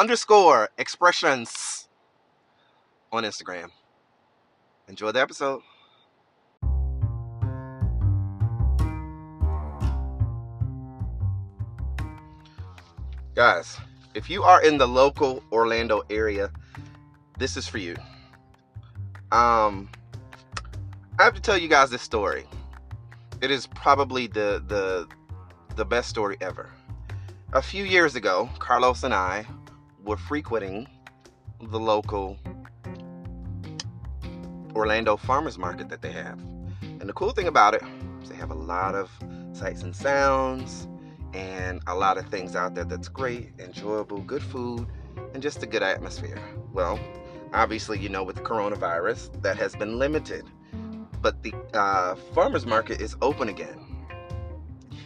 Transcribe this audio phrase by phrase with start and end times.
[0.00, 1.86] underscore expressions
[3.12, 3.68] on Instagram.
[4.88, 5.60] Enjoy the episode.
[13.34, 13.76] Guys,
[14.14, 16.50] if you are in the local Orlando area,
[17.38, 17.94] this is for you.
[19.32, 19.90] Um,
[21.18, 22.46] I have to tell you guys this story.
[23.42, 25.06] It is probably the the
[25.76, 26.70] the best story ever.
[27.52, 29.44] A few years ago, Carlos and I
[30.04, 30.88] were frequenting
[31.60, 32.38] the local
[34.74, 36.40] Orlando farmers market that they have.
[36.82, 37.82] And the cool thing about it
[38.28, 39.10] they have a lot of
[39.52, 40.86] sights and sounds
[41.34, 44.86] and a lot of things out there that's great, enjoyable, good food,
[45.34, 46.40] and just a good atmosphere.
[46.72, 46.98] Well,
[47.52, 50.44] obviously, you know, with the coronavirus, that has been limited.
[51.22, 53.78] But the uh, farmers market is open again.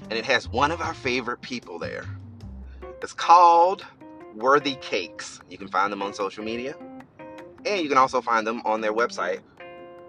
[0.05, 2.05] And it has one of our favorite people there.
[3.03, 3.85] It's called
[4.35, 5.41] Worthy Cakes.
[5.49, 6.75] You can find them on social media.
[7.67, 9.41] And you can also find them on their website,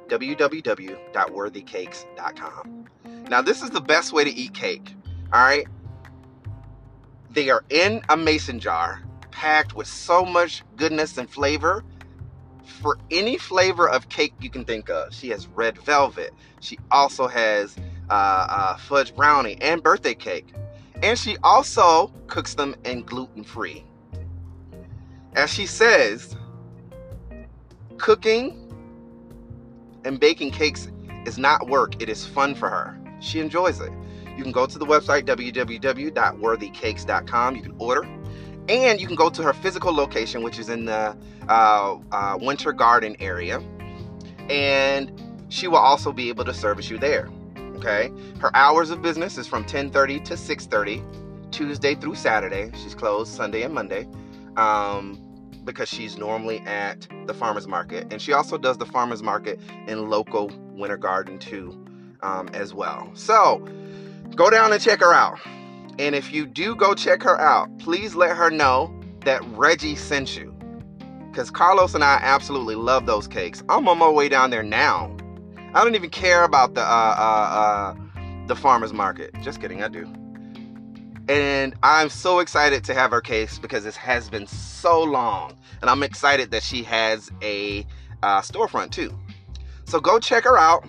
[0.07, 2.85] www.worthycakes.com.
[3.29, 4.95] Now, this is the best way to eat cake.
[5.31, 5.67] All right.
[7.29, 11.83] They are in a mason jar, packed with so much goodness and flavor.
[12.63, 16.31] For any flavor of cake you can think of, she has red velvet.
[16.61, 17.75] She also has
[18.09, 20.53] uh, uh, fudge brownie and birthday cake.
[21.03, 23.83] And she also cooks them in gluten free.
[25.35, 26.35] As she says,
[27.97, 28.71] cooking
[30.05, 30.87] and baking cakes
[31.25, 32.97] is not work, it is fun for her.
[33.19, 33.91] She enjoys it.
[34.37, 37.55] You can go to the website www.worthycakes.com.
[37.55, 38.05] You can order.
[38.67, 41.15] And you can go to her physical location, which is in the
[41.47, 43.61] uh, uh, Winter Garden area.
[44.49, 47.29] And she will also be able to service you there.
[47.75, 48.11] Okay.
[48.39, 51.03] Her hours of business is from 10:30 to 6:30,
[51.51, 52.71] Tuesday through Saturday.
[52.81, 54.07] She's closed Sunday and Monday.
[54.57, 55.19] Um,
[55.65, 60.09] because she's normally at the farmers market and she also does the farmers market in
[60.09, 61.83] local winter garden too
[62.21, 63.09] um, as well.
[63.13, 63.67] So
[64.35, 65.39] go down and check her out.
[65.97, 70.37] And if you do go check her out please let her know that reggie sent
[70.37, 70.51] you
[71.31, 73.63] because carlos and i absolutely love those cakes.
[73.69, 75.15] I'm on my way down there now.
[75.73, 79.33] I don't even care about the uh, uh, uh, the farmers market.
[79.41, 80.07] Just kidding i do
[81.27, 85.57] and I'm so excited to have her case because this has been so long.
[85.81, 87.85] And I'm excited that she has a
[88.21, 89.17] uh, storefront too.
[89.85, 90.85] So go check her out.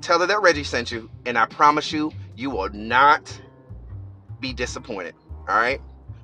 [0.00, 1.10] Tell her that Reggie sent you.
[1.26, 3.40] And I promise you, you will not
[4.40, 5.14] be disappointed.
[5.48, 5.80] All right?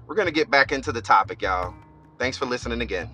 [0.07, 1.75] We're going to get back into the topic, y'all.
[2.19, 3.11] Thanks for listening again.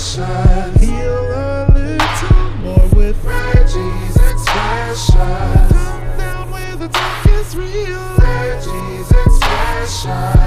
[0.00, 0.80] expressions.
[0.80, 5.72] Heal a little more with Reggie's expressions.
[5.72, 8.16] Calm down where the talk is real.
[8.16, 10.39] Reggie's expressions.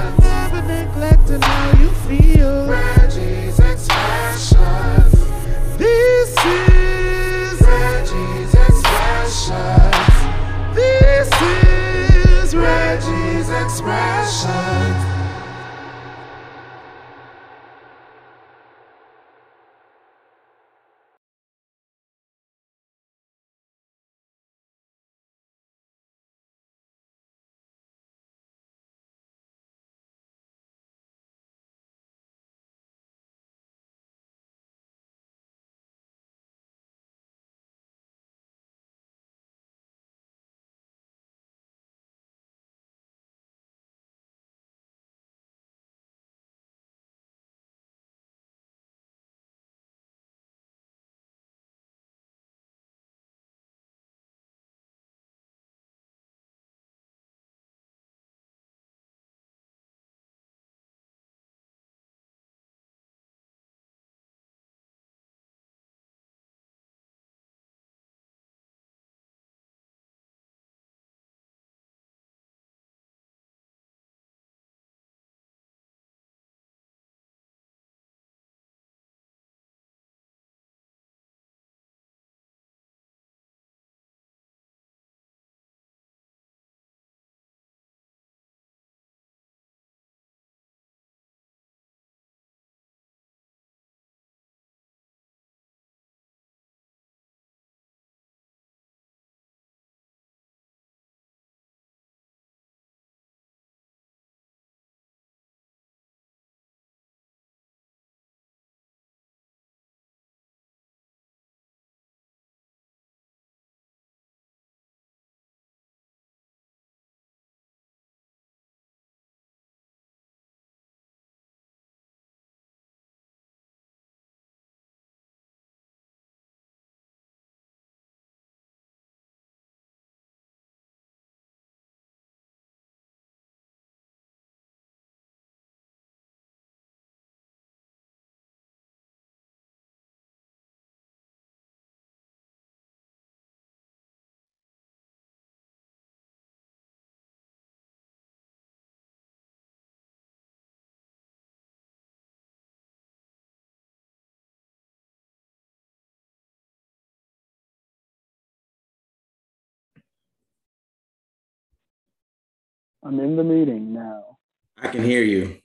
[163.05, 164.37] I'm in the meeting now.
[164.81, 165.59] I can hear you.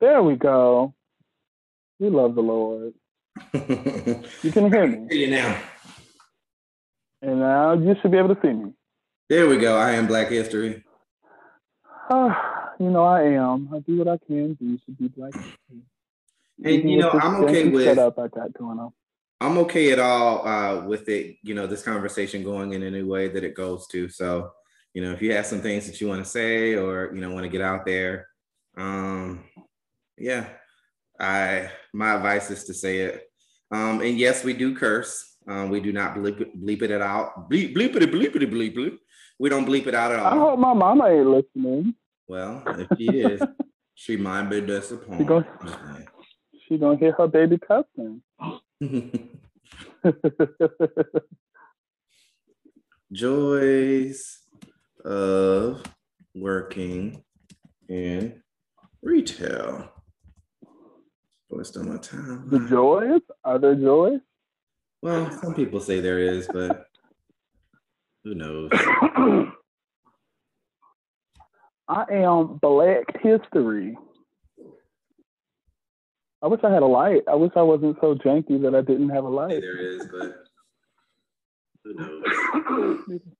[0.00, 0.94] There we go.
[1.98, 2.94] We love the Lord.
[3.52, 5.06] you can hear me.
[5.10, 5.60] hear you now.
[7.20, 8.72] And now you should be able to see me.
[9.28, 9.76] There we go.
[9.76, 10.84] I am Black History.
[12.08, 12.34] Uh,
[12.80, 13.68] you know, I am.
[13.74, 15.82] I do what I can do to be Black History.
[16.64, 18.92] And you know, I'm okay with setup I got going on.
[19.40, 21.36] I'm okay at all uh, with it.
[21.42, 24.08] You know, this conversation going in any way that it goes to.
[24.08, 24.52] So,
[24.98, 27.30] you know, if you have some things that you want to say or you know
[27.30, 28.26] want to get out there,
[28.76, 29.44] um,
[30.16, 30.48] yeah,
[31.20, 33.30] I my advice is to say it.
[33.70, 35.36] Um, and yes, we do curse.
[35.46, 37.48] Um, we do not bleep it, bleep it out.
[37.48, 38.98] Bleep bleep it bleep it bleep bleep.
[39.38, 40.34] We don't bleep it out at all.
[40.34, 41.94] I hope my mama ain't listening.
[42.26, 43.40] Well, if she is,
[43.94, 45.20] she might be disappointed.
[45.20, 45.46] She gonna,
[46.66, 48.20] she gonna hear her baby cussing.
[53.12, 54.47] Joys
[55.04, 55.82] of
[56.34, 57.22] working
[57.88, 58.42] in
[59.02, 59.90] retail.
[61.50, 62.48] Wasting my time.
[62.48, 63.20] The joys?
[63.44, 64.20] Are there joys?
[65.00, 66.86] Well, some people say there is, but
[68.24, 68.70] who knows?
[71.88, 73.96] I am Black History.
[76.42, 77.22] I wish I had a light.
[77.26, 79.60] I wish I wasn't so janky that I didn't have a light.
[79.60, 80.44] There is, but
[81.84, 83.20] who knows?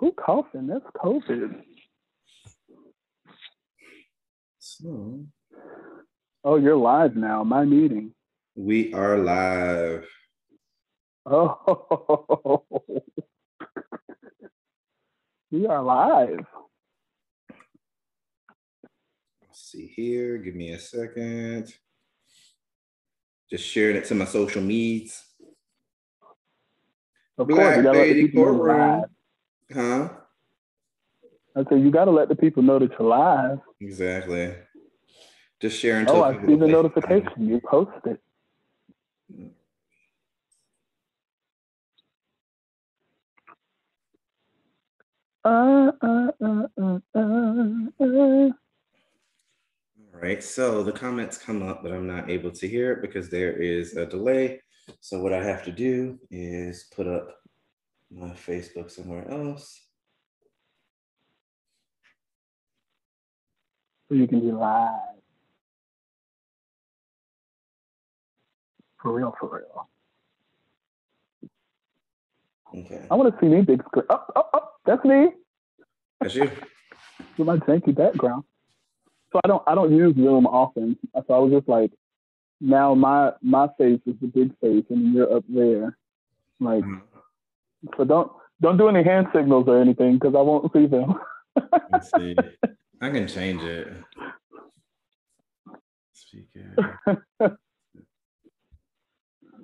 [0.00, 0.66] Who coughing?
[0.66, 1.60] That's COVID.
[4.58, 5.26] So,
[6.42, 7.44] oh, you're live now.
[7.44, 8.14] My meeting.
[8.54, 10.08] We are live.
[11.26, 12.64] Oh,
[15.50, 16.46] we are live.
[19.42, 20.38] Let's see here.
[20.38, 21.74] Give me a second.
[23.50, 25.22] Just sharing it to my social medias.
[27.36, 29.06] Of Black course,
[29.72, 30.08] Huh?
[31.56, 33.58] I said you gotta let the people know that you're live.
[33.80, 34.54] Exactly.
[35.60, 36.08] Just sharing.
[36.08, 37.48] Oh, I see the notification.
[37.48, 38.18] You posted.
[45.44, 47.24] Uh, uh, uh, uh, uh,
[48.00, 48.50] uh.
[50.12, 53.30] All right, so the comments come up, but I'm not able to hear it because
[53.30, 54.60] there is a delay.
[55.00, 57.39] So what I have to do is put up
[58.10, 59.80] my Facebook somewhere else.
[64.08, 64.90] So you can be live.
[69.00, 69.88] For real, for real.
[72.74, 73.06] Okay.
[73.10, 74.04] I want to see me big screen.
[74.10, 75.28] Oh, oh, oh, that's me.
[76.20, 76.50] That's you.
[77.38, 78.44] With my janky background
[79.32, 80.98] so I don't I don't use Zoom often.
[81.14, 81.92] So I was just like,
[82.60, 85.96] now my my face is the big face, and you're up there,
[86.58, 86.84] like.
[86.84, 87.09] Mm-hmm.
[87.96, 91.14] So don't don't do any hand signals or anything because I won't see them.
[91.90, 92.36] Let's see.
[93.00, 93.92] I can change it.
[96.12, 96.98] Speaker.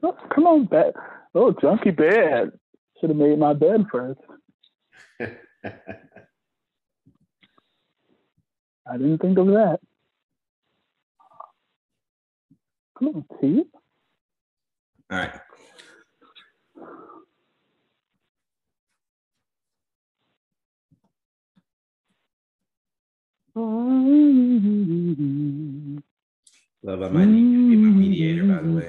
[0.03, 0.95] oh, come on, bed.
[1.35, 2.53] Oh, junky bed.
[3.01, 4.21] Should have made my bed first.
[5.21, 5.37] I
[8.97, 9.79] didn't think of that.
[12.99, 13.65] Come on, see?
[15.11, 15.35] All right.
[23.57, 23.65] Love,
[26.85, 28.87] I might need to be my mediator, by the way.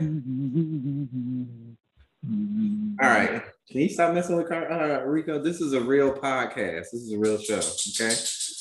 [3.02, 3.44] All right.
[3.72, 5.42] Can you stop messing with Car- uh, Rico?
[5.42, 6.92] This is a real podcast.
[6.92, 7.60] This is a real show.
[7.60, 8.14] Okay.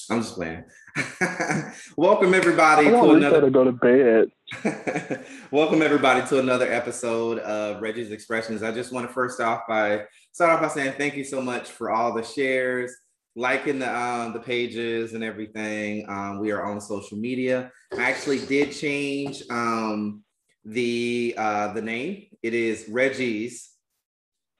[0.08, 0.62] I'm just playing.
[1.96, 3.40] Welcome everybody to another.
[3.40, 5.24] To go to bed.
[5.50, 8.62] Welcome everybody to another episode of Reggie's Expressions.
[8.62, 11.68] I just want to first off by start off by saying thank you so much
[11.68, 12.94] for all the shares,
[13.36, 16.08] liking the um, the pages and everything.
[16.08, 17.70] Um, we are on social media.
[17.96, 20.24] I actually did change um,
[20.64, 22.26] the uh, the name.
[22.42, 23.70] It is Reggie's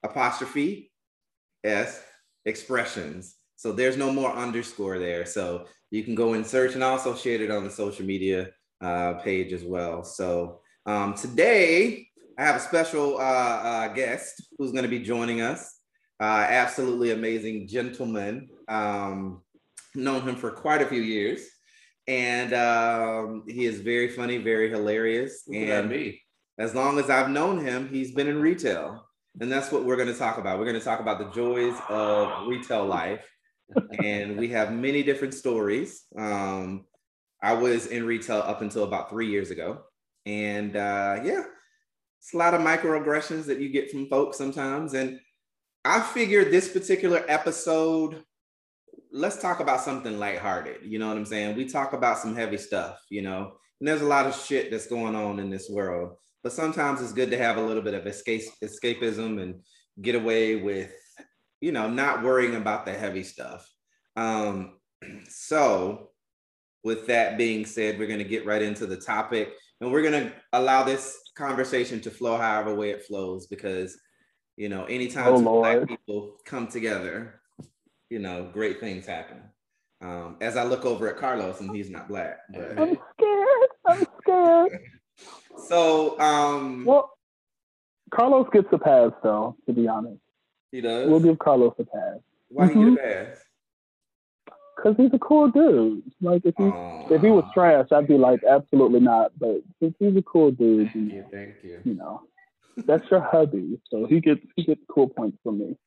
[0.03, 0.91] apostrophe
[1.63, 2.01] S
[2.45, 3.35] expressions.
[3.55, 5.25] So there's no more underscore there.
[5.25, 8.49] So you can go and search and also share it on the social media
[8.81, 10.03] uh, page as well.
[10.03, 12.07] So um, today
[12.37, 15.76] I have a special uh, uh, guest who's going to be joining us.
[16.19, 18.49] Uh, absolutely amazing gentleman.
[18.67, 19.41] Um,
[19.95, 21.41] known him for quite a few years,
[22.07, 25.43] and um, he is very funny, very hilarious.
[25.53, 26.21] and me.
[26.57, 29.03] as long as I've known him, he's been in retail.
[29.39, 30.57] And that's what we're going to talk about.
[30.57, 33.23] We're going to talk about the joys of retail life
[34.03, 36.05] and we have many different stories.
[36.17, 36.85] Um,
[37.41, 39.83] I was in retail up until about three years ago,
[40.25, 41.43] and uh, yeah,
[42.19, 44.93] it's a lot of microaggressions that you get from folks sometimes.
[44.93, 45.19] And
[45.87, 48.23] I figured this particular episode
[49.11, 50.77] let's talk about something lighthearted.
[50.83, 51.55] You know what I'm saying?
[51.55, 54.87] We talk about some heavy stuff, you know, and there's a lot of shit that's
[54.87, 56.17] going on in this world.
[56.43, 59.61] But sometimes it's good to have a little bit of escape escapism and
[60.01, 60.91] get away with,
[61.61, 63.65] you know, not worrying about the heavy stuff.
[64.17, 64.77] Um,
[65.29, 66.09] so
[66.83, 70.25] with that being said, we're going to get right into the topic and we're going
[70.25, 73.97] to allow this conversation to flow however way it flows because
[74.57, 77.39] you know anytime oh, black people come together
[78.09, 79.37] you know great things happen.
[79.99, 82.77] Um, as i look over at carlos and he's not black but...
[82.77, 83.69] i'm scared.
[83.85, 84.79] I'm scared.
[85.67, 87.17] So um well
[88.11, 90.21] carlos gets a pass though to be honest.
[90.71, 91.09] He does?
[91.09, 92.19] We'll give carlos a pass.
[92.49, 92.89] Why mm-hmm.
[92.89, 93.43] he get a pass?
[94.75, 96.03] Because he's a cool dude.
[96.21, 99.31] Like if he uh, if he was trash, I'd be like, absolutely not.
[99.39, 101.79] But since he's a cool dude, thank you, thank you.
[101.83, 102.21] You know,
[102.85, 105.77] that's your hubby, so he gets he gets cool points from me.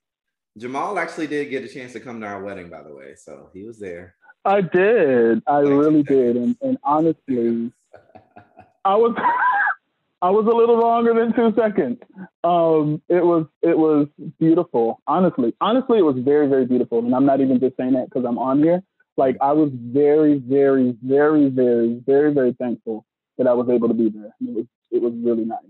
[0.59, 3.51] Jamal actually did get a chance to come to our wedding, by the way, so
[3.53, 4.15] he was there.
[4.45, 5.43] I did.
[5.47, 7.73] I really did, and and honestly,
[8.85, 9.17] I was.
[10.23, 11.99] I was a little longer than two seconds.
[12.45, 14.07] Um, it was it was
[14.39, 15.01] beautiful.
[15.07, 16.99] Honestly, honestly, it was very very beautiful.
[16.99, 18.83] And I'm not even just saying that because I'm on here.
[19.17, 23.07] Like I was very very very very very very thankful
[23.39, 24.35] that I was able to be there.
[24.41, 25.61] It was it was really nice.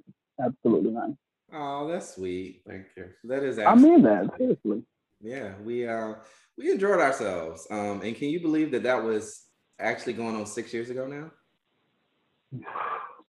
[0.42, 1.14] Absolutely nice.
[1.52, 2.62] Oh, that's sweet.
[2.66, 3.06] Thank you.
[3.25, 3.59] That is.
[3.59, 4.82] I mean that seriously.
[5.20, 6.14] Yeah, we uh
[6.56, 7.66] we enjoyed ourselves.
[7.70, 9.44] Um, and can you believe that that was
[9.78, 11.30] actually going on six years ago now?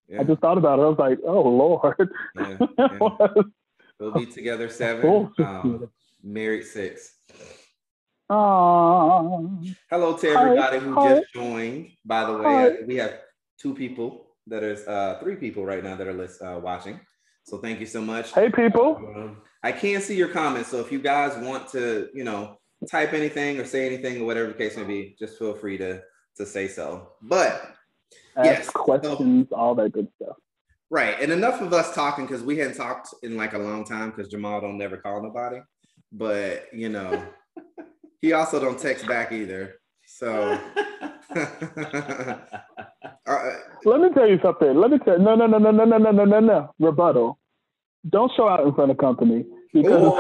[0.09, 0.21] Yeah.
[0.21, 0.83] I just thought about it.
[0.83, 2.11] I was like, oh Lord.
[2.37, 3.29] Yeah, yeah.
[3.99, 5.91] we'll be together seven, um,
[6.23, 7.15] married six.
[8.31, 9.75] Aww.
[9.89, 11.09] Hello to everybody hi, who hi.
[11.15, 11.91] just joined.
[12.05, 12.71] By the way, hi.
[12.87, 13.21] we have
[13.59, 17.01] two people that is uh, three people right now that are list, uh, watching.
[17.45, 18.33] So thank you so much.
[18.33, 18.97] Hey people.
[18.97, 22.59] Um, I can't see your comments, so if you guys want to, you know,
[22.91, 26.03] type anything or say anything or whatever the case may be, just feel free to
[26.37, 27.13] to say so.
[27.23, 27.75] But
[28.37, 28.71] ask yes.
[28.71, 30.37] questions, so, all that good stuff.
[30.91, 31.21] Right.
[31.21, 34.29] And enough of us talking because we hadn't talked in like a long time because
[34.29, 35.61] Jamal don't never call nobody.
[36.13, 37.27] But you know,
[38.21, 39.75] he also don't text back either.
[40.19, 40.29] So
[41.35, 42.39] uh,
[43.85, 44.75] let me tell you something.
[44.77, 46.75] Let me tell you, no, no, no, no, no, no, no, no, no, no.
[46.79, 47.39] Rebuttal.
[48.09, 49.45] Don't show out in front of company
[49.75, 50.13] because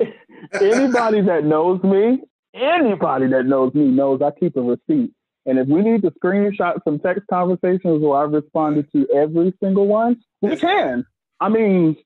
[0.54, 2.20] anybody that knows me,
[2.54, 5.12] anybody that knows me knows I keep a receipt
[5.44, 9.86] and if we need to screenshot some text conversations where I've responded to every single
[9.88, 11.04] one, we can.
[11.40, 11.96] I mean,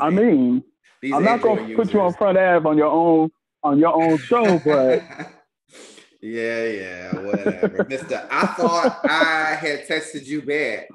[0.00, 0.64] I mean,
[1.02, 3.30] These I'm not going to put you on front av on your own
[3.62, 5.02] on your own show, but
[6.22, 8.26] yeah, yeah, whatever, Mister.
[8.30, 10.88] I thought I had texted you back.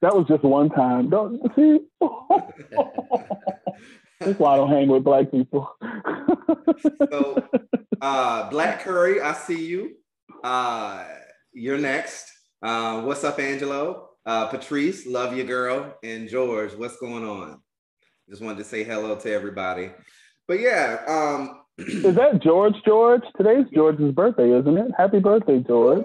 [0.00, 1.10] That was just one time.
[1.10, 1.80] Don't see.
[4.20, 5.74] That's why I don't hang with black people.
[7.10, 7.42] so,
[8.00, 9.96] uh, Black Curry, I see you.
[10.42, 11.04] Uh,
[11.52, 12.30] you're next.
[12.62, 14.10] Uh, what's up, Angelo?
[14.24, 15.96] Uh, Patrice, love you, girl.
[16.02, 17.60] And George, what's going on?
[18.28, 19.90] Just wanted to say hello to everybody.
[20.46, 22.74] But yeah, um, is that George?
[22.86, 23.22] George?
[23.36, 24.90] Today's George's birthday, isn't it?
[24.96, 26.04] Happy birthday, George!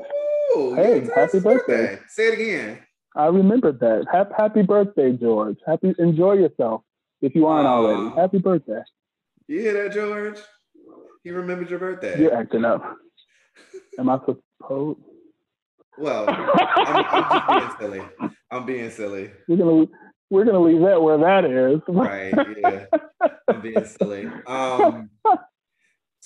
[0.57, 1.41] Ooh, hey, happy birthday.
[1.41, 1.99] birthday.
[2.07, 2.79] Say it again.
[3.15, 4.05] I remembered that.
[4.11, 5.57] Happy, happy birthday, George.
[5.65, 6.81] Happy, enjoy yourself
[7.21, 8.15] if you aren't uh, already.
[8.15, 8.81] Happy birthday.
[9.47, 10.39] You hear that, George?
[11.23, 12.19] He remembered your birthday.
[12.19, 12.83] You're acting up.
[13.99, 14.39] Am I supposed?
[14.67, 14.97] To?
[15.97, 18.29] Well, I'm, I'm just being silly.
[18.51, 19.31] I'm being silly.
[19.47, 19.85] We're gonna
[20.29, 21.81] we're gonna leave that where that is.
[21.87, 22.33] right.
[22.57, 22.85] Yeah.
[23.47, 24.29] I'm being silly.
[24.47, 25.09] Um.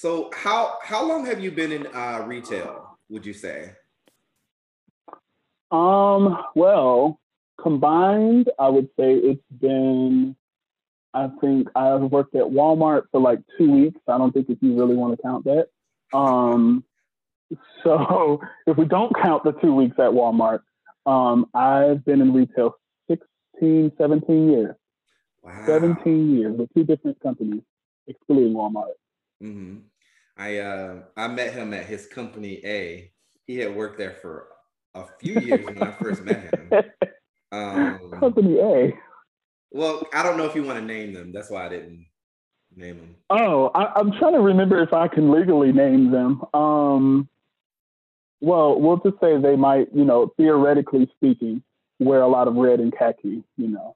[0.03, 3.00] So how how long have you been in uh, retail?
[3.07, 3.72] Would you say?
[5.72, 6.43] Um.
[6.55, 7.22] Well,
[7.62, 10.36] combined, I would say it's been
[11.13, 13.98] I think I've worked at Walmart for like two weeks.
[14.10, 15.67] I don't think if you really want to count that.
[16.12, 16.83] Um,
[17.86, 20.63] so if we don't count the two weeks at Walmart,
[21.05, 22.75] um, I've been in retail
[23.07, 24.75] 16, 17 years.
[25.43, 25.63] Wow.
[25.65, 27.62] 17 years with two different companies,
[28.05, 28.95] excluding Walmart.
[29.41, 29.77] Mm-hmm.
[30.38, 33.12] I uh, I met him at his company A.
[33.46, 34.48] He had worked there for
[34.96, 36.84] a few years when I first met him.
[37.52, 38.94] Um, company A.
[39.72, 41.32] Well, I don't know if you want to name them.
[41.32, 42.06] That's why I didn't
[42.75, 43.16] name them.
[43.30, 46.44] Oh, I, am trying to remember if I can legally name them.
[46.54, 47.30] Um,
[48.42, 51.63] well, we'll just say they might, you know, theoretically speaking,
[52.00, 53.44] wear a lot of red and khaki.
[53.58, 53.96] You know,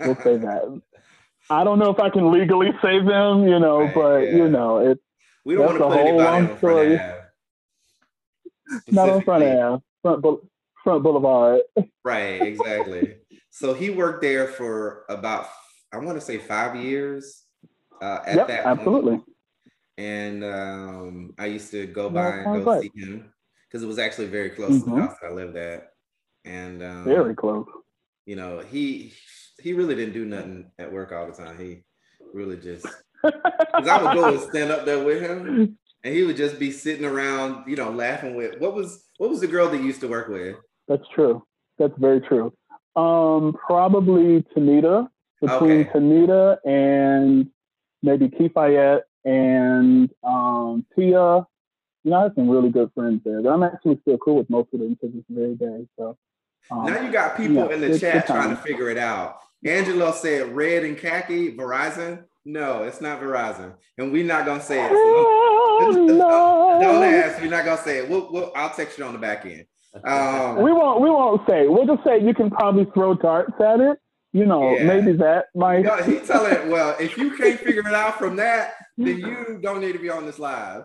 [0.00, 0.82] we'll say that.
[1.50, 4.36] I don't know if I can legally say them, you know, right, but yeah.
[4.36, 5.00] you know, it's
[5.48, 7.00] we don't want to put anybody on front
[8.88, 10.40] Not on front of front,
[10.84, 11.62] front boulevard.
[12.04, 13.16] Right, exactly.
[13.50, 15.48] So he worked there for about,
[15.90, 17.44] I want to say five years.
[18.00, 19.16] Uh, at yep, that absolutely.
[19.16, 19.32] Point.
[19.96, 23.32] and um, I used to go by and go see him
[23.66, 24.78] because it was actually very close mm-hmm.
[24.80, 25.00] to the mm-hmm.
[25.00, 25.92] house that I lived at,
[26.44, 27.66] and um, very close.
[28.24, 29.12] You know, he
[29.60, 31.58] he really didn't do nothing at work all the time.
[31.58, 31.82] He
[32.32, 32.86] really just
[33.22, 36.70] because I would go and stand up there with him, and he would just be
[36.70, 40.08] sitting around, you know, laughing with what was what was the girl that used to
[40.08, 40.56] work with?
[40.86, 41.44] That's true.
[41.78, 42.52] That's very true.
[42.96, 45.08] Um, probably Tanita.
[45.40, 45.90] Between okay.
[45.90, 47.48] Tanita and
[48.02, 51.46] maybe Kifayette and um, Tia.
[52.04, 53.42] You know, I have some really good friends there.
[53.42, 55.86] But I'm actually still cool with most of them because it's very day.
[55.96, 56.16] So
[56.70, 59.38] um, now you got people yeah, in the chat trying to figure it out.
[59.64, 62.24] Angelo said red and khaki, Verizon.
[62.44, 65.34] No, it's not Verizon, and we're not gonna say it.
[65.78, 66.78] So no.
[66.80, 67.40] don't ask.
[67.40, 68.08] We're not gonna say it.
[68.10, 69.64] We'll, we'll, I'll text you on the back end.
[70.04, 71.00] Um, we won't.
[71.00, 71.68] We won't say.
[71.68, 73.98] We'll just say you can probably throw darts at it.
[74.32, 74.84] You know, yeah.
[74.84, 75.82] maybe that might.
[75.82, 76.70] No, he's telling.
[76.70, 80.10] Well, if you can't figure it out from that, then you don't need to be
[80.10, 80.82] on this live.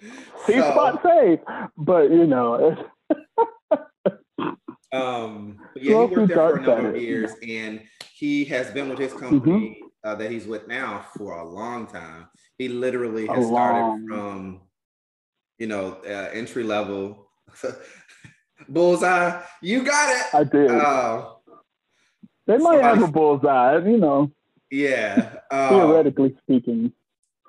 [0.00, 1.40] He's so, spot safe,
[1.76, 2.76] but you know.
[4.96, 7.82] um, yeah, he worked there for a number of years, and
[8.12, 10.08] he has been with his company mm-hmm.
[10.08, 12.28] uh, that he's with now for a long time.
[12.58, 14.62] He literally has started from,
[15.58, 17.30] you know, uh, entry level.
[18.68, 20.34] bullseye, you got it.
[20.34, 20.70] I did.
[20.70, 21.32] Uh,
[22.46, 24.30] they might have a bullseye, you know.
[24.70, 25.36] Yeah.
[25.50, 26.92] Uh, Theoretically speaking.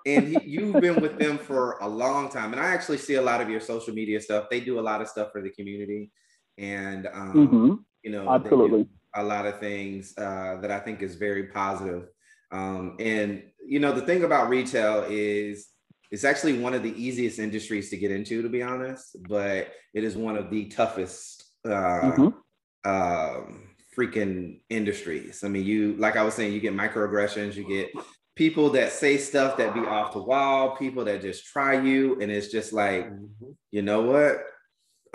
[0.06, 2.52] and he, you've been with them for a long time.
[2.52, 4.48] And I actually see a lot of your social media stuff.
[4.50, 6.12] They do a lot of stuff for the community.
[6.58, 7.74] And, um, mm-hmm.
[8.04, 12.08] you know, absolutely a lot of things uh, that I think is very positive.
[12.52, 15.68] Um, and, you know, the thing about retail is
[16.12, 20.04] it's actually one of the easiest industries to get into, to be honest, but it
[20.04, 21.44] is one of the toughest.
[21.66, 22.90] Uh, mm-hmm.
[22.90, 23.68] um,
[23.98, 25.44] freaking industries.
[25.44, 27.90] I mean, you like I was saying, you get microaggressions, you get
[28.36, 32.32] people that say stuff that be off the wall, people that just try you, and
[32.32, 33.52] it's just like, mm-hmm.
[33.72, 34.38] you know what?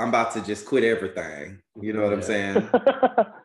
[0.02, 1.62] I'm about to just quit everything.
[1.80, 2.16] You know what yeah.
[2.16, 2.68] I'm saying?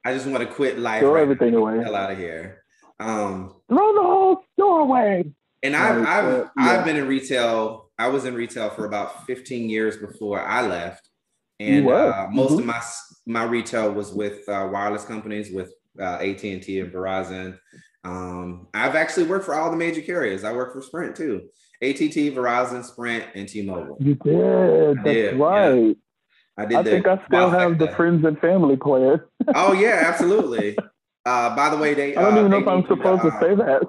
[0.06, 1.02] I just want to quit life.
[1.02, 1.60] Throw right everything now.
[1.60, 1.84] away.
[1.84, 2.64] Hell out of here.
[3.00, 5.32] Um, Throw the whole store away.
[5.62, 6.50] And I've I've yeah.
[6.58, 7.92] I've been in retail.
[8.00, 11.08] I was in retail for about 15 years before I left,
[11.60, 12.60] and uh, most mm-hmm.
[12.60, 12.82] of my
[13.28, 17.58] my retail was with uh, wireless companies, with uh, AT and T and Verizon.
[18.04, 20.44] Um, I've actually worked for all the major carriers.
[20.44, 21.50] I worked for Sprint too.
[21.82, 23.98] ATT, Verizon, Sprint, and T-Mobile.
[24.00, 24.98] You did.
[24.98, 25.40] That's did.
[25.40, 25.96] right.
[26.58, 26.78] I did.
[26.78, 29.22] I think I still have the friends and family plan.
[29.56, 30.76] oh yeah, absolutely.
[31.26, 32.16] Uh, by the way, they.
[32.16, 33.84] I don't uh, even know if I'm supposed to, to, say that.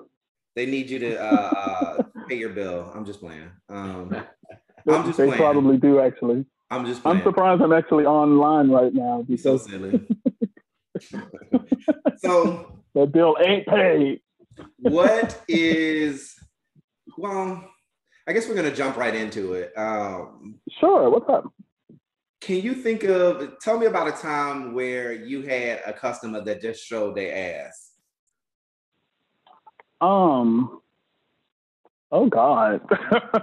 [0.54, 2.92] They need you to uh, uh, pay your bill.
[2.94, 3.50] I'm just playing.
[3.70, 4.14] Um,
[4.88, 5.40] I'm just they playing.
[5.40, 6.44] probably do actually.
[6.70, 7.02] I'm just.
[7.02, 7.18] Playing.
[7.18, 9.24] I'm surprised I'm actually online right now.
[9.26, 9.42] Because...
[9.42, 10.06] So silly.
[12.18, 14.20] so the bill ain't paid.
[14.80, 16.34] what is?
[17.16, 17.66] Well,
[18.26, 19.72] I guess we're gonna jump right into it.
[19.78, 21.08] Um, sure.
[21.08, 21.50] What's up?
[22.40, 23.58] Can you think of?
[23.60, 27.92] Tell me about a time where you had a customer that just showed their ass.
[30.00, 30.80] Um.
[32.10, 32.80] Oh God.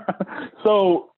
[0.63, 1.11] so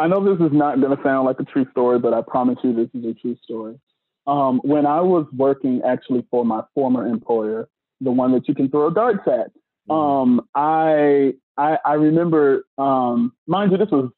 [0.00, 2.58] I know this is not going to sound like a true story, but I promise
[2.64, 3.78] you this is a true story.
[4.26, 7.68] Um, when I was working actually for my former employer,
[8.00, 9.50] the one that you can throw darts at,
[9.88, 9.92] mm-hmm.
[9.92, 14.10] um, I, I, I remember, um, mind you, this was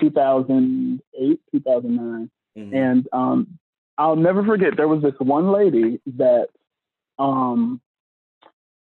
[0.00, 2.74] 2008, 2009, mm-hmm.
[2.74, 3.58] and um,
[3.98, 4.76] I'll never forget.
[4.76, 6.48] There was this one lady that,
[7.18, 7.80] um,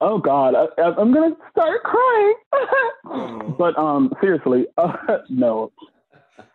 [0.00, 2.34] oh God, I, am gonna start crying.
[3.06, 3.52] mm-hmm.
[3.58, 4.96] But um, seriously, uh,
[5.28, 5.72] no,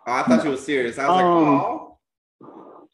[0.07, 0.97] Oh, I thought you were serious.
[0.97, 1.97] I was like, oh.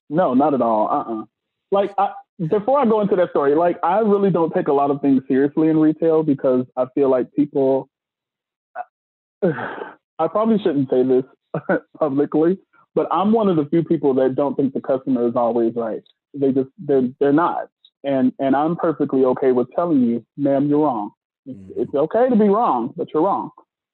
[0.09, 0.87] No, not at all.
[0.89, 1.25] Uh-uh.
[1.71, 2.11] Like, I,
[2.49, 5.21] before I go into that story, like, I really don't take a lot of things
[5.27, 7.89] seriously in retail because I feel like people.
[9.43, 11.23] I probably shouldn't say this
[11.99, 12.57] publicly,
[12.95, 16.03] but I'm one of the few people that don't think the customer is always right.
[16.33, 17.69] They just they're they're not,
[18.03, 21.11] and and I'm perfectly okay with telling you, ma'am, you're wrong.
[21.45, 21.81] It's, mm-hmm.
[21.81, 23.51] it's okay to be wrong, but you're wrong.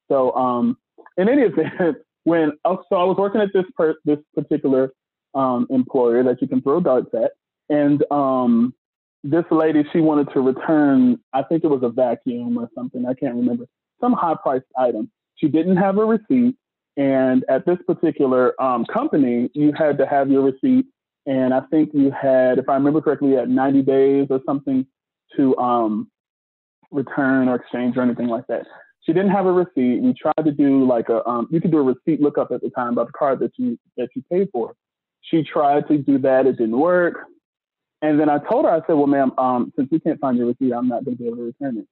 [0.08, 0.76] So um,
[1.16, 4.92] in any event, when oh, so I was working at this per, this particular
[5.34, 7.32] um, employer that you can throw darts at,
[7.68, 8.74] and um,
[9.22, 11.18] this lady she wanted to return.
[11.32, 13.06] I think it was a vacuum or something.
[13.06, 13.66] I can't remember
[14.00, 15.10] some high priced item.
[15.36, 16.56] She didn't have a receipt,
[16.96, 20.86] and at this particular um, company, you had to have your receipt.
[21.26, 24.86] And I think you had, if I remember correctly, at 90 days or something
[25.36, 26.10] to um,
[26.90, 28.66] return or exchange or anything like that.
[29.02, 30.02] She didn't have a receipt.
[30.02, 32.70] We tried to do like a um, you could do a receipt lookup at the
[32.70, 34.74] time about the card that you that you paid for.
[35.22, 36.46] She tried to do that.
[36.46, 37.18] It didn't work.
[38.02, 40.46] And then I told her, I said, well, ma'am, um, since we can't find your
[40.46, 41.86] receipt, I'm not going to be able to return it.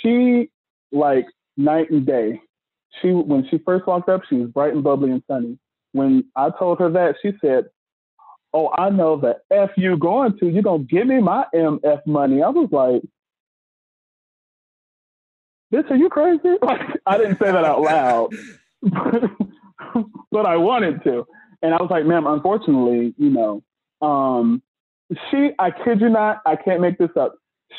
[0.00, 0.50] She
[0.92, 2.40] like night and day.
[3.00, 5.58] She when she first walked up, she was bright and bubbly and sunny.
[5.92, 7.66] When I told her that, she said,
[8.52, 10.48] "Oh, I know the f you going to.
[10.48, 13.02] You're gonna give me my mf money." I was like,
[15.72, 18.30] "Bitch, are you crazy?" Like I didn't say that out loud,
[20.30, 21.26] but I wanted to.
[21.62, 23.62] And I was like, "Ma'am, unfortunately, you know,
[24.06, 24.62] um,
[25.30, 25.50] she.
[25.58, 26.42] I kid you not.
[26.46, 27.36] I can't make this up.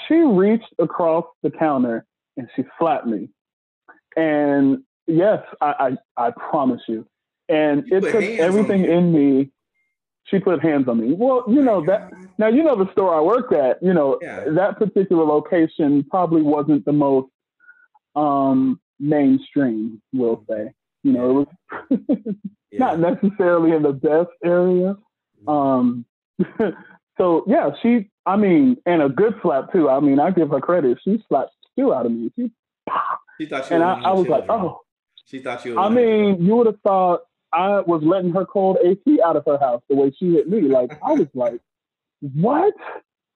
[0.07, 2.05] She reached across the counter
[2.37, 3.29] and she slapped me.
[4.15, 7.05] And yes, I, I, I promise you.
[7.47, 9.51] And you it took everything in me.
[10.25, 11.13] She put hands on me.
[11.13, 14.45] Well, you know that now you know the store I worked at, you know, yeah.
[14.55, 17.29] that particular location probably wasn't the most
[18.15, 20.73] um mainstream, we'll say.
[21.03, 21.33] You know, it
[21.91, 21.99] was
[22.71, 22.79] yeah.
[22.79, 24.97] not necessarily in the best area.
[25.45, 25.49] Mm-hmm.
[25.49, 26.05] Um
[27.19, 29.89] so yeah, she I mean, and a good slap too.
[29.89, 30.97] I mean, I give her credit.
[31.03, 32.31] She slapped two out of me.
[32.35, 32.51] She,
[33.39, 34.81] she thought she and I, I was like, oh.
[35.25, 35.77] She thought you.
[35.79, 39.57] I mean, you would have thought I was letting her cold AC out of her
[39.57, 40.61] house the way she hit me.
[40.61, 41.59] Like I was like,
[42.21, 42.73] what?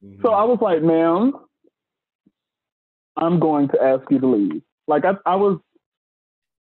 [0.04, 0.22] Mm-hmm.
[0.22, 1.34] So I was like, ma'am,
[3.18, 4.62] I'm going to ask you to leave.
[4.88, 5.60] Like I, I was,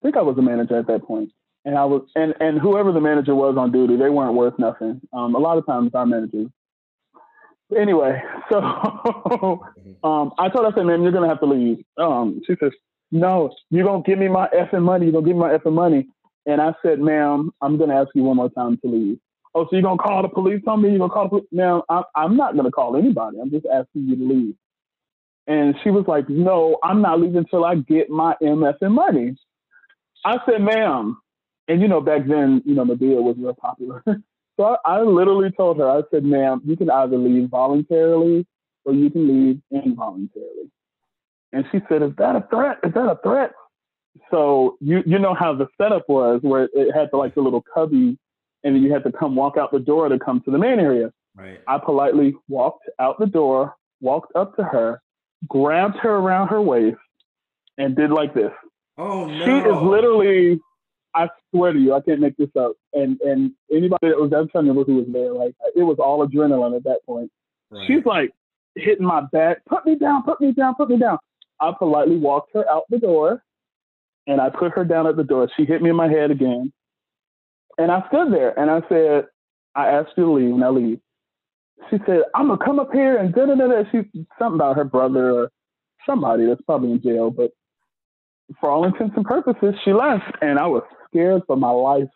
[0.02, 1.30] I think I was a manager at that point,
[1.64, 5.00] and I was, and and whoever the manager was on duty, they weren't worth nothing.
[5.12, 6.48] Um, a lot of times our managers
[7.76, 10.06] anyway, so mm-hmm.
[10.06, 12.72] um, I told her, I said, ma'am, you're gonna have to leave." Um, she says,
[13.12, 15.06] "No, you're gonna give me my effing money.
[15.06, 16.08] You're gonna give me my effing money."
[16.46, 19.18] And I said, "Ma'am, I'm gonna ask you one more time to leave."
[19.54, 20.90] Oh, so you're gonna call the police on me?
[20.90, 21.48] You're gonna call the police?
[21.52, 23.38] Now, I'm, I'm not gonna call anybody.
[23.40, 24.54] I'm just asking you to leave.
[25.46, 29.36] And she was like, "No, I'm not leaving until I get my MFN money."
[30.24, 31.18] I said, "Ma'am,"
[31.68, 34.02] and you know, back then, you know, Madea was real popular.
[34.56, 38.46] So I, I literally told her, I said, ma'am, you can either leave voluntarily
[38.84, 40.70] or you can leave involuntarily.
[41.56, 42.76] And she said, Is that a threat?
[42.84, 43.52] Is that a threat?
[44.30, 47.64] So you you know how the setup was where it had the like the little
[47.72, 48.18] cubby
[48.62, 50.78] and then you had to come walk out the door to come to the main
[50.78, 51.12] area.
[51.34, 51.60] Right.
[51.66, 55.00] I politely walked out the door, walked up to her,
[55.48, 56.98] grabbed her around her waist,
[57.78, 58.52] and did like this.
[58.98, 59.44] Oh no.
[59.44, 60.60] She is literally
[61.14, 62.72] I swear to you, I can't make this up.
[62.92, 65.96] And and anybody that was I'm trying to remember who was there, like it was
[65.98, 67.30] all adrenaline at that point.
[67.70, 67.86] Right.
[67.86, 68.32] She's like
[68.74, 71.18] hitting my back, put me down, put me down, put me down.
[71.60, 73.42] I politely walked her out the door
[74.26, 75.48] and I put her down at the door.
[75.56, 76.72] She hit me in my head again.
[77.78, 79.26] And I stood there and I said,
[79.74, 81.00] I asked you to leave and I leave.
[81.90, 83.82] She said, I'm gonna come up here and da da da da.
[83.92, 83.98] She
[84.38, 85.50] something about her brother or
[86.06, 87.50] somebody that's probably in jail, but
[88.60, 92.08] for all intents and purposes, she left, and I was scared for my life.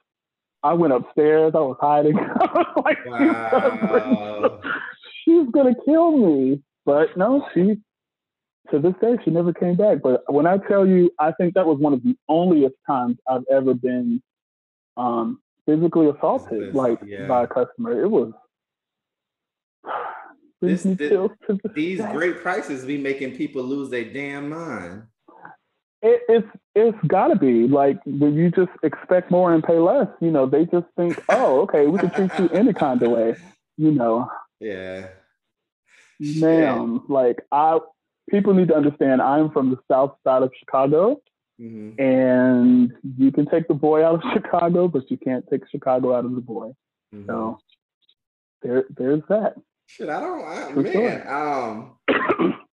[0.62, 1.53] I went upstairs.
[1.55, 2.18] I was hiding.
[2.18, 4.61] I was like, wow.
[5.24, 6.62] she's gonna kill me.
[6.87, 7.79] But no, she
[8.71, 9.99] to this day she never came back.
[10.03, 13.45] But when I tell you, I think that was one of the onlyest times I've
[13.51, 14.23] ever been
[14.97, 17.27] um, physically assaulted, this, like yeah.
[17.27, 18.03] by a customer.
[18.03, 18.33] It was.
[20.63, 21.31] This, this,
[21.75, 25.05] these great prices be making people lose their damn mind.
[26.03, 30.09] It, it's it's got to be like when you just expect more and pay less.
[30.21, 33.37] You know, they just think, oh, okay, we can treat you any kind of way.
[33.79, 34.31] You know.
[34.61, 35.07] Yeah.
[36.21, 37.79] Ma'am, like I,
[38.31, 39.21] people need to understand.
[39.21, 41.21] I'm from the south side of Chicago,
[41.61, 42.01] mm-hmm.
[42.01, 46.25] and you can take the boy out of Chicago, but you can't take Chicago out
[46.25, 46.73] of the boy.
[47.14, 47.27] Mm-hmm.
[47.27, 47.59] So
[48.62, 49.55] there, there's that.
[49.87, 50.93] Shit, I don't, I, man.
[50.93, 51.35] Sure.
[51.35, 51.97] Um,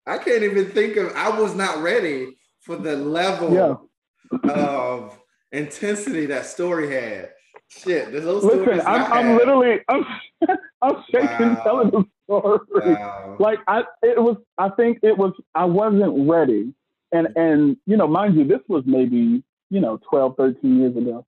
[0.07, 1.13] I can't even think of.
[1.15, 4.51] I was not ready for the level yeah.
[4.51, 5.19] of
[5.51, 7.31] intensity that story had.
[7.69, 10.05] Shit, there's those Listen, I'm, I'm literally, I'm,
[10.81, 11.63] I'm shaking wow.
[11.63, 13.37] telling the Wow.
[13.39, 16.73] Like I, it was, I think it was, I wasn't ready.
[17.11, 21.25] And, and, you know, mind you, this was maybe, you know, 12, 13 years ago.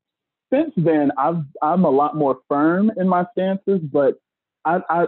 [0.51, 4.19] Since then, I've, I'm a lot more firm in my stances, but
[4.65, 5.05] I, I,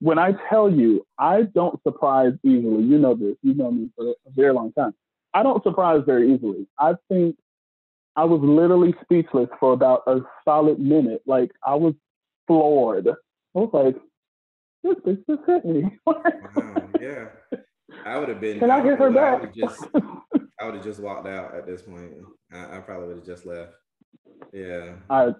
[0.00, 2.84] when I tell you, I don't surprise easily.
[2.84, 3.36] You know this.
[3.42, 4.94] You know me for a very long time.
[5.34, 6.66] I don't surprise very easily.
[6.78, 7.36] I think
[8.16, 11.22] I was literally speechless for about a solid minute.
[11.26, 11.94] Like I was
[12.46, 13.08] floored.
[13.08, 13.96] I was like,
[14.84, 15.98] this bitch just hit me.
[16.06, 17.26] wow, yeah.
[18.04, 18.58] I would have been.
[18.60, 19.38] Can I, get her back?
[19.38, 19.86] I would just,
[20.60, 22.12] I would have just walked out at this point.
[22.52, 23.72] I, I probably would have just left.
[24.52, 24.94] Yeah.
[25.10, 25.30] I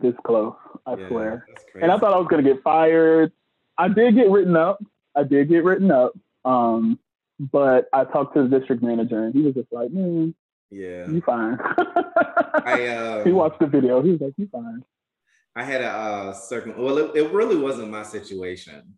[0.00, 0.54] this close.
[0.86, 1.46] I yeah, swear.
[1.80, 3.32] And I thought I was gonna get fired.
[3.76, 4.82] I did get written up.
[5.16, 6.12] I did get written up.
[6.44, 6.98] Um,
[7.38, 10.34] but I talked to the district manager and he was just like, "Man,
[10.70, 11.58] yeah, you fine.
[12.64, 14.02] I, uh, he watched the video.
[14.02, 14.84] He was like, you fine.
[15.58, 16.74] I had a uh, circle.
[16.76, 18.94] Well, it, it really wasn't my situation,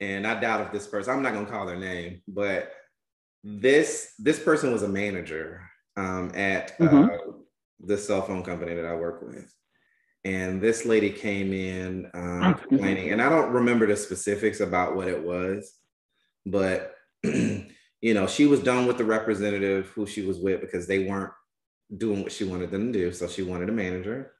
[0.00, 1.12] and I doubt if this person.
[1.12, 2.72] I'm not gonna call their name, but
[3.42, 7.04] this this person was a manager, um, at mm-hmm.
[7.04, 7.32] uh,
[7.80, 9.52] the cell phone company that I work with.
[10.24, 15.08] And this lady came in um, complaining, and I don't remember the specifics about what
[15.08, 15.74] it was,
[16.46, 21.06] but you know, she was done with the representative who she was with because they
[21.06, 21.32] weren't
[21.96, 23.12] doing what she wanted them to do.
[23.12, 24.33] So she wanted a manager.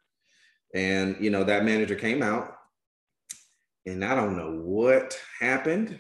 [0.75, 2.57] And you know, that manager came out,
[3.87, 5.99] and I don't know what happened,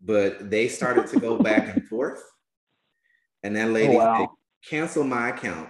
[0.00, 2.22] but they started to go back and forth.
[3.42, 4.30] And that oh, lady oh, wow.
[4.68, 5.68] cancel my account.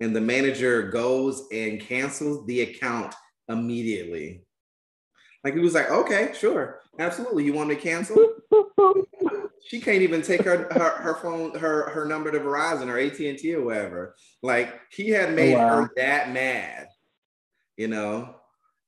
[0.00, 3.14] And the manager goes and cancels the account
[3.48, 4.42] immediately.
[5.44, 7.44] Like he was like, okay, sure, absolutely.
[7.44, 8.16] You want me to cancel?
[9.72, 13.18] she can't even take her, her her phone her her number to Verizon or AT
[13.18, 14.14] and T or whatever.
[14.42, 15.76] Like he had oh, made wow.
[15.76, 16.88] her that mad,
[17.78, 18.34] you know.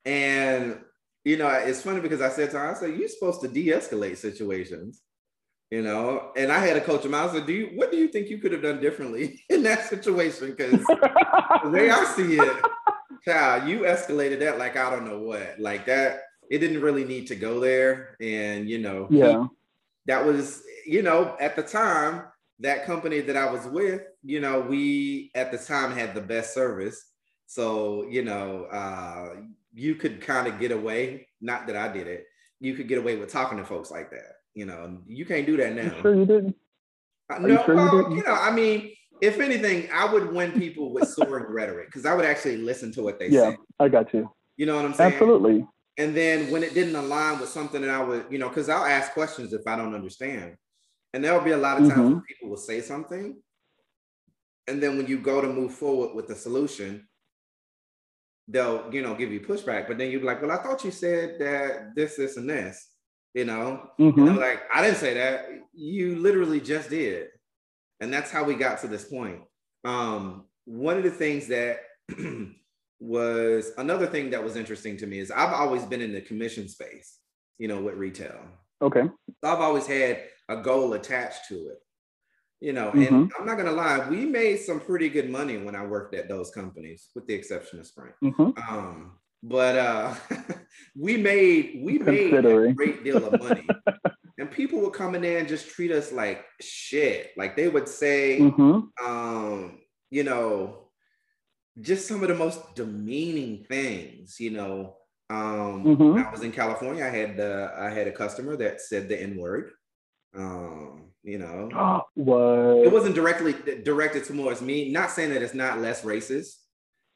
[0.05, 0.81] And
[1.25, 4.18] you know, it's funny because I said to her, I said, "You're supposed to de-escalate
[4.18, 5.01] situations."
[5.70, 8.09] you know and i had a coach him i said do you what do you
[8.09, 12.64] think you could have done differently in that situation because the way i see it
[13.25, 17.27] child you escalated that like i don't know what like that it didn't really need
[17.27, 19.49] to go there and you know yeah he,
[20.05, 22.23] that was you know at the time
[22.61, 26.55] that company that i was with you know we at the time had the best
[26.55, 27.05] service
[27.47, 29.40] so you know uh
[29.73, 32.27] you could kind of get away not that i did it
[32.61, 35.57] you could get away with talking to folks like that you know, you can't do
[35.57, 35.83] that now.
[35.83, 36.57] You sure you didn't?
[37.29, 40.92] Uh, no, sure well, you, you, know, I mean, if anything, I would win people
[40.92, 43.37] with soaring rhetoric because I would actually listen to what they say.
[43.37, 43.57] yeah, say.
[43.81, 44.31] I got you.
[44.57, 45.14] You know what I'm saying?
[45.14, 45.66] Absolutely.
[45.99, 48.85] And then when it didn't align with something that I would, you know, because I'll
[48.85, 50.57] ask questions if I don't understand.
[51.14, 52.12] And there'll be a lot of times mm-hmm.
[52.14, 53.40] when people will say something.
[54.66, 57.09] And then when you go to move forward with the solution,
[58.48, 59.88] they'll, you know, give you pushback.
[59.88, 62.94] But then you're like, well, I thought you said that this, this, and this
[63.35, 64.18] you know mm-hmm.
[64.20, 67.29] and I'm like i didn't say that you literally just did
[68.00, 69.40] and that's how we got to this point
[69.87, 71.81] um, one of the things that
[73.00, 76.68] was another thing that was interesting to me is i've always been in the commission
[76.68, 77.18] space
[77.59, 78.38] you know with retail
[78.81, 79.03] okay
[79.42, 81.79] so i've always had a goal attached to it
[82.61, 83.15] you know mm-hmm.
[83.15, 86.29] and i'm not gonna lie we made some pretty good money when i worked at
[86.29, 88.51] those companies with the exception of sprint mm-hmm.
[88.69, 89.13] um,
[89.45, 90.15] but uh,
[90.97, 93.67] we made we made a great deal of money.
[94.39, 97.33] and people would come in there and just treat us like shit.
[97.37, 99.07] Like they would say, mm-hmm.
[99.07, 99.81] um,
[100.11, 100.89] you know,
[101.81, 104.97] just some of the most demeaning things, you know.
[105.29, 106.27] Um, mm-hmm.
[106.27, 109.73] I was in California, I had uh, I had a customer that said the N-word.
[110.37, 112.87] Um, you know, oh, what?
[112.87, 114.90] it wasn't directly directed towards me.
[114.90, 116.57] Not saying that it's not less racist.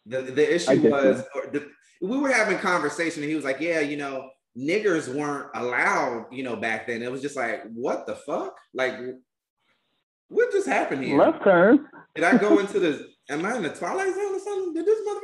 [0.06, 1.68] The the issue was the,
[2.00, 6.42] we were having conversation and he was like, yeah, you know, niggers weren't allowed, you
[6.42, 7.02] know, back then.
[7.02, 8.56] It was just like, what the fuck?
[8.74, 8.94] Like,
[10.28, 11.18] what just happened here?
[11.18, 11.86] Left turn.
[12.14, 14.74] Did I go into the, am I in the Twilight Zone or something?
[14.74, 15.20] Did this mother?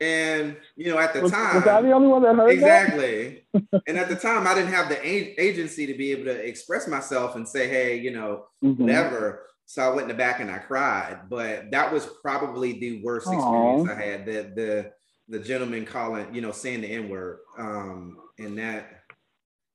[0.00, 1.56] And, you know, at the was, time.
[1.56, 3.44] Was I the only one that heard Exactly.
[3.86, 7.36] and at the time, I didn't have the agency to be able to express myself
[7.36, 8.82] and say, hey, you know, mm-hmm.
[8.82, 9.46] whatever.
[9.66, 11.28] So I went in the back and I cried.
[11.28, 13.34] But that was probably the worst Aww.
[13.34, 14.26] experience I had.
[14.26, 14.92] The, the,
[15.30, 19.04] the gentleman calling, you know, saying the N word, um, and that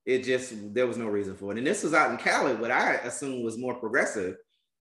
[0.06, 1.58] it just there was no reason for it.
[1.58, 4.36] And this was out in Cali, what I assumed was more progressive,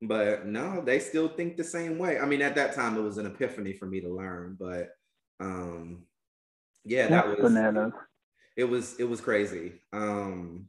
[0.01, 2.17] but no, they still think the same way.
[2.19, 4.89] I mean, at that time, it was an epiphany for me to learn, but
[5.41, 6.04] um,
[6.86, 7.93] yeah, that was bananas.
[8.56, 9.73] It was it was crazy.
[9.91, 10.67] Um,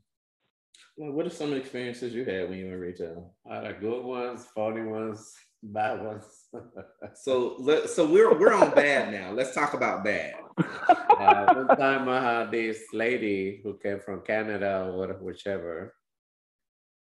[0.96, 3.34] well, what are some experiences you had when you were in retail?
[3.50, 6.24] Either good ones, funny ones, bad ones.
[7.14, 9.32] so let so we're we're on bad now.
[9.32, 10.34] Let's talk about bad.
[10.58, 15.94] Uh, one time I had this lady who came from Canada or whichever.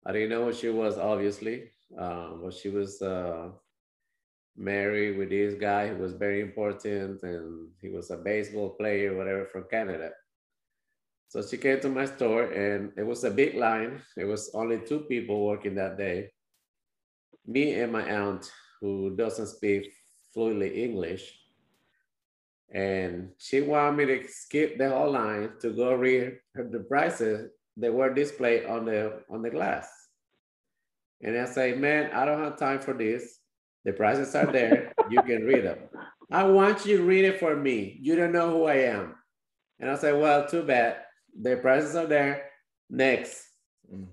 [0.06, 3.50] I didn't know what she was, obviously, um, but she was uh,
[4.58, 9.46] married with this guy who was very important, and he was a baseball player, whatever,
[9.46, 10.12] from Canada.
[11.30, 14.02] So she came to my store, and it was a big line.
[14.16, 16.32] It was only two people working that day
[17.48, 19.92] me and my aunt, who doesn't speak
[20.34, 21.40] fluently English,
[22.72, 27.94] and she wanted me to skip the whole line to go read the prices that
[27.94, 29.90] were displayed on the on the glass.
[31.22, 33.40] And I say, man, I don't have time for this.
[33.86, 34.94] The prices are there.
[35.10, 35.80] You can read them.
[36.30, 37.98] I want you to read it for me.
[38.02, 39.16] You don't know who I am.
[39.80, 40.98] And I say, well, too bad.
[41.42, 42.50] The prices are there.
[42.90, 43.46] Next.
[43.94, 44.08] Mm.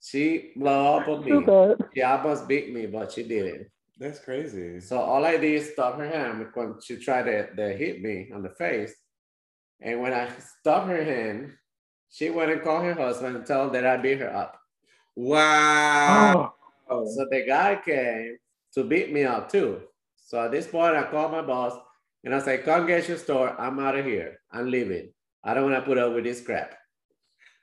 [0.00, 1.86] She blow up on me.
[1.94, 3.68] She almost beat me, but she didn't.
[3.98, 4.80] That's crazy.
[4.80, 8.30] So all I did is stop her hand when she tried to, to hit me
[8.32, 8.94] on the face.
[9.80, 10.28] And when I
[10.60, 11.52] stopped her hand,
[12.10, 14.58] she went and called her husband and told him that I beat her up.
[15.16, 16.54] Wow.
[16.88, 17.06] Oh.
[17.06, 18.38] So the guy came
[18.74, 19.80] to beat me up too.
[20.16, 21.78] So at this point, I called my boss
[22.24, 23.54] and I said, "Come get your store.
[23.58, 24.40] I'm out of here.
[24.52, 25.12] I'm leaving.
[25.44, 26.74] I don't want to put up with this crap."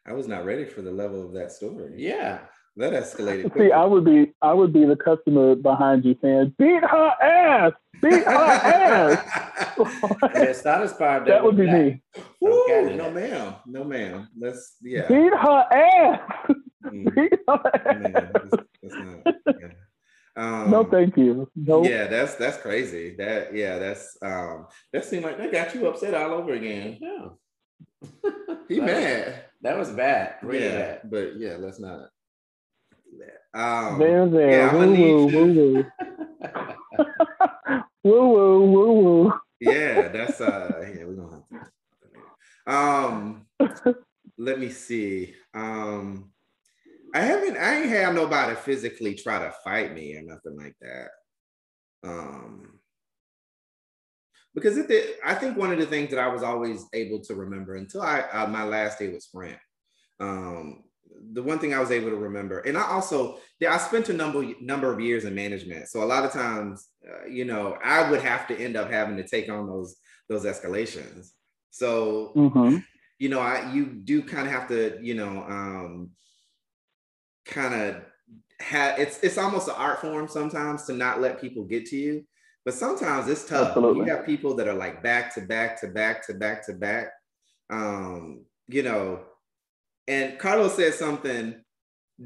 [0.07, 1.93] I was not ready for the level of that story.
[1.97, 2.39] Yeah,
[2.77, 3.51] that escalated.
[3.51, 3.67] Quickly.
[3.67, 7.73] See, I would be, I would be the customer behind you saying, "Beat her ass,
[8.01, 12.01] beat her ass." the saddest part that would be me.
[12.43, 14.27] Ooh, no, ma'am, no, ma'am.
[14.37, 15.07] Let's yeah.
[15.07, 16.19] Beat her ass.
[16.85, 17.15] Mm.
[17.15, 17.99] Beat her ass.
[17.99, 19.67] Man, that's, that's not, yeah.
[20.37, 21.49] Um, no, thank you.
[21.55, 21.83] No.
[21.83, 23.15] Yeah, that's that's crazy.
[23.17, 26.97] That yeah, that's um that seemed like that got you upset all over again.
[26.99, 27.27] Yeah.
[28.67, 29.27] he that mad.
[29.27, 30.35] Was, that was bad.
[30.43, 31.01] Really yeah, bad.
[31.05, 32.09] But yeah, let's not.
[33.53, 34.49] Um, there, there.
[34.49, 35.85] Yeah, woo, woo, woo, woo.
[38.03, 39.33] woo, woo, woo, woo.
[39.61, 40.81] Yeah, that's uh.
[40.81, 41.71] Yeah, we don't have to.
[42.67, 43.45] Um,
[44.37, 45.35] let me see.
[45.53, 46.31] Um,
[47.15, 47.55] I haven't.
[47.55, 51.07] I ain't had nobody physically try to fight me or nothing like that.
[52.03, 52.79] Um,
[54.53, 57.75] because it I think one of the things that I was always able to remember
[57.75, 59.57] until I uh, my last day with Sprint.
[60.19, 60.83] Um,
[61.31, 64.13] the one thing I was able to remember, and I also yeah, I spent a
[64.13, 68.11] number number of years in management, so a lot of times, uh, you know, I
[68.11, 69.95] would have to end up having to take on those
[70.27, 71.29] those escalations.
[71.71, 72.79] So, mm-hmm.
[73.19, 76.09] you know, I you do kind of have to, you know, um,
[77.45, 78.01] kind of
[78.59, 82.25] have it's it's almost an art form sometimes to not let people get to you
[82.63, 83.69] but sometimes it's tough.
[83.69, 83.99] Absolutely.
[83.99, 87.11] you have people that are like back to back to back to back to back
[87.69, 89.21] um you know
[90.07, 91.55] and carlos said something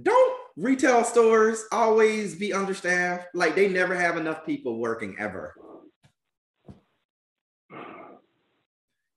[0.04, 3.28] don't retail stores always be understaffed?
[3.34, 5.56] Like they never have enough people working ever.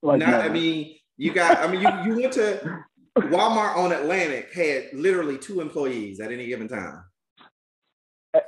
[0.04, 2.84] Like Not, i mean you got i mean you, you went to
[3.18, 7.04] Walmart on Atlantic had literally two employees at any given time.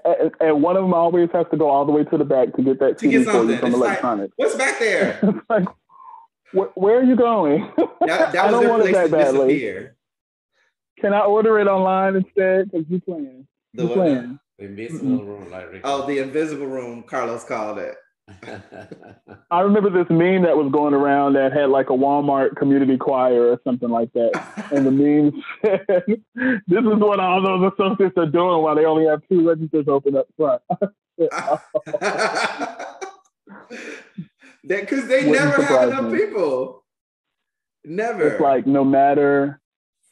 [0.05, 2.55] And, and one of them always has to go all the way to the back
[2.55, 4.33] to get that to get something from it's electronics.
[4.39, 5.43] Like, What's back there?
[5.51, 5.69] like,
[6.53, 7.71] wh- where are you going?
[8.01, 9.89] That, that I don't want it that badly.
[11.01, 12.71] Can I order it online instead?
[12.71, 13.47] Because you playing.
[13.75, 14.39] The you playing.
[14.59, 15.27] The invisible mm-hmm.
[15.27, 17.03] room, like Oh, the invisible room.
[17.03, 17.95] Carlos called it.
[19.51, 23.51] I remember this meme that was going around that had like a Walmart community choir
[23.51, 24.33] or something like that.
[24.73, 25.87] And the meme said,
[26.67, 30.17] This is what all those associates are doing while they only have two registers open
[30.17, 30.63] up front.
[34.67, 36.19] Because they never have enough me.
[36.19, 36.85] people.
[37.85, 38.29] Never.
[38.29, 39.61] It's like no matter.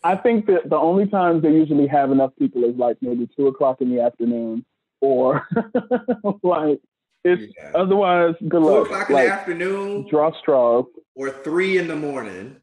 [0.04, 3.46] I think that the only times they usually have enough people is like maybe two
[3.46, 4.64] o'clock in the afternoon
[5.00, 5.46] or
[6.42, 6.80] like
[7.24, 7.70] it's yeah.
[7.74, 8.86] otherwise good Two luck.
[8.86, 10.08] o'clock in like, the afternoon.
[10.08, 10.86] Draw straws.
[11.14, 12.56] Or three in the morning.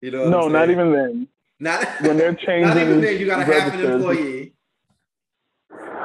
[0.00, 0.28] You know.
[0.28, 1.28] no, not even then.
[1.58, 2.62] Not when they're changing.
[2.68, 3.18] Not even then.
[3.18, 3.80] You gotta registers.
[3.80, 4.52] have an employee.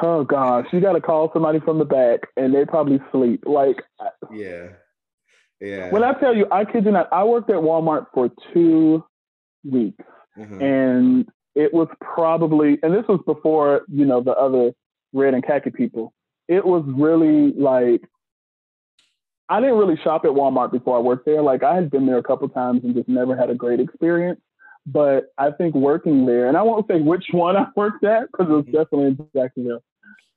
[0.02, 3.44] Oh gosh, you gotta call somebody from the back, and they probably sleep.
[3.46, 3.84] Like.
[4.32, 4.70] Yeah.
[5.62, 5.92] Yeah.
[5.92, 9.06] When I tell you, I kid you not, I worked at Walmart for two
[9.64, 10.04] weeks,
[10.38, 10.62] mm-hmm.
[10.62, 14.74] and it was probably, and this was before you know the other
[15.14, 16.14] red and khaki people
[16.48, 18.02] it was really like
[19.50, 21.42] I didn't really shop at Walmart before I worked there.
[21.42, 24.40] Like I had been there a couple times and just never had a great experience.
[24.86, 28.48] But I think working there, and I won't say which one I worked at because
[28.50, 28.78] it was mm-hmm.
[28.78, 29.84] definitely in Jacksonville.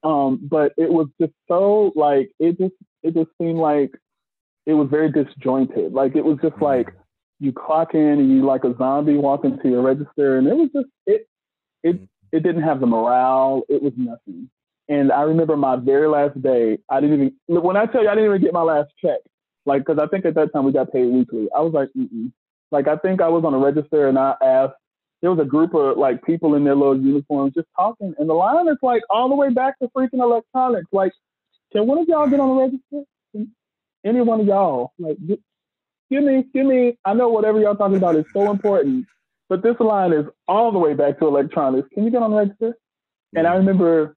[0.02, 3.90] Um, but it was just so like it just it just seemed like
[4.66, 5.92] it was very disjointed.
[5.92, 6.64] Like it was just mm-hmm.
[6.64, 6.88] like
[7.40, 10.68] you clock in and you like a zombie walking to your register, and it was
[10.74, 11.28] just it
[11.82, 12.04] it mm-hmm.
[12.36, 13.62] it didn't have the morale.
[13.68, 14.50] It was nothing.
[14.88, 18.14] And I remember my very last day, I didn't even, when I tell you I
[18.14, 19.18] didn't even get my last check,
[19.64, 21.48] like, because I think at that time we got paid weekly.
[21.56, 22.30] I was like, Mm-mm.
[22.70, 24.74] like, I think I was on a register and I asked,
[25.22, 28.14] there was a group of like people in their little uniforms just talking.
[28.18, 30.88] And the line is like all the way back to freaking electronics.
[30.92, 31.12] Like,
[31.72, 33.48] can one of y'all get on the register?
[34.04, 38.14] Any one of y'all, like, give me, give me, I know whatever y'all talking about
[38.14, 39.06] is so important,
[39.48, 41.88] but this line is all the way back to electronics.
[41.92, 42.76] Can you get on the register?
[43.34, 43.58] And I mm.
[43.58, 44.15] remember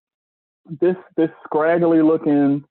[0.81, 2.63] this this scraggly looking,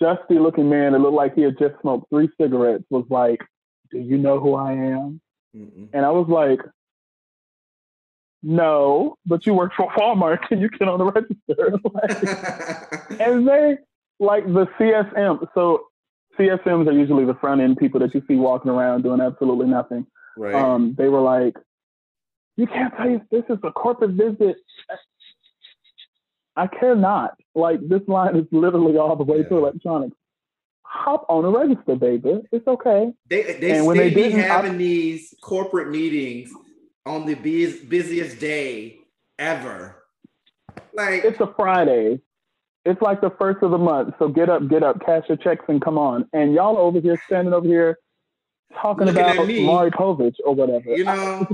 [0.00, 3.40] dusty looking man that looked like he had just smoked three cigarettes was like,
[3.90, 5.20] "Do you know who I am?"
[5.56, 5.88] Mm-mm.
[5.92, 6.60] And I was like,
[8.42, 13.78] "No, but you work for Walmart and you get on the register." like, and they
[14.18, 15.46] like the CSM.
[15.54, 15.86] So
[16.38, 20.06] CSMs are usually the front end people that you see walking around doing absolutely nothing.
[20.36, 20.54] Right.
[20.54, 21.56] Um, they were like,
[22.56, 24.56] "You can't say this is a corporate visit."
[26.56, 27.38] I care not.
[27.54, 29.48] Like this line is literally all the way yeah.
[29.48, 30.16] to electronics.
[30.82, 32.40] Hop on a register, baby.
[32.52, 33.12] It's okay.
[33.28, 36.50] They they, and when they, be having I, these corporate meetings
[37.04, 38.98] on the busiest day
[39.38, 40.02] ever.
[40.94, 42.20] like it's a Friday.
[42.84, 44.14] It's like the first of the month.
[44.18, 46.28] So get up, get up, cash your checks and come on.
[46.32, 47.98] And y'all over here standing over here
[48.80, 49.48] talking Looking about.
[49.48, 50.96] Maury Povich or whatever.
[50.96, 51.46] you know,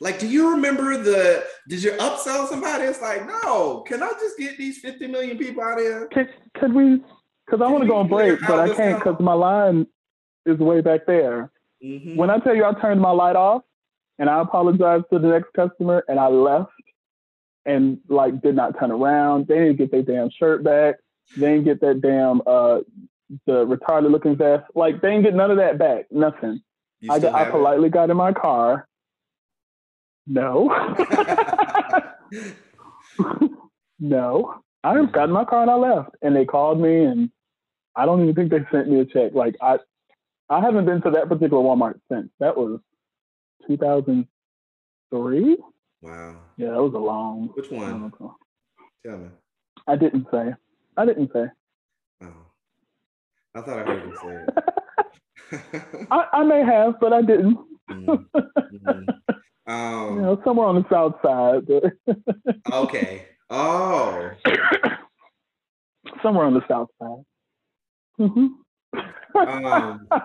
[0.00, 1.44] like, do you remember the?
[1.68, 2.84] Did you upsell somebody?
[2.84, 3.80] It's like, no.
[3.86, 6.08] Can I just get these 50 million people out of here?
[6.12, 7.02] Could, could we?
[7.46, 9.86] Because I want to go on break, but I can't because my line
[10.46, 11.50] is way back there.
[11.82, 12.16] Mhm.
[12.16, 13.62] When I tell you I turned my light off
[14.18, 16.72] and I apologized to the next customer and I left
[17.66, 19.46] and like did not turn around.
[19.46, 20.96] They didn't get their damn shirt back.
[21.36, 22.80] They didn't get that damn uh
[23.46, 24.64] the retarded looking vest.
[24.74, 26.06] Like they didn't get none of that back.
[26.10, 26.62] Nothing.
[27.10, 28.88] I I politely got in my car.
[30.26, 30.68] No.
[33.98, 34.54] no.
[34.82, 36.10] I just got in my car and I left.
[36.22, 37.30] And they called me and
[37.96, 39.32] I don't even think they sent me a check.
[39.34, 39.78] Like I
[40.50, 42.28] I haven't been to that particular Walmart since.
[42.40, 42.80] That was
[43.68, 45.56] 2003.
[46.02, 46.36] wow.
[46.56, 47.50] Yeah, that was a long.
[47.54, 48.10] Which one?
[49.06, 49.28] Tell me.
[49.86, 50.54] I didn't say.
[50.96, 51.44] I didn't say.
[52.22, 52.32] Oh,
[53.54, 54.54] I thought I heard you say it.
[56.10, 57.58] I, I may have, but I didn't.
[57.90, 58.26] Mm,
[59.68, 59.70] mm.
[59.70, 60.22] You Um.
[60.22, 62.16] know, somewhere on the south side.
[62.72, 63.26] Okay.
[63.50, 64.30] Oh.
[66.22, 67.24] somewhere on the south side.
[68.30, 68.46] hmm
[69.36, 70.08] Um.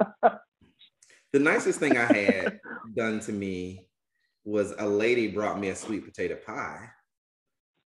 [1.31, 2.59] The nicest thing I had
[2.95, 3.87] done to me
[4.45, 6.89] was a lady brought me a sweet potato pie.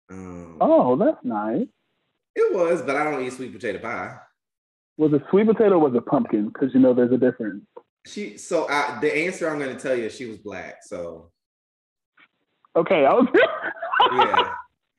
[0.09, 1.67] Um, oh, that's nice.
[2.35, 4.17] It was, but I don't eat sweet potato pie.
[4.97, 6.47] Was it sweet potato or was it pumpkin?
[6.47, 7.63] Because you know there's a difference.
[8.07, 10.77] She so I, the answer I'm going to tell you is she was black.
[10.81, 11.29] So
[12.77, 13.27] Okay, I was.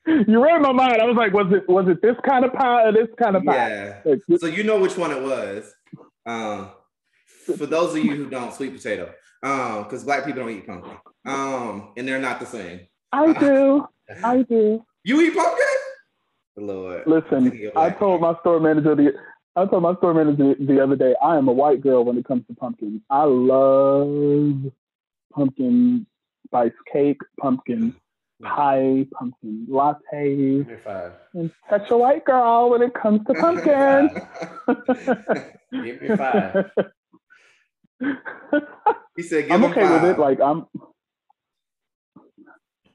[0.06, 1.00] yeah, you read my mind.
[1.00, 3.44] I was like, was it was it this kind of pie or this kind of
[3.44, 3.54] pie?
[3.56, 4.00] yeah.
[4.04, 5.72] Like, So you know which one it was.
[6.26, 6.70] Um,
[7.56, 9.12] for those of you who don't, sweet potato.
[9.42, 10.92] Um, because black people don't eat pumpkin.
[11.24, 12.80] Um, and they're not the same.
[13.12, 13.86] I do.
[14.24, 14.84] I do.
[15.04, 15.64] You eat pumpkin?
[16.56, 17.04] Lord.
[17.06, 19.12] Listen, I told my store manager the
[19.54, 22.24] I told my store manager the other day, I am a white girl when it
[22.24, 23.00] comes to pumpkin.
[23.10, 24.72] I love
[25.32, 26.06] pumpkin
[26.48, 27.94] spice cake, pumpkin
[28.42, 31.12] pie, pumpkin latte, Give me five.
[31.34, 34.10] and such a white girl when it comes to pumpkin.
[35.84, 36.70] Give me five.
[39.16, 40.02] he said, "Give me five." I'm okay five.
[40.02, 40.18] with it.
[40.18, 40.66] Like I'm.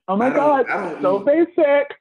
[0.08, 0.66] Oh my god,
[1.02, 1.96] so eat- basic.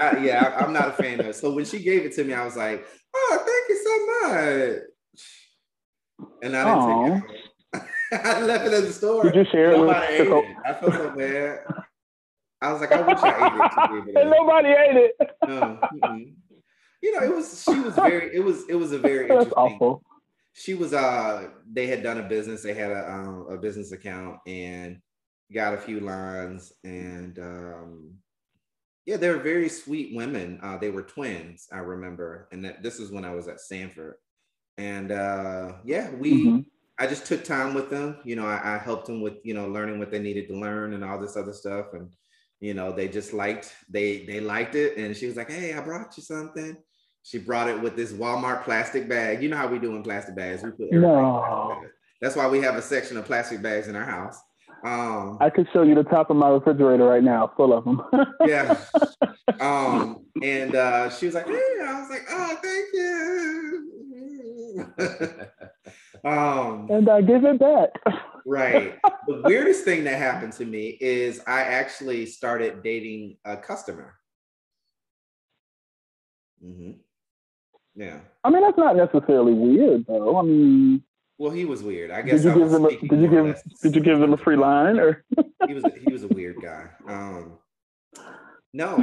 [0.00, 1.36] Yeah, I, I'm not a fan of it.
[1.36, 4.82] So when she gave it to me, I was like, "Oh, thank you so much."
[6.42, 7.47] And I didn't take it.
[8.12, 9.24] I left it at the store.
[9.24, 10.56] Did you share it with Nobody ate it.
[10.64, 11.58] I felt so bad.
[12.60, 14.16] I was like, I wish I ate it.
[14.20, 15.30] And nobody ate it.
[15.46, 16.32] No, mm-mm.
[17.00, 19.52] You know, it was she was very it was it was a very That's interesting.
[19.74, 20.02] awful.
[20.54, 24.38] She was uh they had done a business, they had a um, a business account
[24.46, 24.98] and
[25.52, 28.14] got a few lines and um
[29.06, 30.58] yeah, they were very sweet women.
[30.62, 32.48] Uh they were twins, I remember.
[32.50, 34.16] And that this is when I was at Stanford.
[34.76, 36.64] And uh yeah, we Mhm.
[37.00, 38.18] I just took time with them.
[38.24, 40.94] You know, I, I helped them with, you know, learning what they needed to learn
[40.94, 41.86] and all this other stuff.
[41.92, 42.12] And,
[42.60, 44.96] you know, they just liked, they they liked it.
[44.96, 46.76] And she was like, Hey, I brought you something.
[47.22, 49.42] She brought it with this Walmart plastic bag.
[49.42, 50.62] You know how we do in plastic bags.
[50.62, 51.82] We put No.
[52.20, 54.40] That's why we have a section of plastic bags in our house.
[54.84, 58.00] Um, I could show you the top of my refrigerator right now, full of them.
[58.46, 58.76] yeah.
[59.60, 61.52] Um, and uh, she was like, "Hey,"
[61.84, 63.38] I was like, "Oh, thank you."
[66.24, 67.90] um, and I give it back.
[68.46, 68.98] right.
[69.26, 74.14] The weirdest thing that happened to me is I actually started dating a customer.
[76.64, 76.92] Mm-hmm.
[77.94, 78.18] Yeah.
[78.44, 80.38] I mean, that's not necessarily weird, though.
[80.38, 81.02] I mean,
[81.38, 82.10] Well, he was weird.
[82.10, 82.42] I guess.
[82.42, 82.84] did you I give him?
[82.84, 85.24] a did you give did you give them a free line or?
[85.66, 86.86] he was he was a weird guy.
[87.08, 87.58] Um,
[88.72, 89.02] no,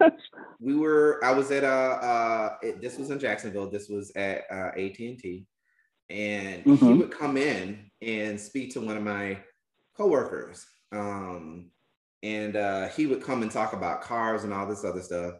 [0.60, 1.20] we were.
[1.24, 2.56] I was at uh uh.
[2.62, 3.68] It, this was in Jacksonville.
[3.70, 5.46] This was at uh, AT and T,
[6.14, 6.98] and he Mhm.
[6.98, 9.42] would come in and speak to one of my
[9.96, 10.64] coworkers.
[10.92, 11.70] Um,
[12.22, 15.34] and uh, he would come and talk about cars and all this other stuff.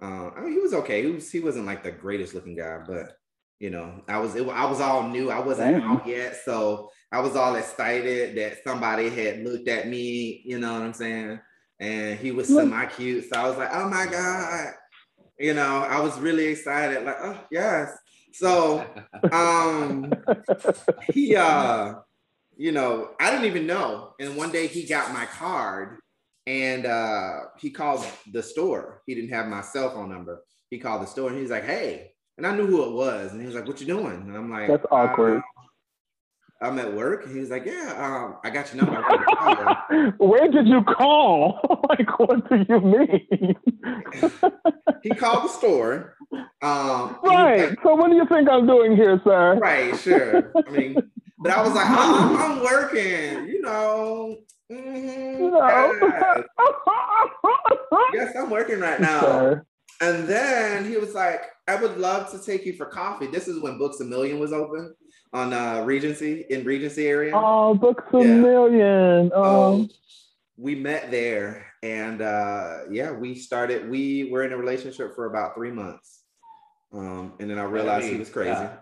[0.00, 1.02] Um, I mean, he was okay.
[1.02, 3.16] He was he wasn't like the greatest looking guy, but
[3.58, 5.30] you know, I was it, I was all new.
[5.30, 5.90] I wasn't Damn.
[5.90, 10.42] out yet, so I was all excited that somebody had looked at me.
[10.44, 11.40] You know what I'm saying?
[11.80, 14.74] And he was semi cute, so I was like, oh my god.
[15.40, 17.04] You know, I was really excited.
[17.04, 17.90] Like, oh yes.
[18.32, 18.86] So
[19.32, 20.12] um
[21.12, 21.94] he uh
[22.56, 24.14] you know i didn't even know.
[24.20, 25.98] And one day he got my card
[26.46, 29.02] and uh he called the store.
[29.06, 30.42] He didn't have my cell phone number.
[30.70, 33.32] He called the store and he's like hey and i knew who it was.
[33.32, 34.12] And he was like what you doing?
[34.12, 35.42] And i'm like That's awkward.
[36.60, 37.28] "Uh, I'm at work.
[37.28, 40.14] He was like, yeah, um, I got your number.
[40.18, 41.60] Where did you call?
[41.88, 43.54] like, what do you mean?
[45.02, 46.14] he called the store.
[46.62, 47.70] Um, right.
[47.70, 49.58] Like, so what do you think I'm doing here, sir?
[49.58, 49.96] Right.
[49.98, 50.52] Sure.
[50.66, 50.96] I mean,
[51.38, 53.48] but I was like, I'm, I'm working.
[53.48, 54.38] You know.
[54.70, 56.44] Mm-hmm, no.
[58.12, 59.20] yes, I'm working right now.
[59.20, 59.66] Sure.
[60.00, 63.26] And then he was like, I would love to take you for coffee.
[63.26, 64.94] This is when Books a Million was open
[65.32, 67.32] on uh, Regency in Regency area.
[67.34, 68.34] Oh, Books a yeah.
[68.34, 69.30] Million.
[69.34, 69.74] Oh.
[69.74, 69.90] Um,
[70.56, 75.54] we met there and uh, yeah, we started, we were in a relationship for about
[75.54, 76.24] three months.
[76.92, 78.50] Um, and then I realized he was crazy.
[78.50, 78.76] Yeah.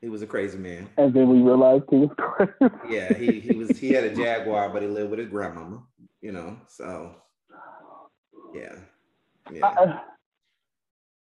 [0.00, 0.88] He was a crazy man.
[0.96, 2.74] And then we realized he was crazy.
[2.88, 5.82] yeah, he, he was he had a Jaguar, but he lived with his grandmama,
[6.20, 6.56] you know.
[6.68, 7.14] So
[8.54, 8.76] yeah.
[9.52, 9.66] Yeah.
[9.66, 10.00] I,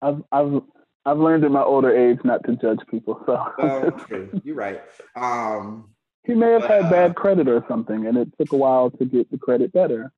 [0.09, 0.63] I've I've
[1.05, 3.21] I've learned in my older age not to judge people.
[3.27, 4.41] So true.
[4.45, 4.83] You're right.
[5.17, 5.91] Um,
[6.25, 9.05] he may have had uh, bad credit or something, and it took a while to
[9.05, 10.13] get the credit better.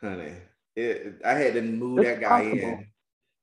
[0.00, 0.32] Honey,
[0.74, 2.58] it, I had to move it's that guy possible.
[2.58, 2.86] in.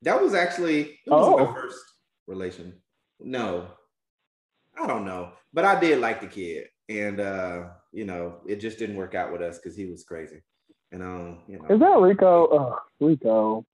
[0.02, 1.46] That was actually was oh.
[1.46, 1.80] my first
[2.28, 2.74] relation.
[3.22, 3.68] No,
[4.78, 7.64] I don't know, but I did like the kid, and uh,
[7.94, 10.42] you know, it just didn't work out with us because he was crazy.
[10.92, 12.50] And um, you know, is that Rico?
[12.52, 13.66] Oh, Rico.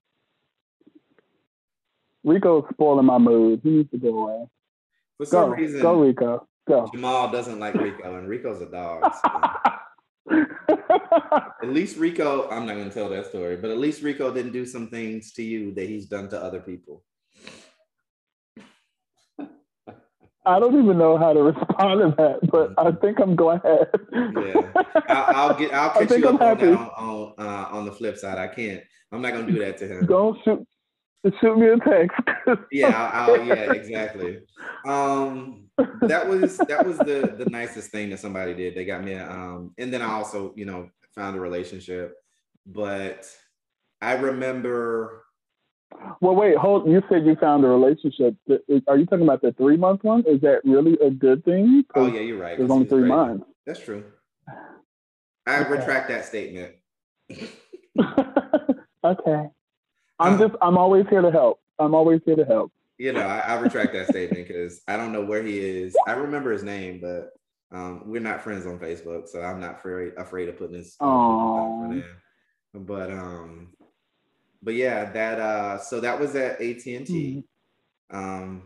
[2.24, 3.62] Rico's spoiling my mood.
[3.64, 4.46] He needs to go away.
[5.18, 6.48] For some go, reason, go Rico.
[6.68, 6.90] Go.
[6.94, 9.12] Jamal doesn't like Rico, and Rico's a dog.
[9.14, 10.36] So.
[11.64, 14.52] at least Rico, I'm not going to tell that story, but at least Rico didn't
[14.52, 17.04] do some things to you that he's done to other people.
[20.46, 23.02] I don't even know how to respond to that, but I mm-hmm.
[23.02, 23.62] think I'm glad.
[23.64, 24.72] yeah,
[25.08, 25.74] I'll, I'll get.
[25.74, 28.38] I'll catch you up on, on, on, uh, on the flip side.
[28.38, 28.82] I can't.
[29.12, 30.06] I'm not gonna do that to him.
[30.06, 30.66] Don't shoot
[31.42, 32.18] shoot me a text.
[32.72, 34.40] yeah, I'll, yeah, exactly.
[34.86, 35.70] Um,
[36.02, 38.76] that was that was the the nicest thing that somebody did.
[38.76, 42.16] They got me, a, um, and then I also, you know, found a relationship.
[42.66, 43.30] But
[44.02, 45.26] I remember.
[46.22, 46.88] Well, wait, hold.
[46.88, 48.36] You said you found a relationship.
[48.88, 50.24] Are you talking about the three month one?
[50.28, 51.84] Is that really a good thing?
[51.96, 52.58] Oh yeah, you're right.
[52.58, 53.16] There's only three crazy.
[53.16, 53.46] months.
[53.66, 54.06] That's true.
[55.48, 55.70] I okay.
[55.72, 56.76] retract that statement.
[59.04, 59.50] okay.
[60.20, 61.60] I'm just I'm always here to help.
[61.80, 62.72] I'm always here to help.
[62.98, 65.96] You know, I, I retract that statement because I don't know where he is.
[66.06, 67.32] I remember his name, but
[67.72, 70.98] um, we're not friends on Facebook, so I'm not afraid afraid of putting this.
[71.00, 72.04] Oh.
[72.74, 73.70] But um,
[74.62, 77.44] but yeah, that uh, so that was at AT and T.
[78.12, 78.18] Mm-hmm.
[78.18, 78.64] Um,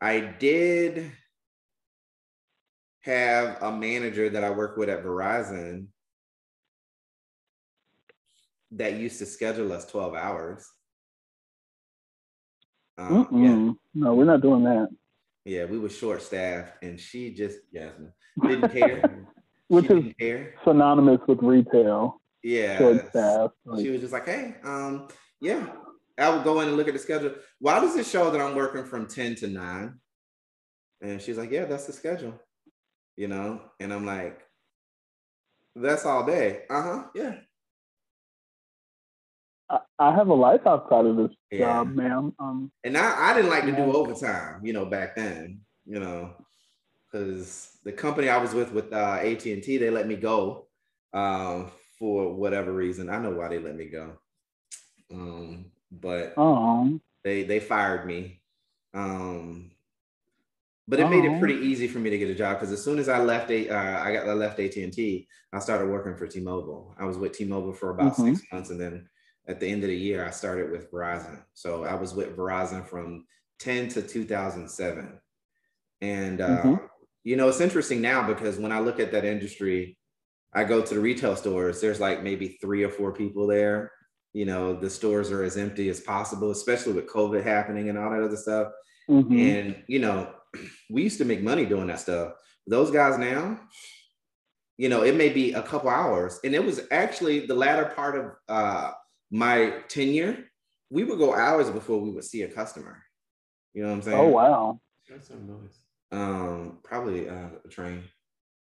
[0.00, 1.10] I did
[3.00, 5.86] have a manager that I work with at Verizon
[8.76, 10.66] that used to schedule us 12 hours.
[12.98, 13.72] Um, yeah.
[13.94, 14.88] No, we're not doing that.
[15.44, 18.12] Yeah, we were short staffed and she just, Jasmine,
[18.42, 19.26] didn't care.
[19.68, 20.54] Which is care.
[20.64, 22.20] synonymous with retail.
[22.42, 22.78] Yeah.
[22.78, 23.50] Short staff.
[23.64, 25.08] Like, she was just like, hey, um,
[25.40, 25.66] yeah.
[26.16, 27.34] I would go in and look at the schedule.
[27.58, 29.94] Why does it show that I'm working from 10 to 9?
[31.02, 32.40] And she's like, yeah, that's the schedule.
[33.16, 33.60] You know?
[33.80, 34.40] And I'm like,
[35.74, 36.62] that's all day.
[36.70, 37.04] Uh-huh.
[37.14, 37.34] Yeah.
[39.98, 41.58] I have a life outside of this yeah.
[41.60, 42.34] job, ma'am.
[42.38, 46.34] Um, and I, I didn't like to do overtime, you know, back then, you know,
[47.10, 50.66] because the company I was with with uh, AT and T, they let me go
[51.12, 53.08] um, for whatever reason.
[53.08, 54.18] I know why they let me go,
[55.12, 57.00] um, but oh.
[57.22, 58.42] they they fired me.
[58.92, 59.70] Um,
[60.86, 62.98] but it made it pretty easy for me to get a job because as soon
[62.98, 66.14] as I left, a, uh, I got I left AT and T, I started working
[66.14, 66.94] for T-Mobile.
[66.98, 68.34] I was with T-Mobile for about mm-hmm.
[68.34, 69.08] six months, and then
[69.46, 71.42] at the end of the year, I started with Verizon.
[71.52, 73.26] So I was with Verizon from
[73.60, 75.20] 10 to 2007.
[76.00, 76.74] And, uh, mm-hmm.
[77.24, 79.98] you know, it's interesting now because when I look at that industry,
[80.54, 83.90] I go to the retail stores, there's like maybe three or four people there.
[84.32, 88.10] You know, the stores are as empty as possible, especially with COVID happening and all
[88.10, 88.72] that other stuff.
[89.08, 89.38] Mm-hmm.
[89.38, 90.32] And, you know,
[90.90, 92.32] we used to make money doing that stuff.
[92.66, 93.60] Those guys now,
[94.78, 96.40] you know, it may be a couple hours.
[96.44, 98.92] And it was actually the latter part of uh,
[99.34, 100.44] my tenure,
[100.90, 103.02] we would go hours before we would see a customer.
[103.72, 104.18] You know what I'm saying?
[104.18, 104.80] Oh wow.
[105.10, 105.76] That's some noise.
[106.12, 108.04] Um, probably uh, a train,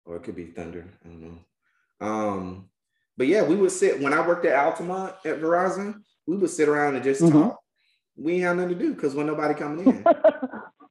[0.06, 0.90] or it could be thunder.
[1.04, 2.08] I don't know.
[2.08, 2.70] Um,
[3.18, 5.96] but yeah, we would sit when I worked at Altamont at Verizon.
[6.26, 7.38] We would sit around and just mm-hmm.
[7.38, 7.60] talk.
[8.16, 10.06] We ain't had nothing to do because when nobody coming in.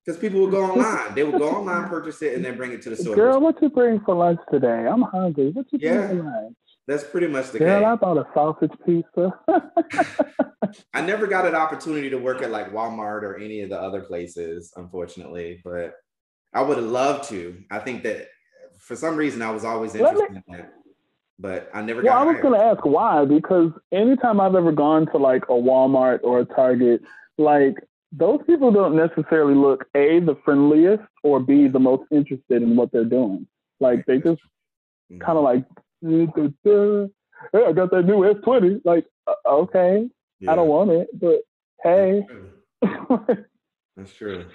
[0.04, 1.14] Because people would go online.
[1.14, 3.14] They would go online, purchase it, and then bring it to the store.
[3.14, 4.84] Girl, what you bring for lunch today?
[4.84, 5.50] I'm hungry.
[5.50, 6.08] What you yeah.
[6.08, 6.56] bring for lunch?
[6.88, 9.38] That's pretty much the Girl, I bought a sausage pizza.
[10.94, 14.00] I never got an opportunity to work at like Walmart or any of the other
[14.00, 15.60] places, unfortunately.
[15.64, 15.94] But
[16.52, 17.62] I would have loved to.
[17.70, 18.28] I think that
[18.78, 20.72] for some reason I was always interested me, in that,
[21.38, 22.02] but I never.
[22.02, 25.52] Well, I was going to ask why because anytime I've ever gone to like a
[25.52, 27.02] Walmart or a Target,
[27.38, 27.76] like
[28.12, 32.92] those people don't necessarily look a the friendliest or b the most interested in what
[32.92, 33.46] they're doing.
[33.80, 34.40] Like they just
[35.20, 35.64] kind of like,
[37.52, 38.80] hey, I got that new S20.
[38.84, 40.08] Like, uh, okay,
[40.40, 40.52] yeah.
[40.52, 41.42] I don't want it, but
[41.82, 42.26] hey.
[43.96, 44.46] That's true.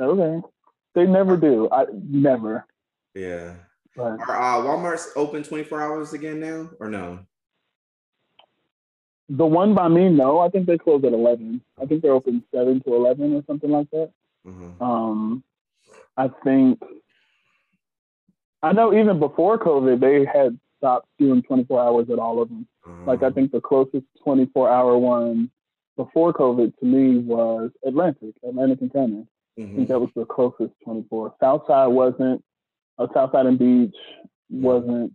[0.00, 0.46] okay.
[0.94, 1.68] They never do.
[1.70, 2.66] I never.
[3.14, 3.54] Yeah.
[3.94, 7.20] But, Are uh, Walmart's open 24 hours again now or no?
[9.28, 10.38] The one by me, no.
[10.38, 11.60] I think they close at 11.
[11.80, 14.10] I think they're open 7 to 11 or something like that.
[14.46, 14.82] Mm-hmm.
[14.82, 15.44] Um,
[16.16, 16.80] I think,
[18.62, 22.66] I know even before COVID, they had stopped doing 24 hours at all of them.
[22.86, 23.08] Mm-hmm.
[23.08, 25.50] Like, I think the closest 24 hour one
[25.96, 29.28] before COVID to me was Atlantic, Atlantic and Kernan.
[29.58, 29.62] Mm-hmm.
[29.62, 29.92] I think mm-hmm.
[29.92, 31.34] that was the closest 24.
[31.40, 32.44] Southside wasn't,
[32.98, 33.94] uh, Southside and Beach
[34.50, 35.12] wasn't.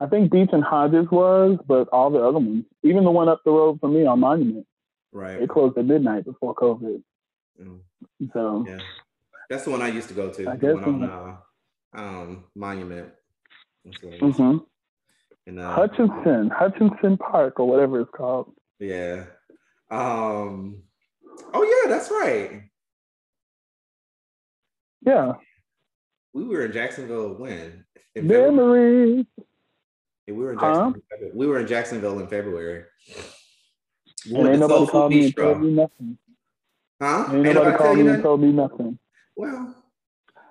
[0.00, 3.42] I think Beach and Hodges was, but all the other ones, even the one up
[3.44, 4.66] the road from me on Monument,
[5.12, 5.42] right?
[5.42, 7.02] It closed at midnight before COVID.
[7.60, 7.80] Mm.
[8.32, 8.78] So yeah,
[9.50, 10.48] that's the one I used to go to.
[10.48, 11.36] I guess on uh,
[11.92, 13.10] um, Monument.
[13.86, 14.58] Mm-hmm.
[15.58, 18.52] Uh, Hutchinson, Hutchinson Park, or whatever it's called.
[18.78, 19.24] Yeah.
[19.90, 20.82] Um.
[21.52, 22.62] Oh yeah, that's right.
[25.02, 25.34] Yeah.
[26.32, 27.84] We were in Jacksonville when?
[28.14, 29.26] In Memories.
[30.26, 31.02] Yeah, we were in Jacksonville.
[31.10, 31.26] Huh?
[31.34, 32.84] We were in Jacksonville in February.
[34.30, 36.18] We and ain't nobody called me and told me nothing.
[37.00, 37.24] Huh?
[37.28, 38.98] Ain't, ain't nobody called me and told me nothing.
[39.36, 39.74] Well,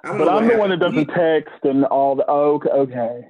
[0.04, 2.26] but I'm the one that doesn't text and all the.
[2.28, 3.26] Oh, okay.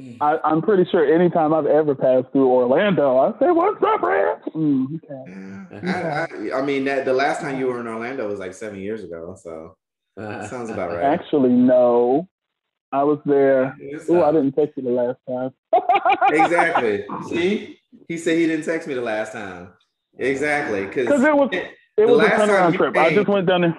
[0.00, 0.16] Okay.
[0.20, 0.40] Mm.
[0.44, 4.42] I, am pretty sure anytime I've ever passed through Orlando, I say, "What's up, Red?"
[4.54, 5.88] Mm, okay.
[6.52, 8.80] I, I, I, mean, that the last time you were in Orlando was like seven
[8.80, 9.76] years ago, so
[10.16, 11.04] that sounds about right.
[11.04, 12.28] Actually, no.
[12.92, 13.76] I was there.
[14.08, 15.50] Oh, I didn't text you the last time.
[16.32, 17.04] exactly.
[17.28, 17.78] See,
[18.08, 19.72] he said he didn't text me the last time.
[20.18, 22.94] Exactly, because it was it, it was a turnaround trip.
[22.94, 23.78] Came, I just went down there.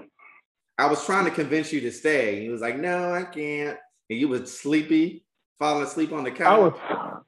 [0.78, 2.42] I was trying to convince you to stay.
[2.42, 3.78] He was like, "No, I can't."
[4.10, 5.26] And you was sleepy,
[5.60, 6.48] falling asleep on the couch.
[6.48, 7.24] I was,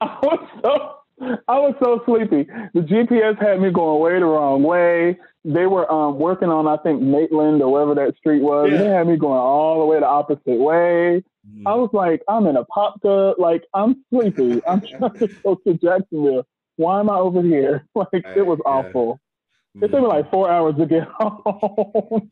[0.00, 2.48] I was so, I was so sleepy.
[2.74, 6.76] The GPS had me going way the wrong way they were um, working on, I
[6.82, 8.70] think, Maitland or wherever that street was.
[8.70, 8.78] Yeah.
[8.78, 11.24] They had me going all the way the opposite way.
[11.48, 11.62] Mm.
[11.64, 13.38] I was like, I'm in a pop up.
[13.38, 14.60] Like, I'm sleepy.
[14.68, 16.46] I'm trying to go to Jacksonville.
[16.76, 17.86] Why am I over here?
[17.94, 18.70] Like, it was yeah.
[18.70, 19.20] awful.
[19.76, 19.84] Mm.
[19.84, 22.30] It took me like four hours to get home.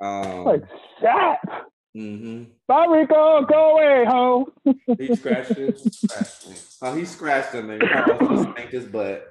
[0.00, 0.62] um, like,
[1.00, 1.64] shit.
[1.96, 2.44] Mm-hmm.
[2.66, 3.46] Bye, Rico.
[3.46, 4.52] Go away, ho.
[4.98, 5.80] he scratched it.
[6.82, 9.26] Oh, he scratched him and spanked his butt.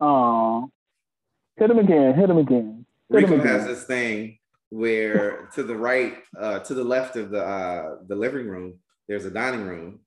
[0.00, 0.70] Oh.
[1.56, 2.14] Hit him again.
[2.14, 2.86] Hit him again.
[3.10, 3.52] Hit Rico him again.
[3.52, 4.38] has this thing
[4.70, 8.78] where to the right, uh, to the left of the uh, the living room,
[9.08, 9.98] there's a dining room.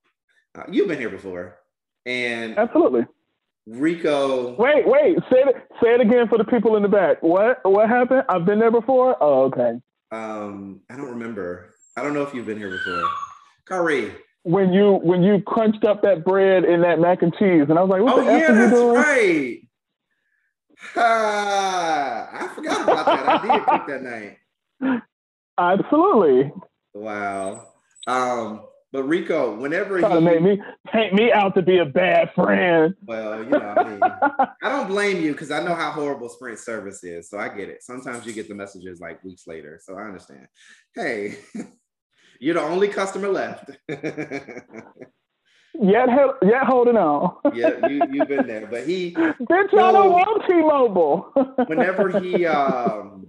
[0.56, 1.60] Uh, you've been here before,
[2.06, 3.06] and absolutely.
[3.68, 4.56] Rico.
[4.56, 5.18] Wait, wait.
[5.30, 5.56] Say it.
[5.82, 7.22] Say it again for the people in the back.
[7.22, 7.60] What?
[7.64, 8.24] What happened?
[8.30, 9.18] I've been there before.
[9.22, 9.74] Oh, okay.
[10.14, 11.74] Um, I don't remember.
[11.98, 13.04] I don't know if you've been here before.
[13.68, 14.12] Kari.
[14.44, 17.82] When you when you crunched up that bread in that mac and cheese, and I
[17.82, 19.60] was like, "What oh, the yeah, F are you doing?" right.
[20.96, 23.30] I forgot about that.
[23.30, 25.02] I did cook that night.
[25.58, 26.52] Absolutely.
[26.94, 27.68] Wow.
[28.06, 31.86] Um, but Rico, whenever Trying he to make me paint me out to be a
[31.86, 32.94] bad friend.
[33.04, 34.00] Well, you know, I mean,
[34.64, 37.70] I don't blame you because I know how horrible Sprint service is, so I get
[37.70, 37.82] it.
[37.82, 40.46] Sometimes you get the messages like weeks later, so I understand.
[40.94, 41.40] Hey,
[42.40, 43.72] you're the only customer left.
[45.82, 46.08] Yet,
[46.44, 47.36] yet holding on.
[47.56, 49.12] yeah, you you've been there, but he.
[49.12, 51.32] Bitch, y'all don't want T-Mobile.
[51.66, 53.26] whenever he, um,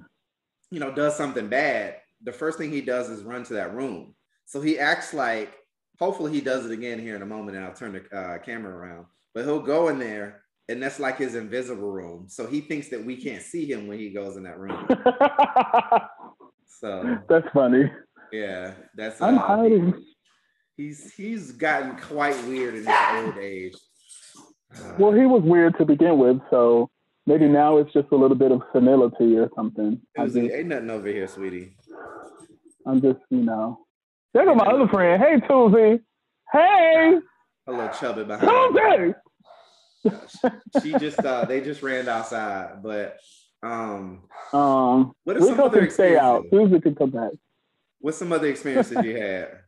[0.70, 4.14] you know, does something bad, the first thing he does is run to that room.
[4.46, 5.54] So he acts like.
[6.00, 8.74] Hopefully, he does it again here in a moment, and I'll turn the uh, camera
[8.74, 9.06] around.
[9.32, 12.26] But he'll go in there, and that's like his invisible room.
[12.28, 14.88] So he thinks that we can't see him when he goes in that room.
[16.66, 17.92] so that's funny.
[18.32, 19.22] Yeah, that's.
[19.22, 20.04] I'm uh, hiding
[20.76, 23.74] he's he's gotten quite weird in his old age.
[24.98, 26.90] well, he was weird to begin with, so
[27.26, 30.00] maybe now it's just a little bit of senility or something.
[30.16, 31.76] Was, just, ain't nothing over here, sweetie.
[32.86, 33.83] I'm just, you know.
[34.34, 35.22] There go my other friend.
[35.22, 36.00] Hey, Tuesday.
[36.52, 37.18] Hey.
[37.66, 39.14] Hello, chubby behind.
[40.02, 40.50] Tuesday.
[40.82, 43.16] she just uh they just ran outside, but
[43.62, 46.44] um um what are some other stay out.
[46.50, 47.30] Tuesday can come back.
[48.00, 49.60] What's some other experiences you had?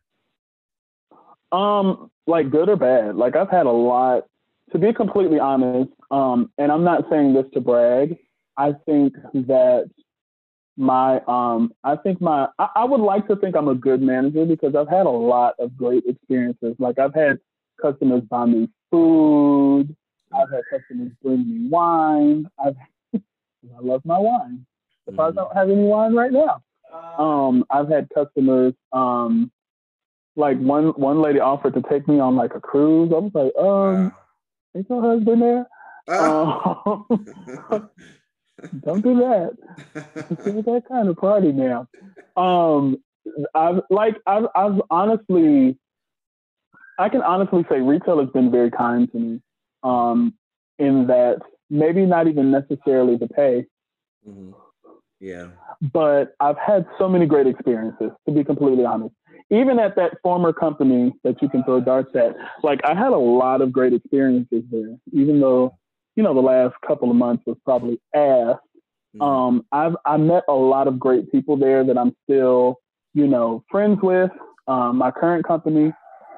[1.53, 3.15] Um, like good or bad.
[3.15, 4.25] Like I've had a lot.
[4.73, 8.17] To be completely honest, um, and I'm not saying this to brag.
[8.59, 9.89] I think that
[10.77, 14.45] my um I think my I, I, would like to think I'm a good manager
[14.45, 16.75] because I've had a lot of great experiences.
[16.79, 17.39] Like I've had
[17.81, 19.95] customers buy me food,
[20.33, 22.51] I've had customers bring me wine.
[22.59, 22.77] I've
[23.15, 24.67] I love my wine.
[25.07, 25.21] If mm-hmm.
[25.21, 26.63] I don't have any wine right now.
[27.19, 29.51] Um I've had customers um
[30.37, 33.11] like one one lady offered to take me on like a cruise.
[33.15, 34.13] I was like, um,
[34.75, 35.67] is your husband there?
[36.09, 37.07] Um,
[38.85, 39.57] Don't do that.
[40.17, 41.89] It's that kind of party now.
[42.37, 42.99] Um,
[43.55, 45.79] I've like I've I've honestly,
[46.99, 49.41] I can honestly say retail has been very kind to me.
[49.83, 50.35] Um,
[50.79, 51.41] in that
[51.71, 53.67] maybe not even necessarily the pay.
[54.29, 54.53] Mm-hmm.
[55.21, 55.49] Yeah.
[55.81, 59.15] But I've had so many great experiences, to be completely honest.
[59.51, 63.19] Even at that former company that you can throw darts at, like I had a
[63.19, 65.79] lot of great experiences there, even though
[66.17, 68.57] you know, the last couple of months was probably ass.
[69.15, 69.23] Mm-hmm.
[69.23, 72.81] Um, I've I met a lot of great people there that I'm still,
[73.15, 74.31] you know, friends with.
[74.67, 75.93] Um, my current company,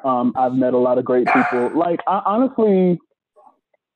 [0.05, 1.71] um, I've met a lot of great people.
[1.75, 2.99] Like I honestly,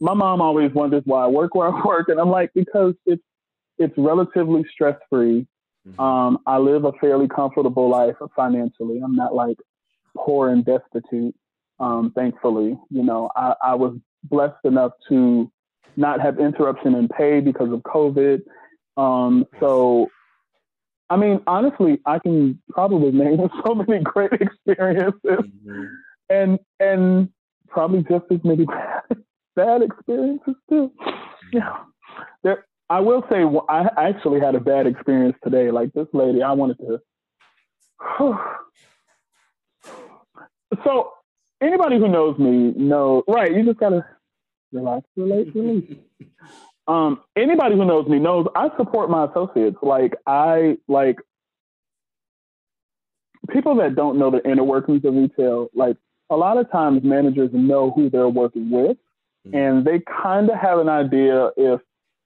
[0.00, 3.22] my mom always wonders why I work where I work, and I'm like because it's
[3.78, 5.46] it's relatively stress free.
[5.86, 6.00] Mm-hmm.
[6.00, 9.00] Um, I live a fairly comfortable life financially.
[9.02, 9.56] I'm not like
[10.16, 11.34] poor and destitute.
[11.80, 15.50] Um, thankfully, you know, I, I was blessed enough to
[15.96, 18.42] not have interruption in pay because of COVID.
[18.96, 20.08] Um, so,
[21.10, 25.84] I mean, honestly, I can probably name so many great experiences, mm-hmm.
[26.30, 27.28] and and
[27.68, 28.66] probably just as many
[29.56, 30.92] bad, experiences too.
[31.52, 31.78] Yeah,
[32.42, 32.66] there.
[32.90, 35.70] I will say, I actually had a bad experience today.
[35.70, 37.00] Like this lady, I wanted to.
[40.84, 41.12] so
[41.62, 43.54] anybody who knows me know, right?
[43.54, 44.04] You just gotta
[44.72, 45.96] relax, relate, release.
[46.88, 49.76] um, anybody who knows me knows I support my associates.
[49.82, 51.18] Like I like
[53.50, 55.68] people that don't know the inner workings of retail.
[55.74, 55.96] Like
[56.30, 58.96] a lot of times, managers know who they're working with,
[59.46, 59.56] mm-hmm.
[59.56, 61.80] and they kind of have an idea if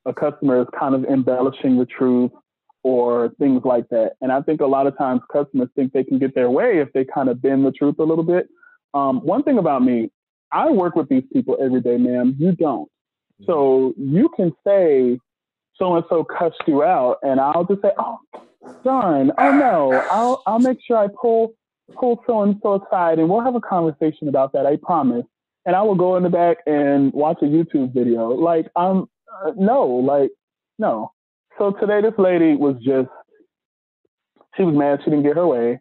[0.04, 2.30] a customer is kind of embellishing the truth
[2.84, 4.12] or things like that.
[4.20, 6.92] And I think a lot of times customers think they can get their way if
[6.92, 8.48] they kind of bend the truth a little bit.
[8.94, 10.12] Um, one thing about me,
[10.52, 12.36] I work with these people every day, ma'am.
[12.38, 12.88] You don't.
[13.44, 15.18] So you can say
[15.78, 18.18] so and so cussed you out, and I'll just say, oh,
[18.82, 21.52] darn, oh no, I'll I'll make sure I pull
[21.94, 24.66] pull so and so aside, and we'll have a conversation about that.
[24.66, 25.24] I promise.
[25.66, 28.28] And I will go in the back and watch a YouTube video.
[28.28, 29.06] Like I'm
[29.44, 30.30] uh, no, like
[30.78, 31.12] no.
[31.58, 33.08] So today, this lady was just
[34.56, 35.80] she was mad she didn't get her way,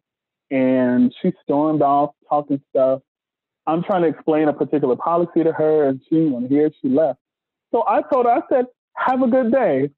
[0.49, 3.01] and she stormed off talking stuff
[3.67, 6.71] I'm trying to explain a particular policy to her and she didn't hear.
[6.81, 7.19] She left.
[7.71, 9.89] So I told her, I said, have a good day.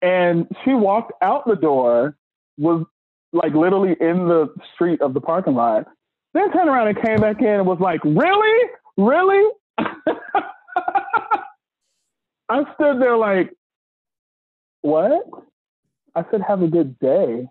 [0.00, 2.16] And she walked out the door,
[2.56, 2.84] was
[3.32, 5.86] like literally in the street of the parking lot,
[6.34, 8.70] then turned around and came back in and was like, really?
[8.96, 9.50] Really?
[12.48, 13.52] I stood there like,
[14.80, 15.28] what?
[16.14, 17.46] I said, have a good day.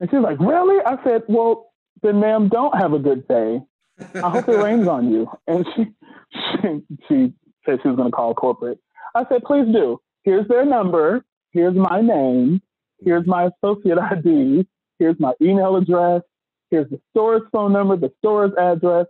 [0.00, 0.82] And she's like, really?
[0.84, 1.72] I said, well,
[2.02, 3.60] then ma'am, don't have a good day.
[3.98, 5.28] I hope it rains on you.
[5.46, 5.84] And she,
[6.32, 7.32] she, she
[7.64, 8.78] said she was going to call corporate.
[9.14, 10.00] I said, please do.
[10.24, 11.24] Here's their number.
[11.50, 12.62] Here's my name.
[13.04, 14.66] Here's my associate ID.
[14.98, 16.22] Here's my email address.
[16.70, 19.06] Here's the store's phone number, the store's address.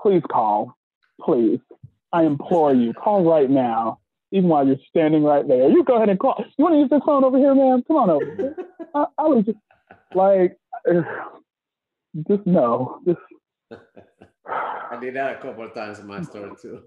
[0.00, 0.76] Please call.
[1.20, 1.58] Please.
[2.12, 4.00] I implore you, call right now,
[4.32, 5.70] even while you're standing right there.
[5.70, 6.44] You go ahead and call.
[6.56, 7.82] You want to use this phone over here, ma'am?
[7.86, 8.54] Come on over.
[8.94, 9.58] I, I was just
[10.14, 10.56] like,
[12.28, 13.20] just no, just
[14.46, 16.82] I did that a couple of times in my store too.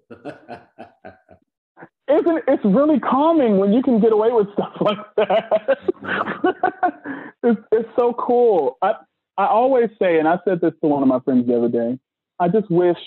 [2.09, 5.77] Isn't it's really calming when you can get away with stuff like that?
[7.43, 8.77] it's it's so cool.
[8.81, 8.93] I
[9.37, 11.97] I always say, and I said this to one of my friends the other day.
[12.39, 12.97] I just wish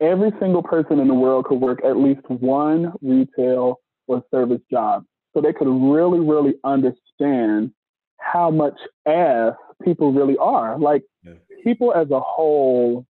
[0.00, 5.04] every single person in the world could work at least one retail or service job,
[5.34, 7.72] so they could really, really understand
[8.18, 10.78] how much ass people really are.
[10.78, 11.34] Like yeah.
[11.62, 13.06] people as a whole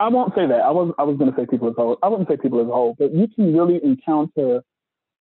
[0.00, 0.60] I won't say that.
[0.60, 1.98] I was I was going to say people as a whole.
[2.02, 4.62] I wouldn't say people as a whole, but you can really encounter,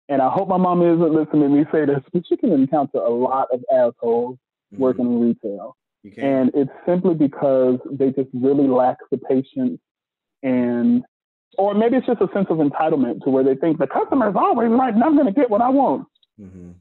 [0.10, 2.99] and I hope my mom isn't listening to me say this, but you can encounter
[2.99, 4.36] a lot of assholes
[4.74, 4.82] mm-hmm.
[4.82, 5.76] working in retail,
[6.18, 9.80] and it's simply because they just really lack the patience,
[10.43, 11.04] and
[11.58, 14.36] or maybe it's just a sense of entitlement to where they think the customer is
[14.36, 16.08] always right, and I'm going to get what I want.
[16.39, 16.72] Mm-hmm.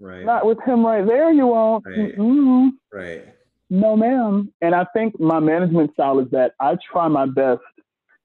[0.00, 0.24] Right.
[0.24, 1.84] Not with him right there, you won't.
[1.86, 2.16] Right.
[2.16, 2.68] Mm-hmm.
[2.92, 3.24] Right.
[3.70, 4.52] No, ma'am.
[4.60, 7.60] And I think my management style is that I try my best.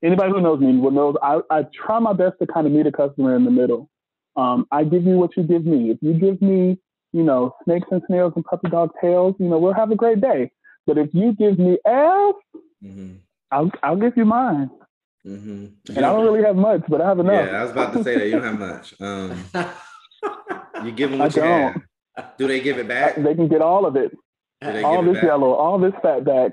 [0.03, 2.87] Anybody who knows me will know I, I try my best to kind of meet
[2.87, 3.89] a customer in the middle.
[4.35, 5.91] Um, I give you what you give me.
[5.91, 6.77] If you give me
[7.15, 10.19] you know, snakes and snails and puppy dog tails, you know, we'll have a great
[10.19, 10.51] day.
[10.85, 12.33] But if you give me ass,
[12.83, 13.13] mm-hmm.
[13.51, 14.69] I'll I'll give you mine.
[15.25, 15.95] Mm-hmm.
[15.95, 17.47] And I don't really have much, but I have enough.
[17.47, 18.93] Yeah, I was about to say that you don't have much.
[18.99, 19.45] Um,
[20.85, 21.83] you give them what I you don't.
[22.17, 22.37] have.
[22.37, 23.15] Do they give it back?
[23.15, 24.11] They can get all of it.
[24.84, 26.51] All this yellow, all this fat back,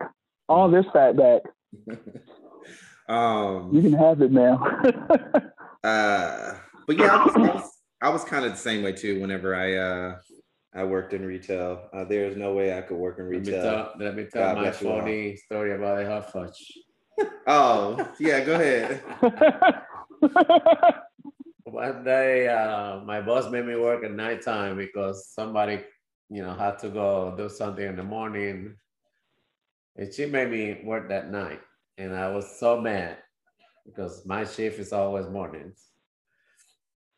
[0.49, 1.43] all this fat back.
[3.09, 4.63] um, you can have it now.
[5.85, 6.55] uh,
[6.87, 7.71] but yeah, I was, was,
[8.03, 9.21] was kind of the same way too.
[9.21, 10.17] Whenever I uh,
[10.75, 13.93] I worked in retail, uh, there's no way I could work in retail.
[13.99, 16.79] Let me tell, let me tell my funny story about a hot fudge.
[17.47, 19.03] oh yeah, go ahead.
[21.65, 25.81] One day, uh, my boss made me work at nighttime because somebody,
[26.33, 28.75] you know, had to go do something in the morning,
[29.97, 31.61] and she made me work that night,
[31.99, 33.19] and I was so mad
[33.85, 35.89] because my shift is always mornings.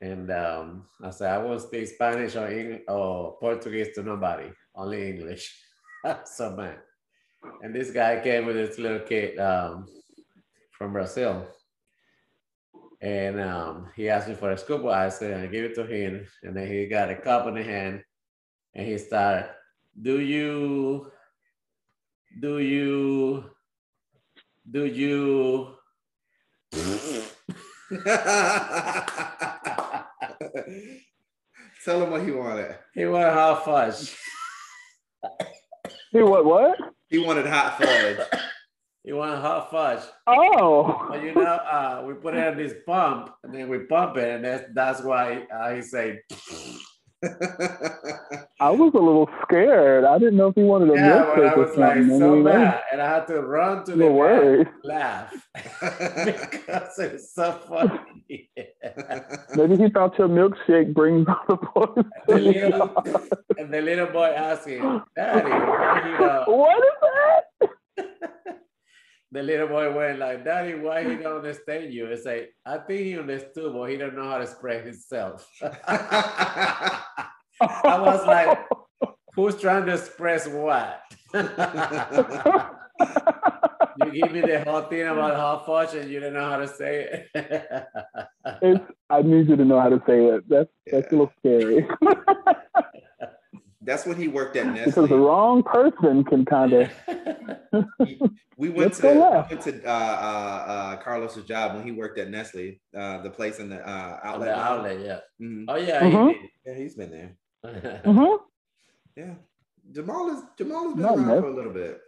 [0.00, 5.10] And um, I said, I won't speak Spanish or, English, or Portuguese to nobody, only
[5.10, 5.56] English.
[6.24, 6.78] so mad.
[7.62, 9.86] And this guy came with this little kid um,
[10.72, 11.46] from Brazil.
[13.00, 14.88] And um, he asked me for a scuba.
[14.88, 16.26] I said, I give it to him.
[16.42, 18.02] And then he got a cup in the hand
[18.74, 19.48] and he started,
[20.00, 21.10] do you,
[22.40, 23.44] do you,
[24.70, 25.74] do you,
[31.84, 32.76] Tell him what he wanted.
[32.94, 34.16] He wanted hot fudge.
[36.10, 36.44] He what?
[36.44, 36.78] What?
[37.08, 38.18] He wanted hot fudge.
[39.04, 40.02] he wanted hot fudge.
[40.26, 41.06] Oh.
[41.10, 44.36] But you know, uh, we put it in this pump, and then we pump it,
[44.36, 46.20] and that's that's why uh, he said.
[48.60, 50.04] I was a little scared.
[50.04, 53.02] I didn't know if he wanted a yeah, milkshake I was like so mad, and
[53.02, 57.98] I had to run to the no laugh because it's so funny.
[59.56, 62.10] Maybe he thought your milkshake brings all the poison.
[62.26, 62.92] The little,
[63.58, 67.70] and the little boy asking, "Daddy, why what is that?"
[69.34, 72.06] The little boy went like, Daddy, why he don't understand you?
[72.06, 75.50] It's like, I think he understood, but he don't know how to express himself.
[75.60, 77.02] I
[77.60, 78.56] was like,
[79.34, 81.00] who's trying to express what?
[81.34, 81.42] you
[84.12, 87.88] give me the whole thing about fudge and you don't know how to say it.
[89.10, 90.48] I need you to know how to say it.
[90.48, 91.88] That's that's a little scary.
[93.84, 94.86] That's when he worked at Nestle.
[94.86, 96.90] Because the wrong person can kind of.
[98.56, 102.30] we went to we went to uh, uh, uh, Carlos's job when he worked at
[102.30, 104.48] Nestle, uh, the place in the uh, outlet.
[104.48, 105.18] The outlet, yeah.
[105.40, 105.64] Mm-hmm.
[105.68, 106.28] Oh yeah, mm-hmm.
[106.28, 107.36] he yeah, he's been there.
[108.04, 108.42] mm-hmm.
[109.16, 109.34] Yeah,
[109.92, 112.00] Jamal is Jamal has been Not around for a little bit.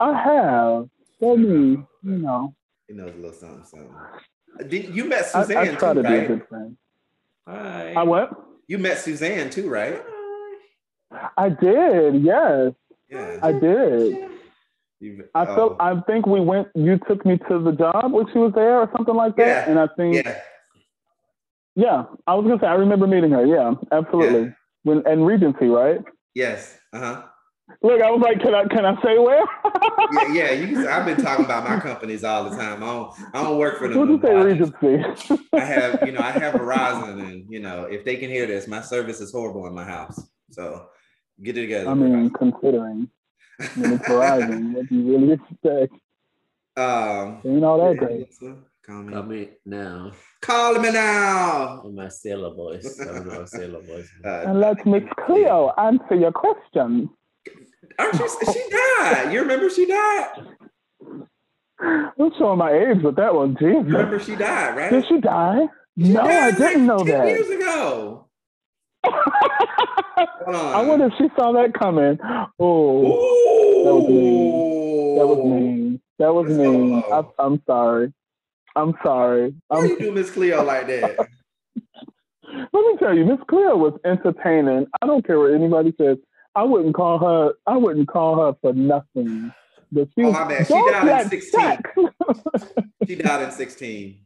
[0.00, 0.88] I have.
[1.20, 2.54] Tell me, you know.
[2.88, 3.64] He knows a little something.
[3.64, 4.68] something.
[4.68, 6.18] Did you met Suzanne I, I try too, to right?
[6.18, 6.76] be a good friend.
[7.46, 7.94] Hi.
[7.96, 8.32] I what?
[8.66, 10.02] You met Suzanne too, right?
[11.36, 12.72] I did, yes.
[13.10, 13.38] Yeah.
[13.42, 14.28] I did.
[15.34, 15.54] I oh.
[15.54, 18.78] felt I think we went you took me to the job when she was there
[18.78, 19.66] or something like that.
[19.66, 19.70] Yeah.
[19.70, 20.40] And I think yeah.
[21.74, 22.04] yeah.
[22.26, 24.42] I was gonna say I remember meeting her, yeah, absolutely.
[24.42, 24.50] Yeah.
[24.84, 26.00] When and Regency, right?
[26.34, 26.78] Yes.
[26.92, 27.22] Uh-huh.
[27.82, 29.44] Look, I was like, can I can I say where?
[30.32, 30.50] yeah, yeah.
[30.52, 32.82] You can, I've been talking about my companies all the time.
[32.82, 33.98] I don't I don't work for them.
[33.98, 35.38] What do you say, Regency?
[35.52, 38.68] I have, you know, I have Verizon, and you know, if they can hear this,
[38.68, 40.20] my service is horrible in my house.
[40.50, 40.86] So
[41.40, 41.90] Get it together.
[41.90, 43.08] I mean, considering
[43.76, 45.92] when it's Verizon, what do you really expect?
[46.76, 48.28] Um, ain't all that great.
[48.84, 49.12] Call me.
[49.12, 50.12] Call me now.
[50.40, 51.82] Call me now.
[51.84, 53.00] In my sailor voice.
[53.00, 54.08] I don't know sailor voice.
[54.24, 57.10] Uh, and let Miss Cleo answer your question.
[57.98, 58.28] Aren't you?
[58.52, 59.32] She died.
[59.32, 60.28] You remember she died?
[61.80, 63.86] I'm showing my age with that one, Jesus.
[63.86, 64.90] You remember she died, right?
[64.90, 65.66] Did she die?
[65.98, 67.26] She no, I didn't like know that.
[67.26, 68.26] Years ago.
[69.04, 72.18] I wonder if she saw that coming.
[72.58, 73.84] Oh, Ooh.
[73.84, 75.16] that was mean.
[75.16, 76.00] That was mean.
[76.18, 77.02] That was mean.
[77.12, 78.12] I, am sorry.
[78.76, 79.54] I'm sorry.
[79.68, 81.18] Why I'm, you do Miss Cleo like that?
[82.44, 84.86] Let me tell you, Miss Cleo was entertaining.
[85.00, 86.18] I don't care what anybody says.
[86.54, 87.54] I wouldn't call her.
[87.66, 89.52] I wouldn't call her for nothing.
[89.90, 90.66] But she, oh my bad.
[90.66, 91.78] She died in sixteen.
[93.06, 94.18] she died in sixteen.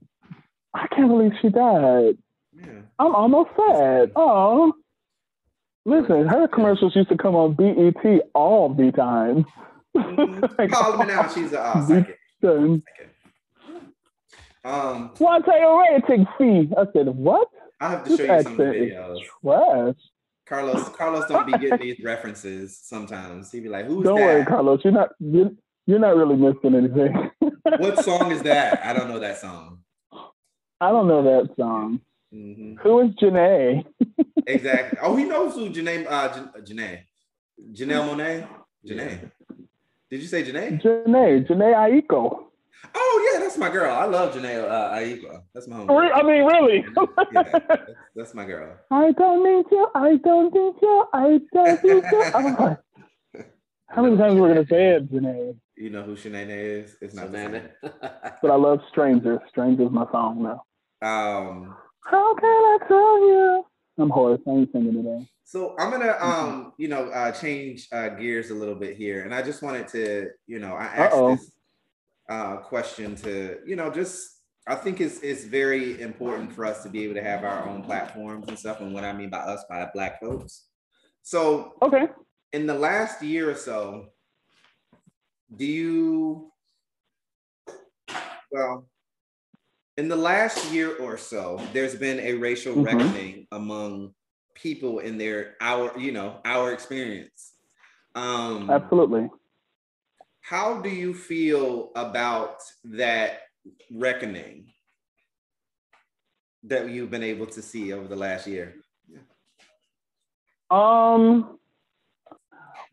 [0.74, 2.18] I can't believe she died.
[2.58, 2.80] Yeah.
[2.98, 4.12] I'm almost sad.
[4.16, 4.72] Oh,
[5.84, 9.44] listen, her commercials used to come on BET all the time.
[9.96, 10.66] Mm-hmm.
[10.72, 11.28] Call me now.
[11.28, 12.18] She's a uh, psychic.
[14.64, 16.72] Um, What's your rating fee?
[16.76, 17.48] I said, what?
[17.80, 19.20] I have to this show you some videos.
[19.42, 19.94] Trash.
[20.46, 23.50] Carlos, Carlos don't be getting these references sometimes.
[23.50, 24.80] He'd be like, "Who's don't that?" Don't worry, Carlos.
[24.84, 25.10] You're not.
[25.18, 25.50] You're,
[25.86, 27.30] you're not really missing anything.
[27.78, 28.80] what song is that?
[28.84, 29.80] I don't know that song.
[30.80, 32.00] I don't know that song.
[32.36, 32.74] Mm-hmm.
[32.82, 33.84] Who is Jhené?
[34.46, 34.98] exactly.
[35.02, 37.04] Oh, he knows who Jhené, uh, Jan- Jhené,
[37.72, 38.46] Janelle Monáe,
[38.86, 39.30] Jhené.
[40.10, 40.80] Did you say Jhené?
[40.82, 42.42] Janae, Jhené Aiko.
[42.94, 43.94] Oh yeah, that's my girl.
[43.94, 45.42] I love Jhené uh, Aiko.
[45.54, 45.90] That's my home.
[45.90, 46.84] I mean, really?
[47.32, 48.76] yeah, that's, that's, my girl.
[48.90, 49.88] I don't need you.
[49.94, 51.04] I don't need you.
[51.14, 52.22] I don't need you.
[52.34, 52.76] I'm
[53.88, 55.56] how many times we're gonna say it, Janae?
[55.76, 56.96] You know who Shanae is?
[57.00, 57.70] It's not Shanae.
[57.80, 59.40] but I love Stranger.
[59.48, 60.62] Stranger's my song now.
[61.00, 61.76] Um.
[62.10, 63.66] How can I tell you?
[63.98, 64.40] I'm hoarse.
[64.46, 65.28] I ain't singing today.
[65.44, 69.34] So I'm gonna, um, you know, uh, change uh, gears a little bit here, and
[69.34, 71.36] I just wanted to, you know, I asked Uh-oh.
[71.36, 71.50] this
[72.28, 76.88] uh, question to, you know, just I think it's it's very important for us to
[76.88, 78.80] be able to have our own platforms and stuff.
[78.80, 80.66] And what I mean by us, by Black folks.
[81.22, 82.08] So okay,
[82.52, 84.08] in the last year or so,
[85.56, 86.52] do you
[88.50, 88.86] well
[89.96, 92.84] in the last year or so there's been a racial mm-hmm.
[92.84, 94.12] reckoning among
[94.54, 97.52] people in their our you know our experience
[98.14, 99.28] um absolutely
[100.40, 103.40] how do you feel about that
[103.90, 104.66] reckoning
[106.62, 108.74] that you've been able to see over the last year
[110.70, 111.58] um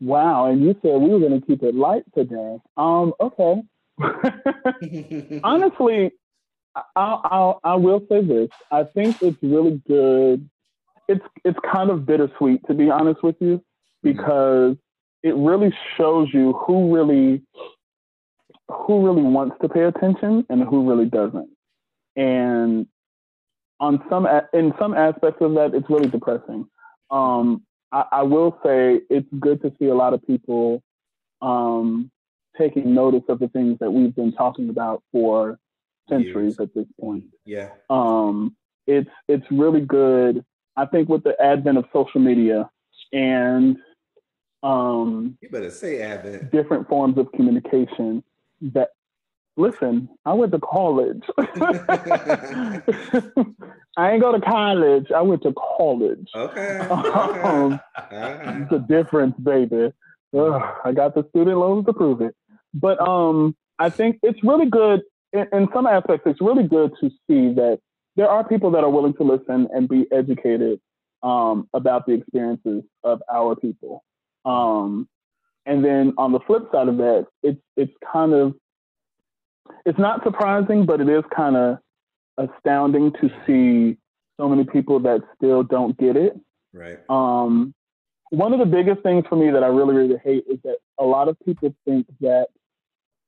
[0.03, 2.57] Wow, and you said we were going to keep it light today.
[2.75, 3.63] Um, okay.
[5.45, 6.11] Honestly,
[6.75, 8.49] I'll, I'll, I will say this.
[8.71, 10.49] I think it's really good.
[11.07, 13.63] It's it's kind of bittersweet to be honest with you,
[14.01, 14.75] because
[15.21, 17.41] it really shows you who really
[18.69, 21.49] who really wants to pay attention and who really doesn't.
[22.15, 22.87] And
[23.79, 26.67] on some in some aspects of that, it's really depressing.
[27.11, 30.81] Um, I, I, will say it's good to see a lot of people
[31.41, 32.09] um,
[32.57, 35.59] taking notice of the things that we've been talking about for
[36.09, 36.59] centuries Years.
[36.59, 37.25] at this point.
[37.45, 37.69] Yeah.
[37.89, 38.55] Um,
[38.87, 40.43] it's it's really good.
[40.75, 42.69] I think with the advent of social media
[43.11, 43.77] and
[44.63, 48.23] um, you better say advent different forms of communication
[48.61, 48.89] that
[49.55, 51.21] listen, I went to college.
[53.95, 55.11] I ain't go to college.
[55.11, 56.29] I went to college.
[56.35, 56.79] Okay.
[57.43, 57.79] Um,
[58.11, 59.91] It's a difference, baby.
[60.35, 62.35] Ugh, I got the student loans to prove it.
[62.73, 65.01] But um, I think it's really good.
[65.33, 67.79] In, in some aspects, it's really good to see that
[68.15, 70.79] there are people that are willing to listen and be educated
[71.23, 74.03] um, about the experiences of our people.
[74.45, 75.07] Um,
[75.65, 78.53] and then on the flip side of that, it's it's kind of
[79.85, 81.77] it's not surprising, but it is kind of
[82.37, 83.97] astounding to see
[84.39, 86.33] so many people that still don't get it.
[86.73, 86.99] Right.
[87.09, 87.73] Um,
[88.29, 91.05] one of the biggest things for me that I really, really hate is that a
[91.05, 92.47] lot of people think that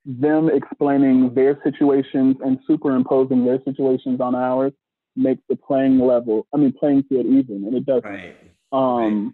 [0.06, 4.72] them explaining their situations and superimposing their situations on ours
[5.16, 8.03] makes the playing level, I mean, playing field even, and it doesn't.
[8.03, 8.36] Right.
[8.72, 9.34] Um, right.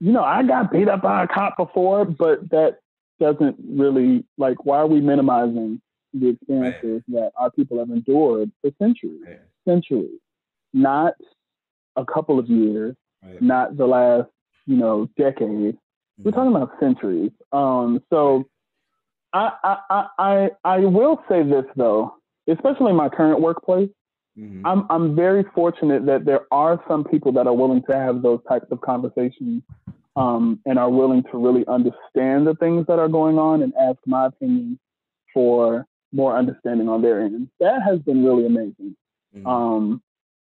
[0.00, 2.78] You know, I got beat up by a cop before, but that
[3.18, 5.82] doesn't really, like, why are we minimizing
[6.14, 7.20] the experiences right.
[7.20, 9.20] that our people have endured for centuries,
[9.68, 10.18] centuries,
[10.72, 11.14] not
[11.96, 12.96] a couple of years,
[13.40, 14.28] not the last,
[14.66, 15.46] you know, decade.
[15.48, 16.22] Mm-hmm.
[16.22, 17.32] We're talking about centuries.
[17.52, 18.48] Um, so
[19.32, 19.52] I,
[19.90, 22.14] I, I, I will say this though,
[22.48, 23.90] especially in my current workplace,
[24.38, 24.66] mm-hmm.
[24.66, 28.40] I'm, I'm very fortunate that there are some people that are willing to have those
[28.48, 29.62] types of conversations
[30.16, 33.98] um, and are willing to really understand the things that are going on and ask
[34.06, 34.78] my opinion
[35.32, 37.48] for more understanding on their end.
[37.60, 38.96] That has been really amazing,
[39.36, 39.46] mm-hmm.
[39.46, 40.02] um,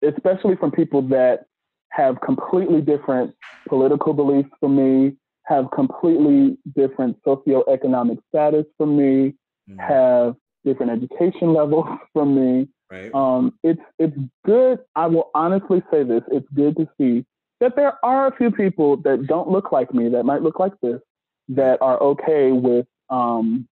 [0.03, 1.47] especially from people that
[1.91, 3.35] have completely different
[3.69, 5.13] political beliefs from me,
[5.45, 9.35] have completely different socioeconomic status from me,
[9.69, 9.79] mm-hmm.
[9.79, 12.69] have different education levels from me.
[12.91, 13.15] Right.
[13.15, 14.81] Um, it's it's good.
[14.95, 17.25] I will honestly say this: it's good to see
[17.61, 20.73] that there are a few people that don't look like me, that might look like
[20.83, 21.01] this,
[21.49, 23.69] that are okay with um,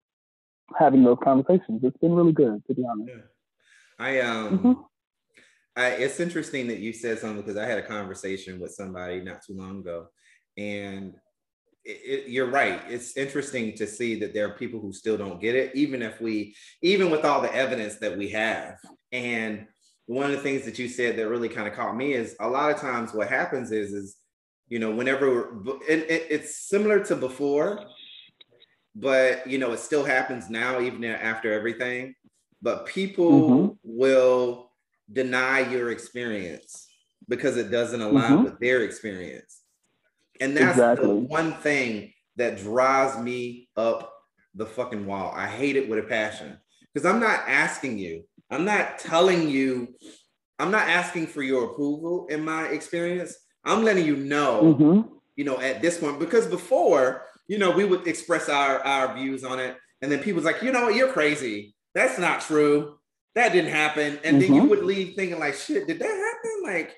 [0.77, 1.81] having those conversations.
[1.83, 3.09] It's been really good, to be honest.
[3.09, 3.23] Yeah.
[3.97, 4.81] I um, mm-hmm.
[5.75, 9.43] I, it's interesting that you said something because I had a conversation with somebody not
[9.45, 10.07] too long ago,
[10.57, 11.15] and
[11.89, 12.81] it, it, you're right.
[12.87, 16.21] It's interesting to see that there are people who still don't get it, even if
[16.21, 18.77] we, even with all the evidence that we have.
[19.11, 19.67] And
[20.05, 22.47] one of the things that you said that really kind of caught me is a
[22.47, 24.17] lot of times what happens is, is
[24.67, 27.87] you know, whenever it, it's similar to before,
[28.95, 32.13] but you know it still happens now even after everything
[32.61, 33.75] but people mm-hmm.
[33.83, 34.71] will
[35.11, 36.87] deny your experience
[37.27, 38.43] because it doesn't align mm-hmm.
[38.43, 39.58] with their experience
[40.39, 41.07] and that's exactly.
[41.07, 44.13] the one thing that drives me up
[44.55, 46.57] the fucking wall i hate it with a passion
[46.93, 49.93] because i'm not asking you i'm not telling you
[50.59, 53.35] i'm not asking for your approval in my experience
[53.65, 55.15] I'm letting you know, Mm-hmm.
[55.35, 59.43] you know, at this point, because before, you know, we would express our, our views
[59.43, 59.75] on it.
[60.01, 61.75] And then people's like, you know what, you're crazy.
[61.93, 62.97] That's not true.
[63.35, 64.17] That didn't happen.
[64.23, 64.69] And then you Mhm.
[64.69, 66.51] would leave thinking like, shit, did that happen?
[66.63, 66.95] Like,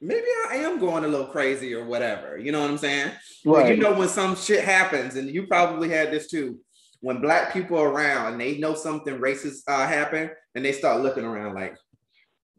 [0.00, 2.38] maybe I am going a little crazy or whatever.
[2.38, 3.12] You know what I'm saying?
[3.44, 6.58] Well, you know when some shit happens, and you probably had this too.
[7.00, 11.02] When black people are around and they know something racist uh, happened, and they start
[11.02, 11.76] looking around like,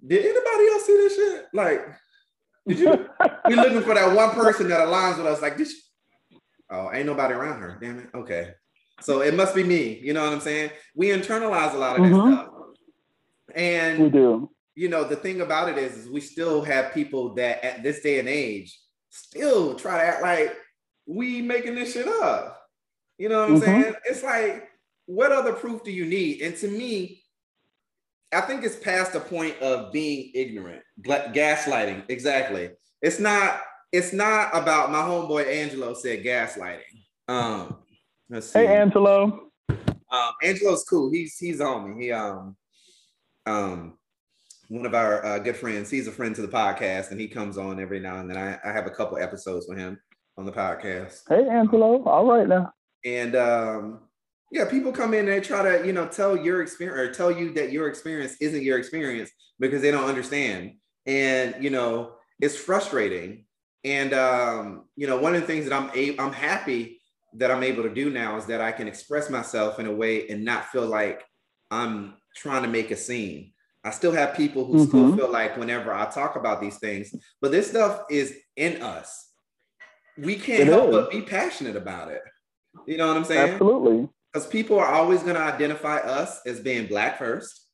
[0.05, 1.45] did anybody else see this shit?
[1.53, 1.85] Like,
[2.67, 3.09] did you?
[3.47, 5.41] we looking for that one person that aligns with us.
[5.41, 5.75] Like, did you?
[6.71, 7.77] Oh, ain't nobody around her.
[7.81, 8.09] Damn it.
[8.13, 8.51] Okay,
[9.01, 9.99] so it must be me.
[10.01, 10.71] You know what I'm saying?
[10.95, 12.33] We internalize a lot of that Mhm.
[12.33, 12.47] stuff,
[13.55, 14.49] and we do.
[14.79, 17.99] You know the thing about it is, is we still have people that at this
[18.01, 20.55] day and age still try to act like
[21.05, 22.61] we making this shit up
[23.17, 23.59] you know what i'm Mhm.
[23.59, 24.69] saying it's like
[25.05, 27.21] what other proof do you need and to me
[28.31, 32.69] i think it's past the point of being ignorant gaslighting exactly
[33.01, 33.59] it's not
[33.91, 36.95] it's not about my homeboy angelo said gaslighting
[37.27, 37.75] um
[38.29, 39.49] let's see Hey, Angelo.
[40.11, 41.11] um, Angelo's cool.
[41.11, 42.05] He's he's on me.
[42.05, 42.55] He um
[43.45, 43.98] um
[44.69, 45.89] one of our uh, good friends.
[45.89, 48.37] He's a friend to the podcast, and he comes on every now and then.
[48.37, 49.99] I, I have a couple episodes with him
[50.37, 52.01] on the podcast, Hey, Angelo.
[52.03, 52.71] All right now.
[53.03, 53.99] and um
[54.51, 57.31] yeah, people come in and they try to you know tell your experience or tell
[57.31, 59.29] you that your experience isn't your experience
[59.59, 60.73] because they don't understand,
[61.05, 63.45] and you know it's frustrating.
[63.85, 67.01] And um, you know, one of the things that I'm a- I'm happy
[67.35, 70.27] that I'm able to do now is that I can express myself in a way
[70.29, 71.23] and not feel like
[71.69, 73.53] I'm trying to make a scene.
[73.83, 75.15] I still have people who still Mhm.
[75.15, 79.31] feel like whenever I talk about these things, but this stuff is in us.
[80.17, 80.91] We can't It help is.
[80.95, 82.21] but be passionate about it.
[82.85, 83.53] You know what I'm saying?
[83.53, 84.09] Absolutely.
[84.33, 87.67] Because people are always going to identify us as being black first,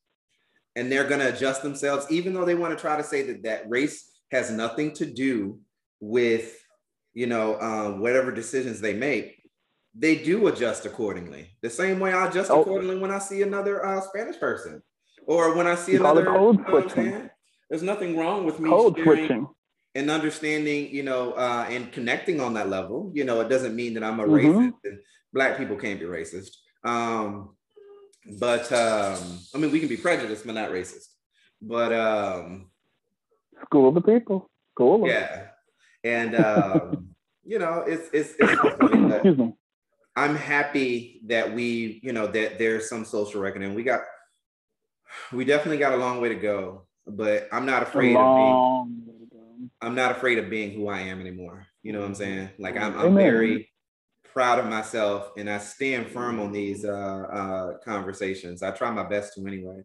[0.76, 3.42] and they're going to adjust themselves, even though they want to try to say that
[3.42, 5.60] that race has nothing to do
[6.00, 6.56] with,
[7.14, 9.42] you know, um, whatever decisions they make.
[9.98, 11.56] They do adjust accordingly.
[11.62, 12.60] The same way I adjust Oh.
[12.60, 14.82] accordingly when I see another uh, Spanish person,
[15.26, 16.24] or when I see You another.
[16.24, 17.30] code you know what I'm switching.
[17.68, 19.46] There's nothing wrong with me Code switching.
[19.94, 23.10] and understanding, you know, uh, and connecting on that level.
[23.14, 24.32] You know, it doesn't mean that I'm a Mhm.
[24.40, 24.72] racist.
[24.84, 24.98] And
[25.32, 26.50] black people can't be racist.
[26.84, 27.56] Um,
[28.38, 29.18] but um,
[29.54, 31.06] I mean, we can be prejudiced, but not racist.
[31.60, 32.70] But um,
[33.64, 34.48] School the people.
[34.74, 35.48] School of yeah,
[36.04, 37.08] and um,
[37.44, 39.54] you know, it's it's it's funny, Excuse me.
[40.14, 43.74] I'm happy that we, you know, that there's some social reckoning.
[43.74, 44.00] We got,
[45.32, 49.02] we definitely got a long way to go, but I'm not afraid of being long
[49.06, 49.68] way to go.
[49.80, 51.66] I'm not afraid of being who I am anymore.
[51.82, 52.50] You know what I'm saying?
[52.58, 53.70] Like I'm, I'm very
[54.32, 58.62] proud of myself, and I stand firm on these uh, uh, conversations.
[58.62, 59.82] I try my best to anyway.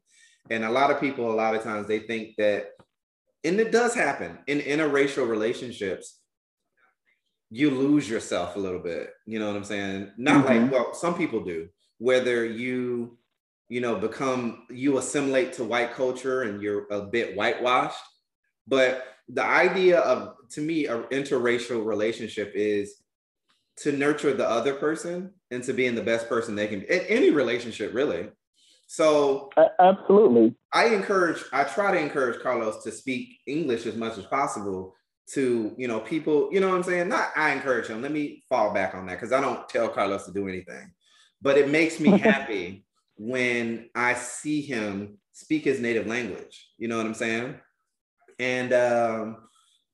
[0.49, 2.71] And a lot of people, a lot of times, they think that,
[3.43, 6.19] and it does happen in interracial relationships.
[7.49, 9.11] You lose yourself a little bit.
[9.25, 10.11] You know what I'm saying?
[10.17, 10.49] Not Mhm.
[10.49, 11.69] like well, some people do.
[11.99, 13.17] Whether you,
[13.71, 18.03] you know, become you assimilate to white culture and you're a bit whitewashed,
[18.67, 22.95] but the idea of to me an interracial relationship is
[23.77, 26.99] to nurture the other person and to being the best person they can be in
[27.07, 28.27] any relationship really.
[28.87, 30.53] So A- absolutely.
[30.73, 34.93] i encourage i try to encourage carlos to speak english as much as possible
[35.27, 37.07] to you know people you know what i'm saying?
[37.07, 38.01] Not i encourage him.
[38.01, 40.91] Let me fall back on that because i don't tell carlos to do anything.
[41.41, 42.83] But it makes me happy
[43.21, 47.59] when i see him speak his native language you know what i'm saying
[48.39, 49.47] and um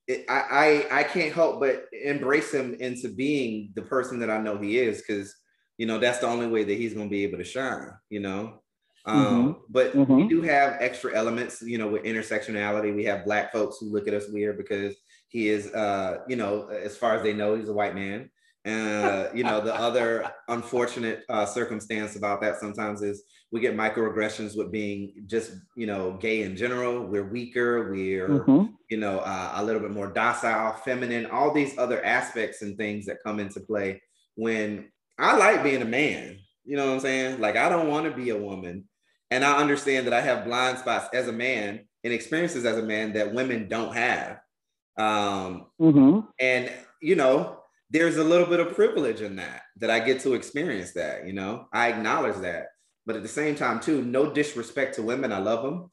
[0.07, 4.39] it, I, I I can't help but embrace him into being the person that I
[4.39, 5.35] know he is because
[5.77, 7.91] you know that's the only way that he's going to be able to shine.
[8.09, 8.63] You know,
[9.05, 10.29] um, but we Mhm.
[10.29, 11.61] do have extra elements.
[11.61, 14.95] You know, with intersectionality, we have black folks who look at us weird because
[15.29, 18.29] he is, uh, you know, as far as they know, he's a white man.
[18.67, 24.57] Uh, you know, the other unfortunate uh, circumstance about that sometimes is we get microaggressions
[24.57, 27.05] with being just, you know, gay in general.
[27.05, 27.89] We're weaker.
[27.89, 28.73] We're Mhm.
[28.89, 33.05] you know, uh, a little bit more docile, feminine, all these other aspects and things
[33.05, 34.01] that come into play
[34.35, 36.39] when I like being a man.
[36.65, 37.39] You know what I'm saying?
[37.39, 38.87] Like, I don't want to be a woman.
[39.31, 42.83] And I understand that I have blind spots as a man and experiences as a
[42.83, 44.39] man that women don't have.
[44.97, 46.27] Um, Mhm.
[46.39, 46.71] and,
[47.01, 47.56] you know,
[47.89, 51.33] there's a little bit of privilege in that, that I get to experience that, you
[51.33, 52.67] know, I acknowledge that.
[53.05, 55.31] But at the same time, too, no disrespect to women.
[55.31, 55.89] I love them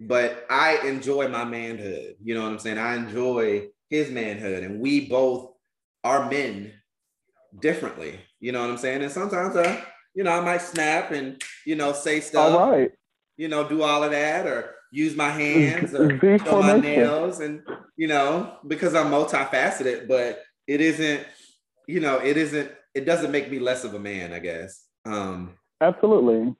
[0.00, 2.16] but I enjoy my manhood.
[2.22, 2.78] You know what I'm saying?
[2.78, 5.52] I enjoy his manhood, and we both
[6.04, 6.72] are men
[7.60, 8.20] differently.
[8.40, 9.02] You know what I'm saying?
[9.02, 9.82] And sometimes, I,
[10.14, 12.52] you know, I might snap and you know say stuff.
[12.52, 12.92] All right.
[13.36, 17.62] You know, do all of that, or use my hands, or show my nails, and
[17.96, 21.26] You know, because I'm multifaceted, but it isn't,
[21.86, 24.84] you know, it isn't, it doesn't make me less of a man, I guess.
[25.04, 26.54] Um Absolutely.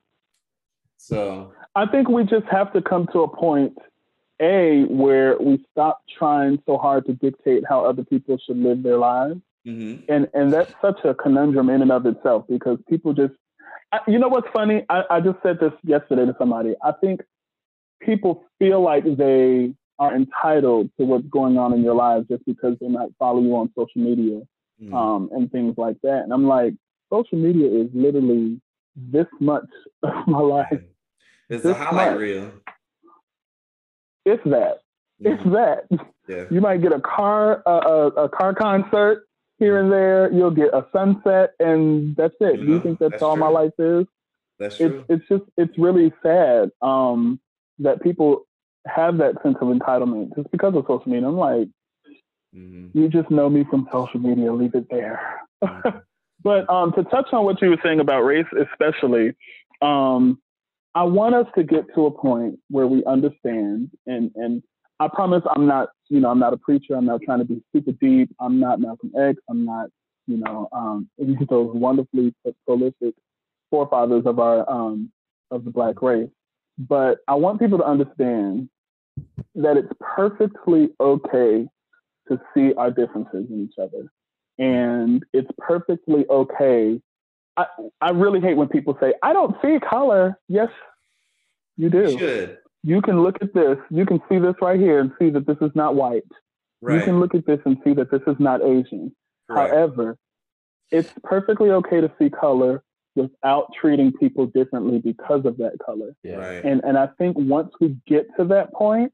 [0.96, 3.76] So I think we just have to come to a point,
[4.40, 8.98] A, where we stop trying so hard to dictate how other people should live their
[8.98, 9.40] lives.
[9.66, 10.04] mm-hmm.
[10.08, 13.34] And and that's such a conundrum in and of itself because people just
[13.92, 14.84] I, you know what's funny?
[14.88, 16.74] I, I just said this yesterday to somebody.
[16.82, 17.22] I think
[18.00, 22.76] people feel like they are entitled to what's going on in your lives just because
[22.80, 24.42] they might follow you on social media
[24.82, 24.92] Mhm.
[24.94, 26.22] um, and things like that.
[26.24, 26.74] And I'm like,
[27.10, 28.60] social media is literally
[28.94, 29.64] this much
[30.02, 30.82] of my life.
[31.48, 32.20] It's a this highlight much.
[32.20, 32.50] reel.
[34.24, 34.80] It's that.
[35.20, 35.52] It's Mhm.
[35.52, 36.08] that.
[36.28, 36.44] Yeah.
[36.50, 39.26] You might get a car, a, a, a car concert
[39.58, 40.30] here and there.
[40.32, 42.56] You'll get a sunset, and that's it.
[42.56, 44.06] Do you think that's, that's all my life is?
[44.58, 45.04] That's It's true.
[45.08, 47.38] it's just it's really sad um,
[47.78, 48.46] that people
[48.86, 51.28] have that sense of entitlement just because of social media.
[51.28, 51.68] I'm like,
[52.54, 52.94] Mhm.
[52.94, 54.52] you just know me from social media.
[54.52, 55.20] Leave it there.
[55.62, 56.02] Mhm.
[56.42, 59.34] But um, to touch on what you were saying about race, especially,
[59.82, 60.40] um,
[60.94, 64.62] I want us to get to a point where we understand, and and
[65.00, 66.94] I promise I'm not, you know, I'm not a preacher.
[66.94, 68.30] I'm not trying to be super deep.
[68.38, 69.40] I'm not Malcolm X.
[69.50, 69.88] I'm not,
[70.26, 72.34] you know, um, any of those wonderfully
[72.64, 73.14] prolific
[73.70, 75.10] forefathers of our um,
[75.50, 76.30] of the black race.
[76.78, 78.68] But I want people to understand
[79.54, 81.66] that it's perfectly okay
[82.28, 84.10] to see our differences in each other
[84.58, 87.00] and it's perfectly okay.
[87.56, 87.66] I,
[88.00, 90.38] I really hate when people say, I don't see color.
[90.48, 90.68] Yes,
[91.76, 92.10] you do.
[92.10, 92.58] You should.
[92.82, 93.78] You can look at this.
[93.90, 96.22] You can see this right here and see that this is not white.
[96.82, 99.14] You can look at this and see that this is not Asian.
[99.50, 99.72] Correct.
[99.74, 100.16] However,
[100.92, 102.84] it's perfectly okay to see color
[103.16, 106.14] without treating people differently because of that color.
[106.22, 106.36] Yeah.
[106.36, 106.64] Right.
[106.64, 109.12] And and I think once we get to that point,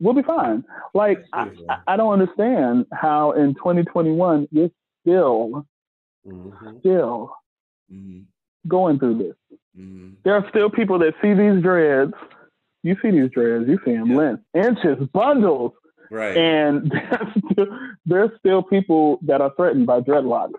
[0.00, 0.64] we'll be fine.
[0.94, 1.50] Like I.
[1.68, 4.70] I- I don't understand how in 2021 you're
[5.02, 5.66] still
[6.26, 6.78] Mhm.
[6.80, 7.34] still
[7.92, 8.24] Mhm.
[8.68, 9.36] going through this.
[9.76, 10.14] Mhm.
[10.22, 12.12] There are still people that see these dreads.
[12.82, 14.16] You see these dreads, you see them Yeah.
[14.16, 15.72] length, inches, bundles,
[16.10, 16.36] Right.
[16.36, 20.58] and there's still, there's still people that are threatened by dreadlocks.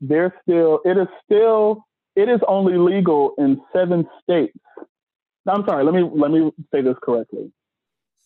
[0.00, 1.84] There's still, it is still,
[2.16, 4.58] it is only legal in seven states.
[5.48, 5.84] I'm sorry.
[5.84, 7.52] Let me let me say this correctly.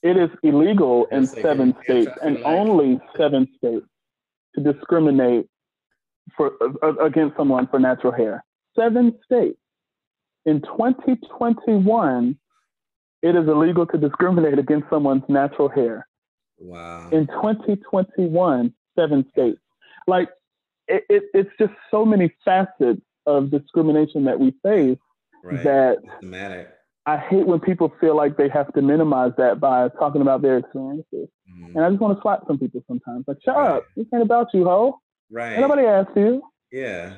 [0.03, 3.87] It is illegal in seven states and only seven states
[4.55, 5.47] to discriminate
[6.37, 6.53] for
[6.83, 8.45] uh, against someone for natural hair.
[8.79, 9.59] Seven states.
[10.45, 12.37] In 2021,
[13.23, 16.07] it is illegal to discriminate against someone's natural hair.
[16.59, 17.09] wow.
[17.11, 19.61] In 2021, seven states.
[20.07, 20.29] Like
[20.87, 24.99] it, it, it's just so many facets of discrimination that we face
[25.43, 25.63] right.
[25.65, 26.69] that Systematic.
[27.07, 30.57] I hate when people feel like they have to minimize that by talking about their
[30.59, 31.29] experiences.
[31.51, 31.75] Mhm.
[31.75, 33.25] And I just want to slap some people sometimes.
[33.29, 33.71] Like, shut Right.
[33.77, 33.85] up.
[33.97, 34.99] This ain't about you, ho.
[35.31, 35.53] Right.
[35.53, 36.43] Ain't Nobody asked you.
[36.73, 37.15] Yeah.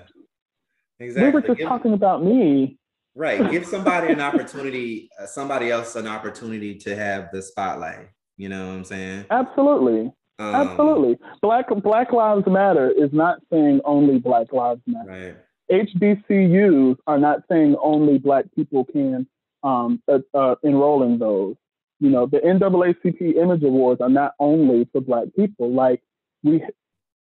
[0.98, 1.28] Exactly.
[1.28, 2.78] We were just Give- talking about me.
[3.14, 3.48] Right.
[3.50, 8.08] Give somebody an opportunity, uh, somebody else an opportunity to have the spotlight.
[8.36, 9.26] You know what I'm saying?
[9.30, 10.12] Absolutely.
[10.38, 11.18] Um, Absolutely.
[11.40, 15.08] Black Black Lives Matter is not saying only Black Lives Matter.
[15.08, 15.36] Right.
[15.70, 19.26] HBCUs are not saying only Black people can
[19.62, 21.56] um, uh, uh, enroll in those.
[21.98, 25.72] You know, the NAACP Image Awards are not only for Black people.
[25.72, 26.02] Like
[26.44, 26.62] we,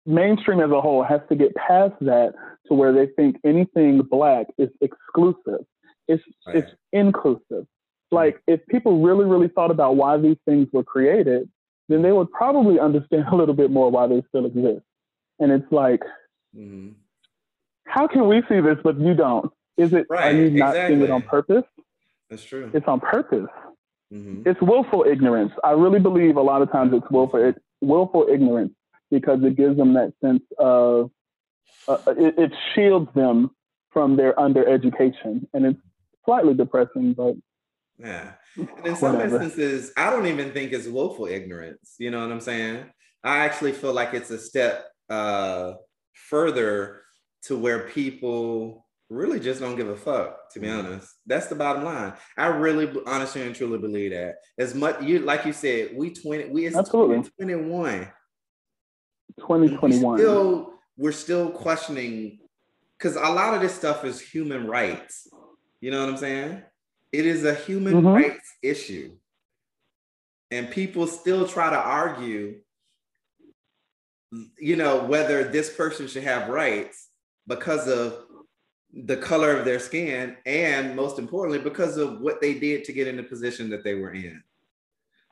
[0.06, 2.34] mainstream as a whole has to get past that
[2.68, 5.66] to where they think anything Black is exclusive.
[6.08, 6.58] It's Right.
[6.58, 7.66] it's inclusive.
[8.12, 11.50] Like if people really really thought about why these things were created,
[11.90, 14.84] then they would probably understand a little bit more why they still exist.
[15.40, 16.02] And it's like,
[16.54, 16.90] hmm
[17.86, 19.52] how can we see this but you don't?
[19.78, 21.64] Is it are Right, you not seeing it on purpose?
[22.30, 22.72] That's true.
[22.74, 23.48] It's on purpose.
[24.12, 25.52] hmm It's willful ignorance.
[25.64, 28.74] I really believe a lot of times it's willful it, willful ignorance
[29.12, 31.12] because it gives them that sense of
[31.88, 33.52] uh, it, it shields them
[33.92, 35.80] from their undereducation, and it's
[36.26, 37.14] slightly depressing.
[37.14, 37.36] But
[38.00, 38.34] Yeah.
[38.58, 39.42] And in some Whatever.
[39.42, 41.96] instances, I don't even think it's willful ignorance.
[42.00, 42.86] You know what I'm saying?
[43.24, 45.74] I actually feel like it's a step uh,
[46.14, 47.02] further
[47.46, 50.88] to where people really just don't give a fuck, to be Mm-hmm.
[50.88, 51.14] honest.
[51.28, 52.14] That's the bottom line.
[52.38, 54.36] I really honestly and truly believe that.
[54.58, 57.18] As much you like you said, we 20, we it's Absolutely.
[57.18, 58.12] 2021.
[59.40, 62.40] 2021, We still, we're still questioning
[62.98, 65.28] because a lot of this stuff is human rights.
[65.82, 66.64] You know what I'm saying?
[67.12, 68.14] It is a human Mhm.
[68.16, 69.18] rights issue.
[70.52, 72.62] And people still try to argue,
[74.58, 77.10] you know, whether this person should have rights
[77.48, 78.26] because of
[78.94, 83.08] the color of their skin and most importantly, because of what they did to get
[83.08, 84.42] in the position that they were in.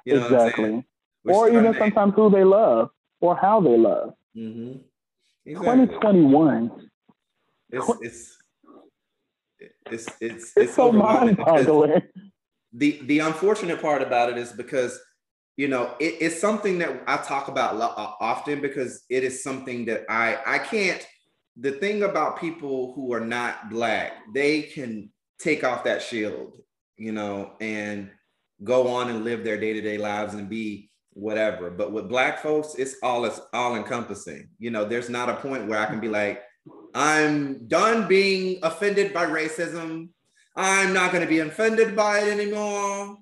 [0.05, 0.85] You know what I'm saying?
[1.23, 1.33] exactly.
[1.33, 2.89] Or even sometimes who they love
[3.21, 4.13] or how they love.
[4.35, 4.79] Mm-hmm.
[5.45, 5.87] Exactly.
[5.87, 6.89] 2021.
[7.69, 8.37] It's, it's,
[9.59, 12.01] it's, it's, it's, it's so mind-boggling.
[12.75, 14.99] The, the unfortunate part about it is because
[15.57, 19.85] you know it, it's something that i talk about uh, often because it is something
[19.85, 21.05] that i i can't
[21.57, 25.09] the thing about people who are not black they can
[25.39, 26.53] take off that shield
[26.97, 28.09] you know and
[28.63, 31.69] go on and live their day-to-day lives and be whatever.
[31.69, 34.49] But with black folks, it's all it's all encompassing.
[34.59, 36.41] You know, there's not a point where I can be like,
[36.93, 40.09] I'm done being offended by racism.
[40.55, 43.17] I'm not going to be offended by it anymore.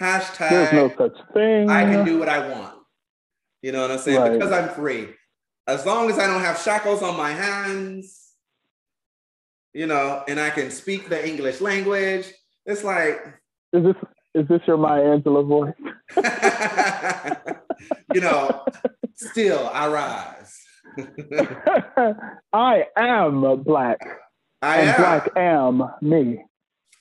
[0.00, 0.50] Hashtag.
[0.50, 1.68] There's no such thing.
[1.68, 2.74] I can do what I want.
[3.62, 4.20] You know what I'm saying?
[4.20, 4.32] Right.
[4.32, 5.08] Because I'm free.
[5.66, 8.32] As long as I don't have shackles on my hands,
[9.72, 12.26] you know, and I can speak the English language,
[12.66, 13.20] it's like.
[13.72, 13.96] Is this
[14.34, 15.74] is this your Maya Angelou voice?
[18.14, 18.64] you know,
[19.14, 20.58] still I rise.
[22.52, 23.98] I am black.
[24.60, 25.00] I am.
[25.00, 26.44] black am me.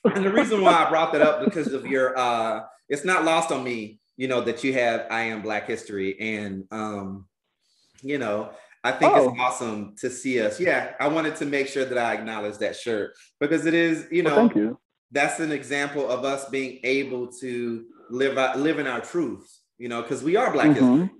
[0.03, 3.51] and the reason why I brought that up because of your uh it's not lost
[3.51, 6.19] on me, you know, that you have I am black history.
[6.19, 7.25] And um,
[8.01, 8.51] you know,
[8.83, 9.29] I think oh.
[9.29, 10.59] it's awesome to see us.
[10.59, 14.23] Yeah, I wanted to make sure that I acknowledge that shirt because it is, you
[14.23, 14.77] know, well, thank you
[15.11, 19.89] that's an example of us being able to live out, live in our truths, you
[19.89, 21.01] know, because we are Black mm-hmm.
[21.01, 21.15] history.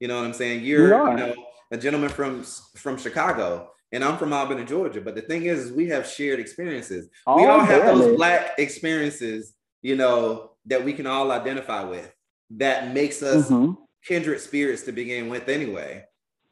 [0.00, 0.64] You know what I'm saying?
[0.64, 1.34] You're, you know,
[1.70, 2.42] a gentleman from
[2.76, 5.00] from Chicago, and I'm from Albany, Georgia.
[5.00, 7.08] But the thing is, is we have shared experiences.
[7.26, 12.12] Oh, we all have those Black experiences, you know, that we can all identify with.
[12.50, 13.72] That makes us mm-hmm.
[14.04, 16.04] kindred spirits to begin with, anyway.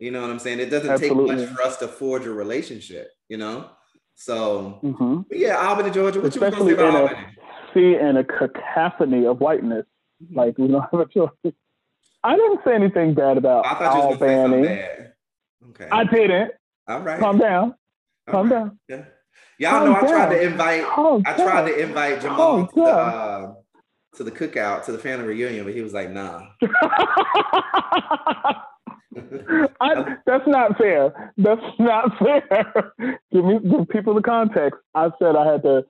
[0.03, 0.59] You know what I'm saying?
[0.59, 1.37] It doesn't Absolutely.
[1.37, 3.13] take much for us to forge a relationship.
[3.29, 3.71] You know.
[4.17, 5.21] So mm-hmm.
[5.31, 6.21] yeah, Albany, Georgia.
[6.21, 7.25] What Especially you gonna say about?
[7.73, 9.87] See, in a cacophony of whiteness,
[10.21, 10.37] mm-hmm.
[10.37, 11.31] like we don't have a choice.
[12.25, 14.67] I didn't say anything bad about I thought you Albany.
[14.67, 15.13] Bad.
[15.71, 15.89] Okay.
[15.93, 16.51] I didn't.
[16.89, 17.21] All right.
[17.21, 17.77] Calm down.
[18.27, 18.59] All Calm right.
[18.59, 18.81] down.
[18.89, 19.05] Yeah.
[19.59, 20.85] Y'all Calm know I tried to invite.
[20.85, 21.67] Calm I tried down.
[21.67, 23.55] to invite Jamal to the, uh,
[24.17, 26.49] to the cookout to the family reunion, but he was like, "Nah."
[29.81, 31.33] I, that's not fair.
[31.37, 32.93] That's not fair.
[33.33, 34.81] give me give people the context.
[34.95, 35.85] I said I had to.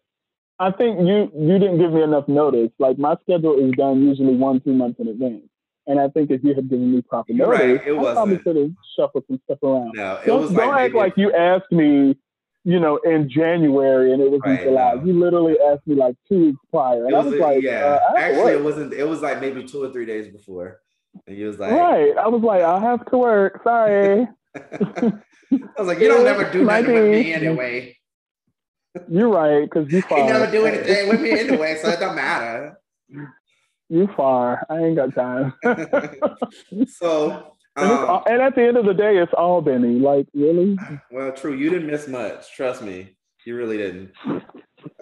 [0.59, 2.71] I think you you didn't give me enough notice.
[2.79, 5.49] Like my schedule is done usually one two months in advance,
[5.87, 7.87] and I think if you had given me proper notice, right.
[7.87, 9.93] it I probably could have shuffled some stuff around.
[9.95, 12.17] No, it don't, was don't like act like you asked me.
[12.65, 14.95] You know, in January, and it was right, in July.
[14.95, 15.05] No.
[15.05, 18.17] You literally asked me like two weeks prior, and was I was like, "Yeah." Uh,
[18.17, 18.93] Actually, it wasn't.
[18.93, 20.82] It was like maybe two or three days before.
[21.27, 22.17] And he was like, right.
[22.17, 23.61] I was like, I have to work.
[23.63, 24.27] Sorry.
[24.57, 25.13] I
[25.79, 27.97] was like, you don't never do nothing with me anyway.
[29.09, 30.19] You're right, because you far.
[30.19, 32.79] you never do anything with me anyway, so it don't matter.
[33.89, 34.67] You far.
[34.69, 35.55] I ain't got time.
[36.89, 39.99] so and, um, and, at the end of the day, it's all Benny.
[39.99, 40.79] Like, really?
[41.11, 41.55] Well, true.
[41.55, 42.55] You didn't miss much.
[42.55, 43.17] Trust me.
[43.47, 44.13] You really didn't.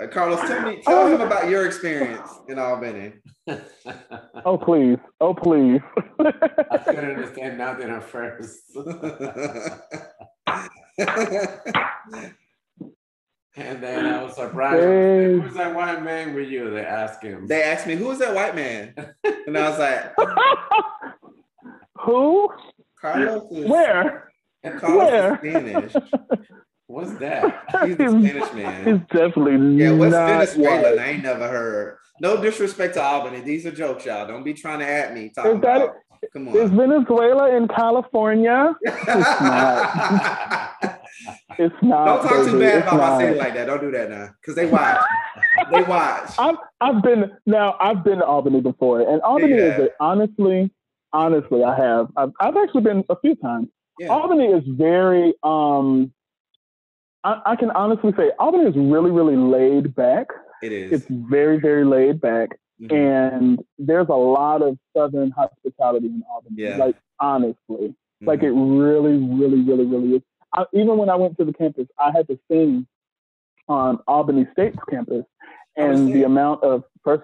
[0.01, 3.13] Uh, Carlos, tell me, tell him about your experience in Albany.
[4.45, 5.81] oh please, oh please.
[6.19, 8.61] I couldn't understand nothing at first.
[13.57, 14.83] and then I was surprised.
[14.83, 16.71] Who's that white man with you?
[16.71, 17.47] They asked him.
[17.47, 18.95] They asked me, "Who's that white man?"
[19.47, 20.15] And I was like,
[22.01, 22.51] "Who?"
[23.01, 23.51] Carlos.
[23.51, 24.31] Is, Where?
[24.79, 25.39] Carlos Where?
[25.39, 25.95] Spanish.
[26.91, 27.67] What's that?
[27.85, 28.85] He's a Spanish man.
[28.85, 29.93] He's definitely yeah.
[29.93, 31.01] What's Venezuela?
[31.01, 31.99] I ain't never heard.
[32.21, 33.43] No disrespect to Albany.
[33.43, 34.27] These are jokes, y'all.
[34.27, 35.31] Don't be trying to at me.
[35.33, 35.95] Talking is that, about,
[36.33, 36.57] come on.
[36.57, 38.75] Is Venezuela in California?
[38.83, 40.75] it's not.
[41.61, 42.05] it's not.
[42.07, 43.67] Don't talk too bad about my city like that.
[43.67, 45.01] Don't do that now, because they watch.
[45.71, 46.31] they watch.
[46.41, 47.77] I've I've been now.
[47.79, 49.77] I've been to Albany before, and Albany yeah.
[49.77, 50.73] is a, honestly,
[51.13, 52.09] honestly, I have.
[52.17, 53.69] I've, I've actually been a few times.
[54.01, 54.09] Yeah.
[54.09, 56.13] Albany is very um
[57.25, 60.29] I, I, can honestly say Albany is really, really laid back.
[60.63, 60.93] It is.
[60.93, 62.51] It's very, very laid back.
[62.81, 62.95] Mm-hmm.
[62.95, 66.57] And there's a lot of Southern hospitality in Albany.
[66.57, 66.77] Yeah.
[66.77, 67.55] Like, honestly.
[67.69, 68.27] Mm-hmm.
[68.27, 70.23] Like, it really, really, really, really is.
[70.55, 72.87] I, even when I went to the campus, I had to sing
[73.69, 75.25] on Albany State's campus.
[75.77, 77.23] And the amount of, first,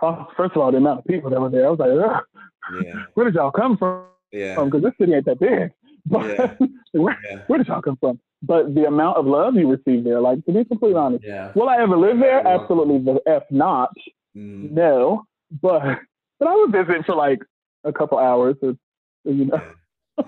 [0.00, 3.04] first of all, the amount of people that were there, I was like, yeah.
[3.14, 4.04] where did y'all come from?
[4.32, 4.62] Yeah.
[4.62, 5.72] Because this city ain't that big.
[6.06, 6.54] But yeah.
[6.92, 7.38] where, yeah.
[7.46, 8.18] where did y'all come from?
[8.42, 11.52] But the amount of love you receive there, like to be completely honest, yeah.
[11.54, 12.46] will I ever live there?
[12.46, 13.92] Absolutely, the f not.
[14.36, 14.70] Mm.
[14.70, 15.24] No,
[15.62, 16.00] but
[16.38, 17.40] but I would visit for like
[17.84, 18.76] a couple hours, or,
[19.24, 19.62] you know.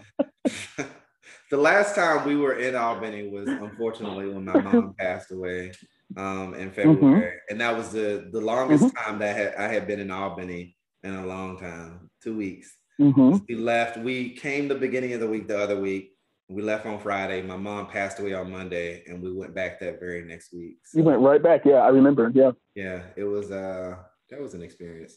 [1.51, 5.73] the last time we were in Albany was unfortunately when my mom passed away
[6.17, 6.75] um, in mm-hmm.
[6.75, 7.37] February, mm-hmm.
[7.51, 8.97] and that was the the longest mm-hmm.
[8.97, 12.77] time that I had, I had been in Albany in a long time, two weeks.
[13.01, 13.39] Mm-hmm.
[13.49, 13.97] We left.
[13.97, 16.12] We came the beginning of the week, the other week.
[16.53, 17.41] We left on Friday.
[17.43, 20.77] My mom passed away on Monday, and we went back that very next week.
[20.85, 21.65] So, You went right back.
[21.65, 22.31] Yeah, I remember.
[22.35, 22.53] Yeah.
[22.75, 23.97] yeah, it was uh
[24.31, 25.17] that was an experience.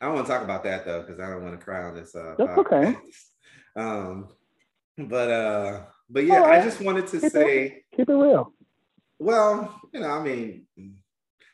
[0.00, 1.94] I don't want to talk about that though, because I don't want to cry on
[1.94, 2.96] this uh That's okay.
[3.76, 4.28] Um
[4.98, 5.80] but uh
[6.10, 6.60] but yeah, right.
[6.60, 8.52] I just wanted to Keep it- say Keep it real.
[9.18, 10.66] Well, you know, I mean,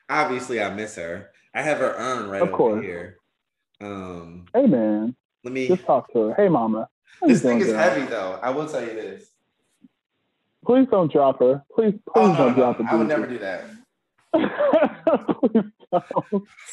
[0.09, 1.31] obviously I miss her.
[1.55, 2.85] I have her urn right Of over course.
[2.85, 3.19] here.
[3.81, 5.15] Um, Hey, man.
[5.45, 5.69] let me.
[5.69, 6.35] Just talk to her.
[6.35, 6.89] Hey, mama.
[7.21, 8.39] How you This thing is heavy though.
[8.43, 9.31] I will tell you this.
[10.65, 11.65] Please don't drop her.
[11.75, 12.93] Please, please Oh no, don't no, drop no, her.
[12.93, 13.65] I would never do that.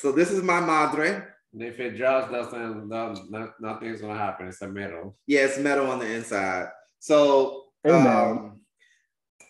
[0.01, 1.23] So this is my madre.
[1.53, 4.47] And if it drops, doesn't, no, no, nothing's gonna happen.
[4.47, 5.15] It's a middle.
[5.25, 6.67] Yeah, it's metal on the inside.
[6.99, 8.59] So um,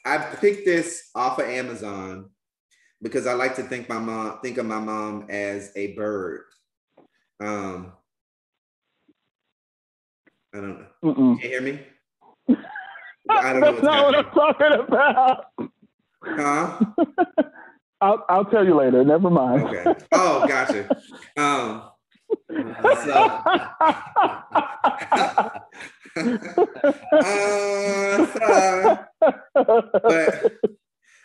[0.06, 2.30] I picked this off of Amazon
[3.02, 6.44] because I like to think my mom think of my mom as a bird.
[7.40, 7.94] Um,
[10.56, 10.86] I don't know.
[11.04, 11.40] Mm-mm.
[11.42, 11.82] Can you hear me?
[13.30, 15.46] I don't know That's what's not what I'm talking about.
[16.24, 16.80] Huh?
[18.02, 19.04] I'll, I'll tell you later.
[19.04, 19.64] Never mind.
[19.64, 19.94] Okay.
[20.14, 20.88] Oh, gotcha.
[21.36, 21.90] Um,
[22.56, 23.42] uh, so-
[30.04, 30.54] but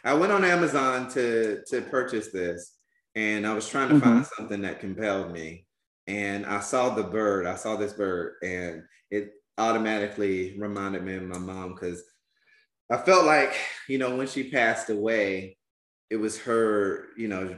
[0.04, 2.72] I went on Amazon to to purchase this,
[3.14, 5.66] and I was trying to find something that compelled me.
[6.06, 7.46] And I saw the bird.
[7.46, 12.02] I saw this bird, and it automatically reminded me of my mom because
[12.90, 13.54] I felt like
[13.88, 15.56] you know when she passed away,
[16.08, 17.56] it was her you know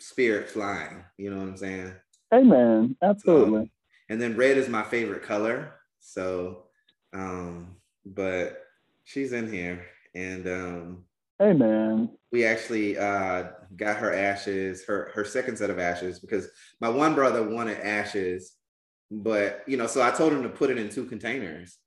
[0.00, 1.04] spirit flying.
[1.16, 1.94] You know what I'm saying?
[2.34, 2.96] Amen.
[3.02, 3.60] Absolutely.
[3.60, 3.70] Um,
[4.08, 5.74] and then red is my favorite color.
[6.00, 6.64] So,
[7.14, 8.58] um, but
[9.04, 11.04] she's in here, and um,
[11.42, 12.08] Amen.
[12.30, 13.44] we actually uh,
[13.76, 16.48] got her ashes, her her second set of ashes, because
[16.80, 18.52] my one brother wanted ashes,
[19.10, 21.78] but you know, so I told him to put it in two containers,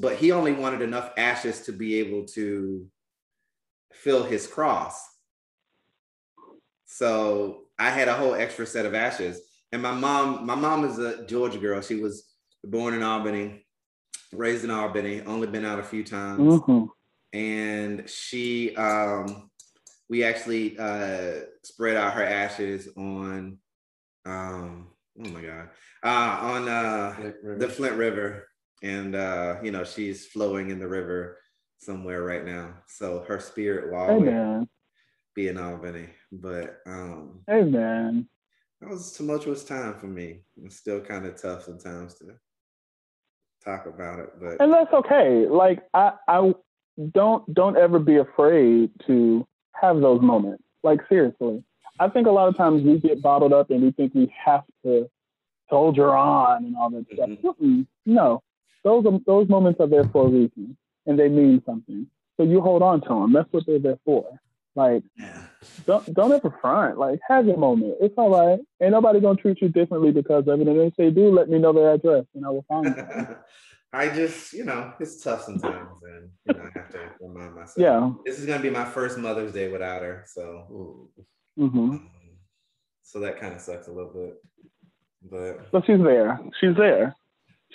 [0.00, 2.86] but he only wanted enough ashes to be able to
[3.92, 5.00] fill his cross.
[6.86, 9.40] So I had a whole extra set of ashes,
[9.72, 11.80] and my mom, my mom is a Georgia girl.
[11.80, 12.24] She was
[12.64, 13.64] born in Albany,
[14.32, 16.86] raised in Albany, only been out a few times hmm
[17.36, 19.50] and she um
[20.08, 23.58] we actually uh spread out her ashes on
[24.24, 24.88] um
[25.22, 25.68] oh my god
[26.02, 28.48] uh on uh Flint the flint river
[28.82, 31.38] and uh you know she's flowing in the river
[31.78, 34.68] somewhere right now so her spirit will always Amen.
[35.34, 38.26] be in albany but um Amen.
[38.80, 42.32] that was a tumultuous time for me it's still kind of tough sometimes to
[43.62, 45.46] talk about it but And that's okay.
[45.48, 46.54] Like I, I
[47.12, 50.62] don't don't ever be afraid to have those moments.
[50.82, 51.62] Like seriously.
[51.98, 54.64] I think a lot of times we get bottled up and we think we have
[54.84, 55.10] to
[55.70, 57.28] soldier on and all that stuff.
[57.28, 57.42] Mhm.
[57.42, 57.86] Mm-mm.
[58.04, 58.42] No,
[58.84, 62.06] those are, those moments are there for a reason and they mean something.
[62.36, 63.32] So you hold on to them.
[63.32, 64.38] That's what they're there for.
[64.74, 65.46] Like yeah
[65.86, 66.98] don't don't ever front.
[66.98, 67.96] Like have your moment.
[68.00, 68.58] It's all right.
[68.80, 70.68] Ain't nobody gonna treat you differently because of it.
[70.68, 73.36] And if they do, let me know their address and I will find them.
[73.92, 77.76] I just, you know, it's tough sometimes, and you know, I have to remind myself.
[77.78, 78.12] Yeah.
[78.24, 81.10] this is gonna be my first Mother's Day without her, so Ooh.
[81.56, 82.10] hmm um,
[83.02, 84.34] so that kind of sucks a little bit.
[85.30, 86.38] But But she's there.
[86.60, 87.14] She's there.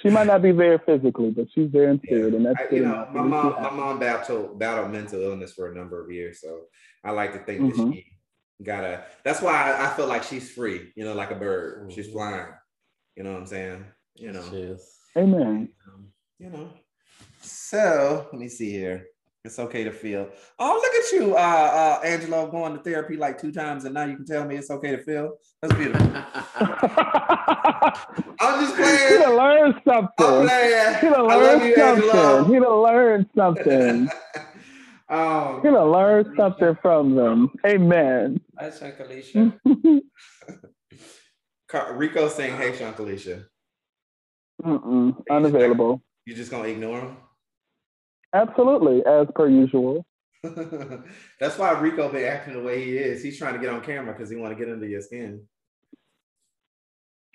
[0.02, 2.84] She might not be there physically, but she's there in spirit, and that's I, you
[2.84, 6.42] know, my mom, my have- mom battled battled mental illness for a number of years,
[6.42, 6.66] so
[7.04, 7.76] I like to think Mhm.
[7.78, 8.06] that she
[8.64, 9.04] got a.
[9.24, 11.92] That's why I, I feel like she's free, you know, like a bird.
[11.94, 12.14] She's Mhm.
[12.14, 12.48] flying.
[13.16, 13.86] You know what I'm saying?
[14.16, 14.42] You know.
[14.42, 14.82] Jeez.
[15.18, 15.70] Amen.
[15.88, 16.08] Um,
[16.40, 16.70] you know.
[17.42, 19.06] So let me see here.
[19.44, 20.30] It's okay to feel.
[20.60, 24.06] Oh, look at you, uh, uh, Angelo, going to therapy like two times, and now
[24.06, 25.32] you can tell me it's okay to feel.
[25.62, 26.06] That's beautiful.
[28.40, 29.20] I'm just he playing.
[29.22, 30.46] done learned I'm something.
[30.48, 30.96] playing.
[31.02, 32.04] He done I love learned you, something.
[32.10, 32.44] Angelo.
[32.46, 34.10] He done learned something.
[35.10, 37.50] um, He done learned something from them.
[37.66, 38.40] Amen.
[38.60, 39.54] That's Uncle Alicia.
[41.94, 43.46] Rico saying, "Hey, Sean Alicia,
[44.62, 45.24] Mm-mm.
[45.30, 46.02] Unavailable.
[46.26, 47.18] you just gonna ignore him?"
[48.34, 50.06] Absolutely, as per usual.
[51.40, 53.22] That's why Rico been acting the way he is.
[53.22, 55.42] He's trying to get on camera because he want to get under your skin.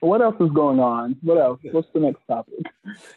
[0.00, 1.16] What else is going on?
[1.22, 1.60] What else?
[1.72, 2.54] What's the next topic?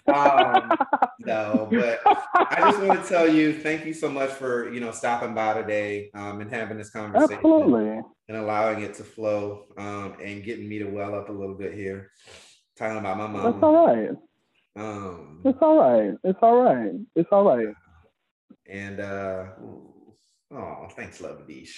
[0.08, 0.72] Um,
[1.20, 2.00] no, but
[2.36, 5.62] I just want to tell you, thank you so much for you know stopping by
[5.62, 8.00] today um, and having this conversation Absolutely.
[8.30, 11.74] and allowing it to flow um, and getting me to well up a little bit
[11.74, 12.12] here,
[12.80, 14.10] talking about my That's all right.
[14.76, 16.14] Um, It's all right.
[16.24, 16.92] It's all right.
[17.16, 17.76] It's all right.
[18.70, 19.46] and uh,
[20.54, 21.76] oh, thanks, Love Deesh.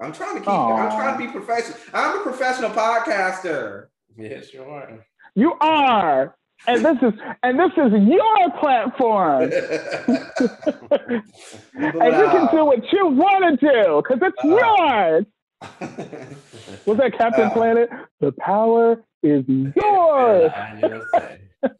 [0.00, 0.48] I'm trying to keep.
[0.48, 0.76] Aw.
[0.76, 1.78] I'm trying to be professional.
[1.94, 3.86] I'm a professional podcaster.
[4.16, 5.04] Yes, you are.
[5.34, 6.34] You are.
[6.66, 7.12] and this is
[7.42, 9.42] and this is your platform.
[9.42, 9.52] and
[11.72, 15.24] you can do what you want to do because it's uh, yours.
[16.86, 17.90] Was that Captain uh, Planet?
[18.20, 20.50] The power is yours.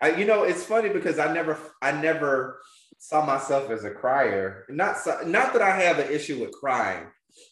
[0.00, 2.60] I, you know, it's funny because I never, I never
[2.98, 4.66] saw myself as a crier.
[4.68, 4.96] Not,
[5.26, 7.06] not that I have an issue with crying.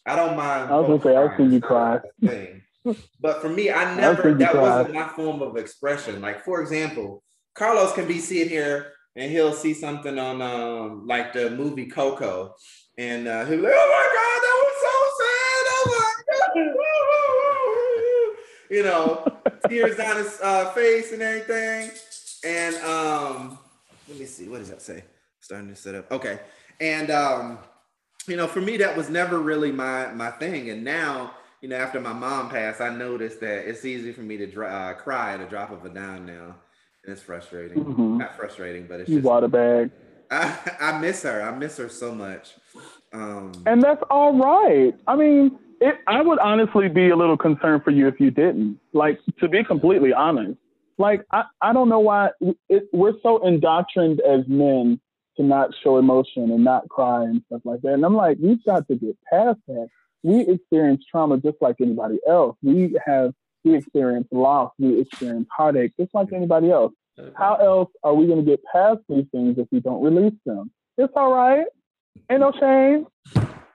[0.05, 0.71] I don't mind.
[0.71, 1.99] I was gonna say I've seen you cry.
[3.19, 6.21] But for me, I never that wasn't my form of expression.
[6.21, 7.23] Like for example,
[7.53, 12.55] Carlos can be sitting here and he'll see something on um, like the movie Coco,
[12.97, 15.63] and uh, he'll be like, "Oh my god, that was so sad!
[15.69, 16.93] Oh my god!"
[18.73, 19.25] You know,
[19.69, 21.91] tears down his uh, face and everything.
[22.43, 23.59] And um,
[24.09, 25.03] let me see, what does that say?
[25.39, 26.11] Starting to set up.
[26.11, 26.39] Okay,
[26.79, 27.59] and um,
[28.27, 31.33] you know, for me, that was never really my my thing, and now
[31.63, 34.91] you know, after my mom passed, I noticed that it's easy for me to dry,
[34.91, 36.55] uh, cry at a drop of a dime now.
[37.05, 37.85] And it's frustrating.
[37.85, 38.17] Mm-hmm.
[38.17, 39.89] Not frustrating, but it's you just water bag.
[40.29, 41.41] I, I miss her.
[41.41, 42.55] I miss her so much.
[43.13, 44.93] Um, and that's all right.
[45.07, 48.79] I mean, it, I would honestly be a little concerned for you if you didn't.
[48.93, 50.57] Like, to be completely honest,
[50.97, 52.29] like, I, I don't know why
[52.69, 54.99] it, we're so indoctrined as men
[55.35, 57.93] to not show emotion and not cry and stuff like that.
[57.93, 59.89] And I'm like, we've got to get past that
[60.23, 62.55] we experience trauma just like anybody else.
[62.63, 63.33] We have
[63.65, 66.93] we experience loss, we experience heartache just like anybody else.
[67.35, 70.71] How else are we going to get past these things if we don't release them?
[70.97, 71.65] It's all right.
[72.29, 73.07] Ain't no shame.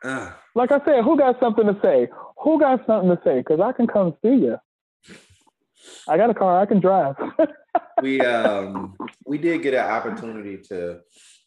[0.03, 2.09] Uh, like I said, who got something to say?
[2.43, 3.39] Who got something to say?
[3.39, 4.59] Because I can come see you.
[6.07, 6.61] I got a car.
[6.61, 7.17] I can drive.
[8.03, 11.01] we um we did get an opportunity to,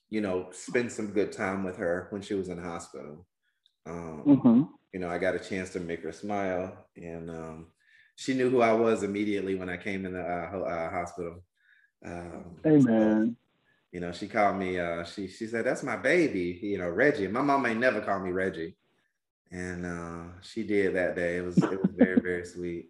[0.09, 3.27] you know, spend some good time with her when she was in the hospital.
[3.85, 4.61] Um, mm-hmm
[4.93, 7.67] you know, I got a chance to make her smile, and um,
[8.15, 11.43] she knew who I was immediately when I came in the uh, uh, hospital.
[12.05, 12.83] Um, Amen.
[12.83, 13.35] So,
[13.91, 14.79] you know, she called me.
[14.79, 17.27] Uh, she she said, "That's my baby." You know, Reggie.
[17.27, 18.75] My mom may never call me Reggie,
[19.51, 21.37] and uh, she did that day.
[21.37, 22.87] It was it was very very sweet.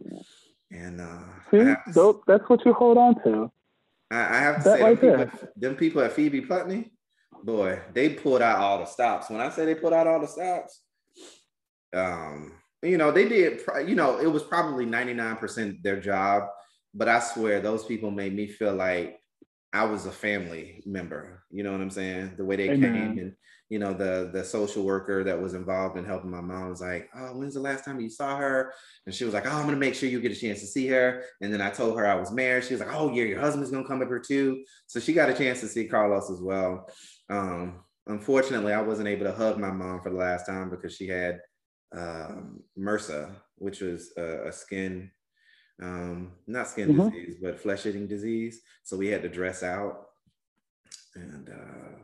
[0.71, 1.57] And uh, See,
[1.93, 3.51] to, that's what you hold on to.
[4.09, 6.91] I, I have to that say, right them, people, them people at Phoebe Putney,
[7.43, 9.29] boy, they pulled out all the stops.
[9.29, 10.81] When I say they put out all the stops,
[11.93, 16.43] um, you know, they did, you know, it was probably 99% their job,
[16.93, 19.19] but I swear those people made me feel like
[19.73, 21.43] I was a family member.
[21.51, 22.33] You know what I'm saying?
[22.37, 22.93] The way they Amen.
[22.93, 23.33] came and,
[23.71, 27.09] you know, the the social worker that was involved in helping my mom was like,
[27.15, 28.73] Oh, when's the last time you saw her?
[29.05, 30.87] And she was like, Oh, I'm gonna make sure you get a chance to see
[30.87, 31.23] her.
[31.39, 32.65] And then I told her I was married.
[32.65, 34.65] She was like, Oh, yeah, your husband's gonna come up here too.
[34.87, 36.85] So she got a chance to see Carlos as well.
[37.29, 41.07] Um, unfortunately, I wasn't able to hug my mom for the last time because she
[41.07, 41.39] had
[41.95, 45.09] um, MRSA, which was a, a skin,
[45.81, 47.07] um, not skin mm-hmm.
[47.07, 48.59] disease, but flesh eating disease.
[48.83, 50.07] So we had to dress out.
[51.15, 52.01] And uh,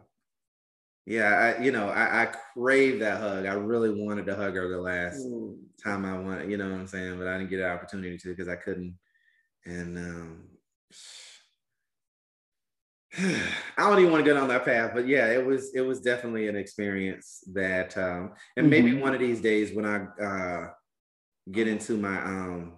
[1.07, 3.45] yeah, I, you know, I, I craved that hug.
[3.45, 5.55] I really wanted to hug her the last mm.
[5.81, 7.17] time I wanted, you know what I'm saying?
[7.17, 8.97] But I didn't get an opportunity to because I couldn't.
[9.65, 10.43] And um,
[13.77, 16.01] I don't even want to get on that path, but yeah, it was it was
[16.01, 18.69] definitely an experience that, um, and mm-hmm.
[18.69, 20.67] maybe one of these days when I uh,
[21.49, 22.73] get into my, um,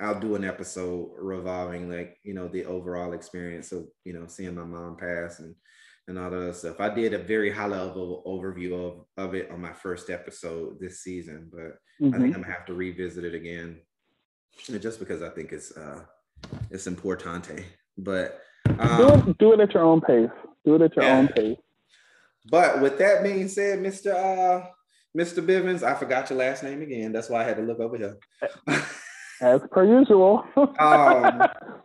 [0.00, 4.56] I'll do an episode revolving like you know the overall experience of you know seeing
[4.56, 5.54] my mom pass and
[6.08, 6.80] and all that other stuff.
[6.80, 11.00] I did a very high level overview of of it on my first episode this
[11.00, 12.08] season, but mm-hmm.
[12.08, 12.24] I think mm-hmm.
[12.24, 13.80] I'm gonna have to revisit it again,
[14.80, 16.00] just because I think it's uh,
[16.70, 17.64] it's importante.
[17.96, 18.40] But
[18.78, 20.30] um, do, it, do it at your own pace.
[20.64, 21.18] Do it at your yeah.
[21.18, 21.58] own pace.
[22.50, 24.14] But with that being said, Mr.
[24.14, 24.66] Uh,
[25.16, 25.44] Mr.
[25.44, 27.12] Bivens, I forgot your last name again.
[27.12, 28.18] That's why I had to look over here.
[29.40, 30.44] As per usual.
[30.56, 31.42] um,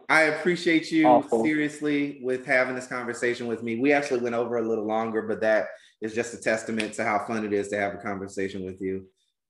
[0.09, 1.43] I appreciate you Awful.
[1.43, 3.79] seriously with having this conversation with me.
[3.79, 5.67] We actually went over a little longer, but that
[6.01, 9.05] is just a testament to how fun it is to have a conversation with you.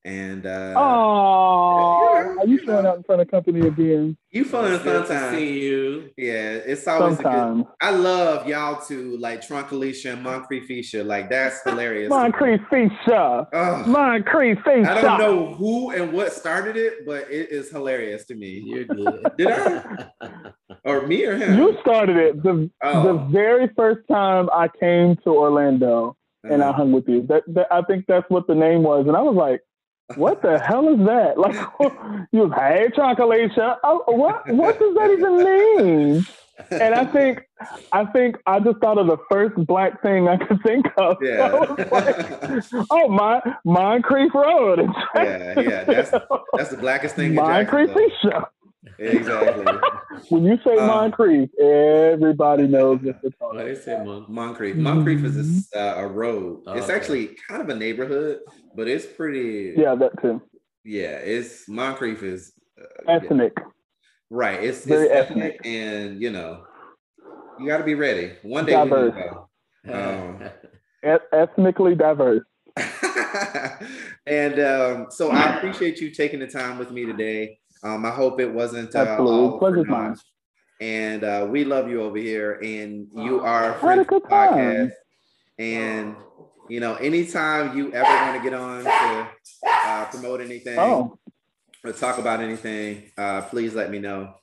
[0.06, 4.18] And uh oh, are you showing up in front of company again?
[4.32, 5.38] You fun sometimes.
[5.38, 6.10] See you.
[6.18, 7.62] Yeah, it's always sometimes.
[7.62, 7.74] a good.
[7.80, 11.06] I love y'all too, like Trunk Alicia and Moncrief Fisher.
[11.06, 12.10] Like that's hilarious.
[12.10, 13.48] Moncrief Fisher.
[13.54, 13.84] Oh.
[13.88, 14.90] Moncrief Fisher.
[14.90, 18.62] I don't know who and what started it, but it is hilarious to me.
[18.66, 19.26] You're good.
[19.38, 20.08] Did I?
[20.84, 21.58] or me or him?
[21.58, 23.04] You started it the oh.
[23.04, 26.54] the very first time I came to Orlando uh-huh.
[26.54, 26.78] and I uh-huh.
[26.80, 27.26] hung with you.
[27.28, 29.62] That, that I think that's what the name was, and I was like
[30.16, 31.38] what the hell is that?
[31.44, 31.56] Like,
[32.32, 36.26] you hey chocolate oh, what what does that even mean?
[36.70, 37.48] And I think
[37.92, 41.18] I think I just thought of the first black thing I could think of.
[41.24, 41.48] Yeah.
[41.92, 44.80] like, oh my Moncrief Road.
[45.16, 45.84] yeah, yeah.
[45.84, 46.12] That's
[46.54, 47.36] that's the blackest thing.
[47.36, 47.90] Moncrief
[48.22, 48.46] Show.
[49.00, 49.68] Exactly.
[50.30, 53.68] when you say Um, Moncrief, everybody knows what you're talking What about.
[53.68, 54.30] is it, Monk?
[54.30, 54.76] Moncrief.
[54.76, 56.64] Moncrief is a s- uh, a, road.
[56.68, 56.96] Oh, it's okay.
[56.96, 58.40] actually kind of a neighborhood,
[58.76, 59.74] but it's pretty.
[59.78, 60.42] Yeah, that too.
[60.84, 63.16] Yeah, it's Moncrief is uh, yeah.
[63.16, 63.54] Ethnic.
[64.30, 64.62] right.
[64.64, 66.64] It's Very it's ethnic, and you know,
[67.60, 68.34] you got to be ready.
[68.44, 69.16] One day we Diverse.
[69.16, 69.50] go.
[69.92, 70.42] Um,
[71.06, 72.46] E- ethnically diverse.
[74.26, 77.60] and um, so I appreciate you taking the time with me today.
[77.84, 79.36] Um, I hope it wasn't uh, Absolutely.
[79.36, 80.16] all for Pleasure's mine.
[80.80, 84.08] And uh, we love you over here, and you are a Had a friend of
[84.08, 84.54] the good time.
[84.54, 84.92] podcast.
[85.60, 86.16] And
[86.70, 89.28] you know, anytime you ever want to get on to
[89.70, 91.20] uh, promote anything Oh,
[91.84, 94.34] or talk about anything, uh, please let me know.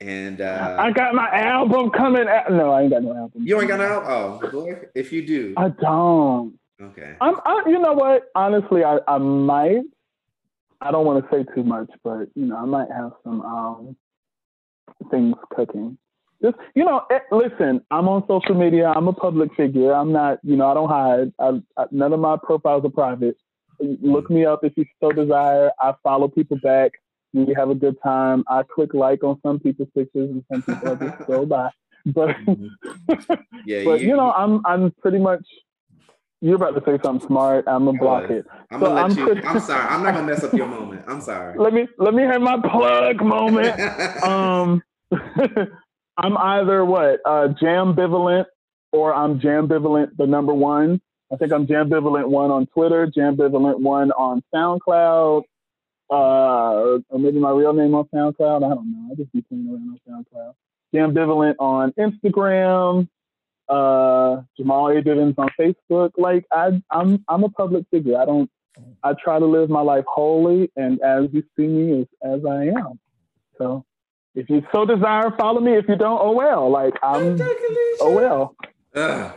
[0.00, 2.50] And uh, I got my album coming out.
[2.52, 3.42] No, I ain't got no album.
[3.46, 4.02] you ain't got no.
[4.02, 4.40] Album.
[4.42, 6.58] Oh, boy, if you do, I don't.
[6.82, 7.16] okay.
[7.20, 7.36] I'm.
[7.44, 8.24] I, you know what?
[8.34, 9.82] Honestly, I, I might.
[10.80, 13.96] I don't want to say too much, but you know, I might have some um
[15.10, 15.98] things cooking.
[16.42, 17.80] Just you know, eh, listen.
[17.90, 18.92] I'm on social media.
[18.94, 19.92] I'm a public figure.
[19.92, 20.38] I'm not.
[20.42, 21.32] You know, I don't hide.
[21.38, 23.36] I, I, none of my profiles are private.
[23.80, 25.70] Look me up if you so desire.
[25.80, 26.92] I follow people back.
[27.32, 28.44] We have a good time.
[28.48, 31.70] I click like on some people's pictures and some people just go by.
[32.06, 32.36] But
[33.66, 35.44] Yeah, but you know, I'm I'm pretty much.
[36.42, 37.64] You're about to say something smart.
[37.66, 38.44] I'm gonna block it.
[38.70, 39.24] I'm So gonna let I'm you.
[39.26, 39.80] pretty- I'm sorry.
[39.88, 41.02] I'm not gonna mess up your moment.
[41.08, 41.58] I'm sorry.
[41.58, 43.80] Let me let me have my plug moment.
[44.22, 44.82] um,
[46.18, 48.46] I'm either what uh, jambivalent
[48.92, 51.00] or I'm jambivalent the number one.
[51.32, 55.42] I think I'm jambivalent one on Twitter, jambivalent one on SoundCloud,
[56.10, 58.64] uh, or, or maybe my real name on SoundCloud.
[58.64, 59.12] I don't know.
[59.12, 60.52] I just be playing around on SoundCloud.
[60.94, 63.08] Jambivalent on Instagram.
[63.68, 65.02] Uh, Jamal A.
[65.02, 66.12] Bivens on Facebook.
[66.16, 68.18] Like I, I'm I'm a public figure.
[68.18, 68.50] I don't.
[69.02, 72.64] I try to live my life wholly and as you see me as, as I
[72.64, 73.00] am.
[73.56, 73.86] So
[74.34, 75.72] if you so desire, follow me.
[75.76, 76.70] If you don't, oh well.
[76.70, 77.38] Like I'm
[78.00, 78.54] oh well.
[78.94, 79.32] Ugh.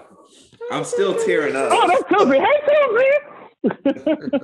[0.71, 1.69] I'm still tearing up.
[1.71, 2.37] Oh, that's Susie.
[2.37, 3.19] Hey Susie.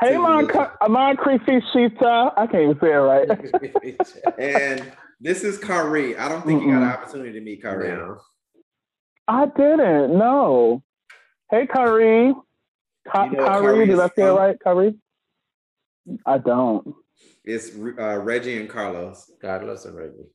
[0.00, 0.48] hey Mon
[0.88, 2.32] Moncrief Shita.
[2.36, 3.28] I can't even say it right.
[4.38, 6.16] and this is Kari.
[6.16, 7.88] I don't think you got an opportunity to meet Kari.
[7.88, 8.18] No.
[9.28, 10.18] I didn't.
[10.18, 10.82] No.
[11.50, 12.34] Hey Kyrie.
[13.10, 14.94] Ka- You know Kyrie, did I say it right, Kyrie?
[16.26, 16.94] I don't.
[17.44, 19.30] It's uh, Reggie and Carlos.
[19.40, 20.26] Carlos and Reggie.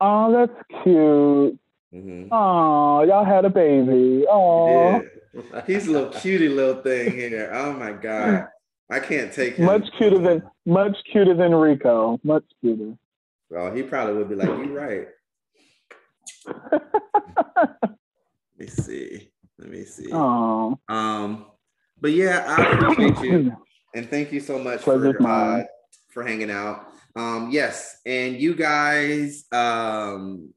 [0.00, 1.58] Oh, that's cute.
[1.94, 2.28] Mhm.
[2.30, 4.24] Oh, y'all had a baby.
[4.28, 5.02] Oh,
[5.34, 5.62] Yeah.
[5.66, 7.50] He's a little cutie little thing here.
[7.54, 8.48] Oh my god.
[8.90, 9.66] I can't take him.
[9.66, 12.18] much cuter than much cuter than Rico.
[12.24, 12.94] Much cuter.
[13.48, 15.08] Well, he probably would be like, "You're right."
[16.46, 17.88] Let
[18.58, 19.30] me see.
[19.58, 20.08] Let me see.
[20.12, 21.46] oh, Um,
[22.00, 23.52] but yeah, I appreciate you.
[23.94, 25.62] and thank you so much for uh,
[26.12, 26.86] for hanging out.
[27.16, 30.52] Um, yes, and you guys, um,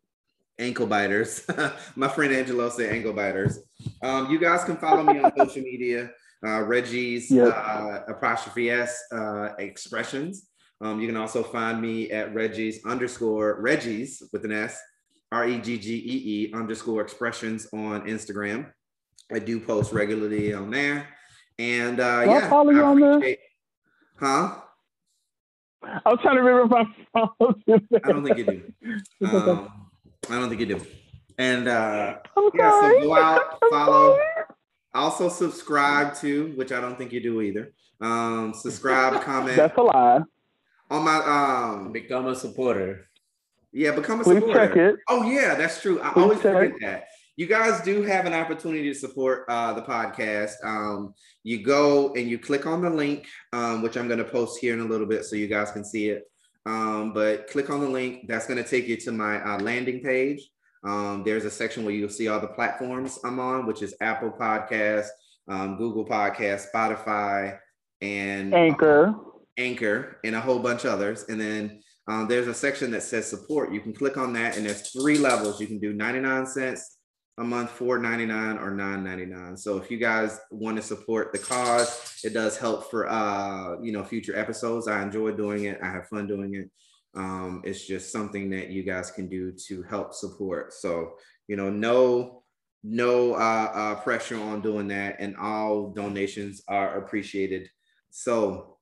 [0.59, 1.45] ankle biters.
[1.95, 3.59] My friend Angelo said ankle biters.
[4.01, 6.11] Um, you guys can follow me on social media.
[6.45, 7.47] Uh, Reggie's Yes.
[7.53, 10.49] uh, apostrophe s uh, expressions.
[10.81, 14.77] Um, you can also find me at Reggie's underscore Reggie's with an S,
[15.33, 18.71] R E G G E E underscore expressions on Instagram.
[19.31, 21.07] I do post regularly on there.
[21.57, 23.13] And uh, Do I yeah, follow you on there?
[23.17, 23.39] appreciate-
[24.19, 24.55] Huh?
[25.83, 27.79] I was trying to remember if I followed you.
[28.05, 28.73] I don't think you do.
[29.27, 29.89] Um,
[30.29, 30.81] I don't think you do.
[31.37, 32.19] And uh,
[32.53, 33.41] yeah, so go out,
[33.71, 34.17] follow.
[34.93, 37.73] also subscribe to, which I don't think you do either.
[37.99, 40.19] Um, subscribe, comment That's a lie.
[40.91, 41.91] on my um.
[41.91, 43.07] Become a supporter.
[43.73, 44.99] Yeah, become a Please supporter.
[45.09, 45.99] Oh yeah, that's true.
[46.01, 47.05] I Please always forget that.
[47.35, 50.53] You guys do have an opportunity to support uh, the podcast.
[50.63, 54.59] Um, you go and you click on the link, um, which I'm going to post
[54.59, 56.29] here in a little bit so you guys can see it.
[56.67, 58.27] Um, but click on the link.
[58.27, 60.47] That's going to take you to my uh, landing page.
[60.83, 64.31] Um, there's a section where you'll see all the platforms I'm on, which is Apple
[64.31, 65.07] Podcast,
[65.47, 67.57] um, Google Podcast, Spotify,
[68.01, 69.15] and Anchor.
[69.57, 71.25] Anchor, and a whole bunch of others.
[71.29, 73.71] And then um, there's a section that says support.
[73.71, 75.61] You can click on that, and there's three levels.
[75.61, 76.97] You can do 99 cents
[77.37, 79.57] a month, 4.99 or 9.99.
[79.57, 83.91] So if you guys want to support the cause, it does help for uh, you
[83.91, 84.87] know future episodes.
[84.87, 85.79] I enjoy doing it.
[85.81, 86.69] I have fun doing it.
[87.15, 90.73] Um, it's just something that you guys can do to help support.
[90.73, 91.13] So
[91.47, 92.43] you know, no
[92.83, 97.69] no uh, uh, pressure on doing that, and all donations are appreciated.
[98.11, 98.77] So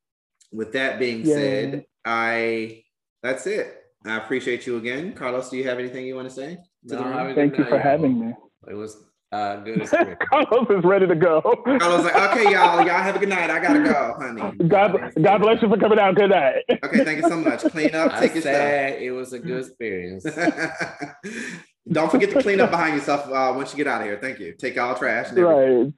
[0.51, 1.33] with that being Yay.
[1.33, 2.83] said, I
[3.23, 3.77] that's it.
[4.05, 5.13] I appreciate you again.
[5.13, 6.57] Carlos, do you have anything you want to say?
[6.89, 7.33] to No?
[7.35, 8.33] Thank you for having me.
[8.69, 8.97] It was
[9.31, 10.19] Uh, good experience.
[10.29, 11.39] Carlos is ready to go.
[11.65, 13.49] I was like, okay, y'all, y'all have a good night.
[13.49, 14.41] I gotta go, honey.
[14.67, 16.15] God, God bless you for coming out.
[16.15, 16.63] Good night.
[16.83, 17.61] Okay, thank you so much.
[17.61, 20.25] Clean up, I take your said it was a good experience.
[21.91, 24.17] Don't forget to clean up behind yourself uh, once you get out of here.
[24.21, 24.53] Thank you.
[24.53, 25.31] Take all trash.
[25.31, 25.91] Right.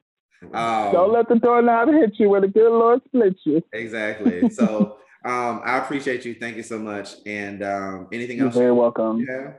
[0.52, 3.62] Um, Don't let the doorknob hit you when the good Lord splits you.
[3.72, 4.48] exactly.
[4.50, 6.34] So um, I appreciate you.
[6.34, 7.14] Thank you so much.
[7.24, 8.40] And um, anything else?
[8.40, 8.56] You're else?
[8.56, 9.26] very welcome.
[9.26, 9.54] have?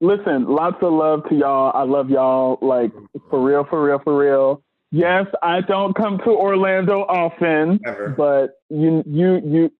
[0.00, 1.70] Listen, lots of love to y'all.
[1.74, 2.58] I love y'all.
[2.60, 2.90] Like
[3.30, 4.62] for real, for real, for real.
[4.90, 8.08] Yes, I don't come to Orlando often, Ever.
[8.10, 9.72] but you, you, you.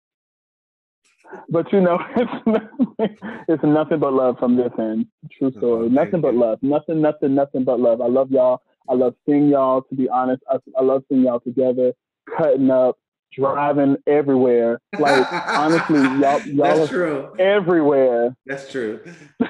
[1.49, 3.17] But you know, it's nothing,
[3.47, 5.07] it's nothing but love from this end.
[5.37, 5.85] True story.
[5.85, 6.39] Oh, nothing but you.
[6.39, 6.59] love.
[6.61, 8.01] Nothing, nothing, nothing but love.
[8.01, 8.61] I love y'all.
[8.89, 9.81] I love seeing y'all.
[9.83, 11.93] To be honest, I, I love seeing y'all together,
[12.37, 12.97] cutting up,
[13.35, 14.79] driving everywhere.
[14.97, 17.35] Like honestly, y'all, y'all That's are true.
[17.39, 18.35] everywhere.
[18.45, 18.99] That's true.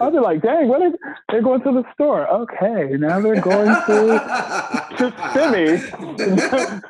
[0.00, 0.92] I'll be like, dang, what are
[1.30, 2.26] they're going to the store?
[2.28, 6.82] Okay, now they're going to to Simi.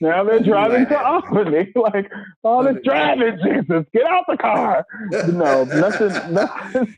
[0.00, 1.72] now they're driving to Albany.
[1.74, 2.10] Like,
[2.42, 4.86] all this driving, Jesus, get out the car.
[5.28, 6.96] No, nothing, nothing,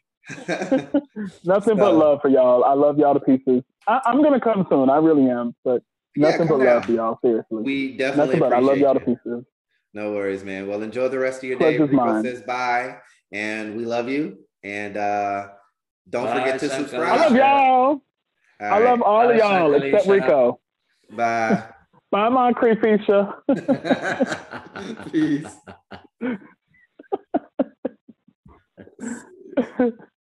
[1.44, 2.64] nothing but love for y'all.
[2.64, 3.62] I love y'all to pieces.
[3.86, 4.90] I, I'm gonna come soon.
[4.90, 5.82] I really am, but
[6.16, 6.74] nothing come but down.
[6.76, 7.18] love for y'all.
[7.22, 9.00] Seriously, We definitely nothing but I love appreciate y'all you.
[9.00, 9.44] to pieces.
[9.94, 10.66] No worries, man.
[10.66, 11.76] Well, enjoy the rest of your day.
[11.76, 12.22] Pleasure's Rico mine.
[12.24, 12.96] says bye,
[13.32, 14.38] and we love you.
[14.62, 15.48] And uh,
[16.10, 16.80] don't Bye, forget to Shaka.
[16.82, 17.12] subscribe.
[17.12, 17.46] I love y'all.
[17.46, 18.02] All
[18.60, 19.06] I love right.
[19.06, 20.24] all of y'all Shaka except Lisa.
[20.26, 20.60] Rico.
[21.16, 21.64] Bye.
[22.10, 23.34] Bye, my creepyisha.
[25.12, 25.56] Peace.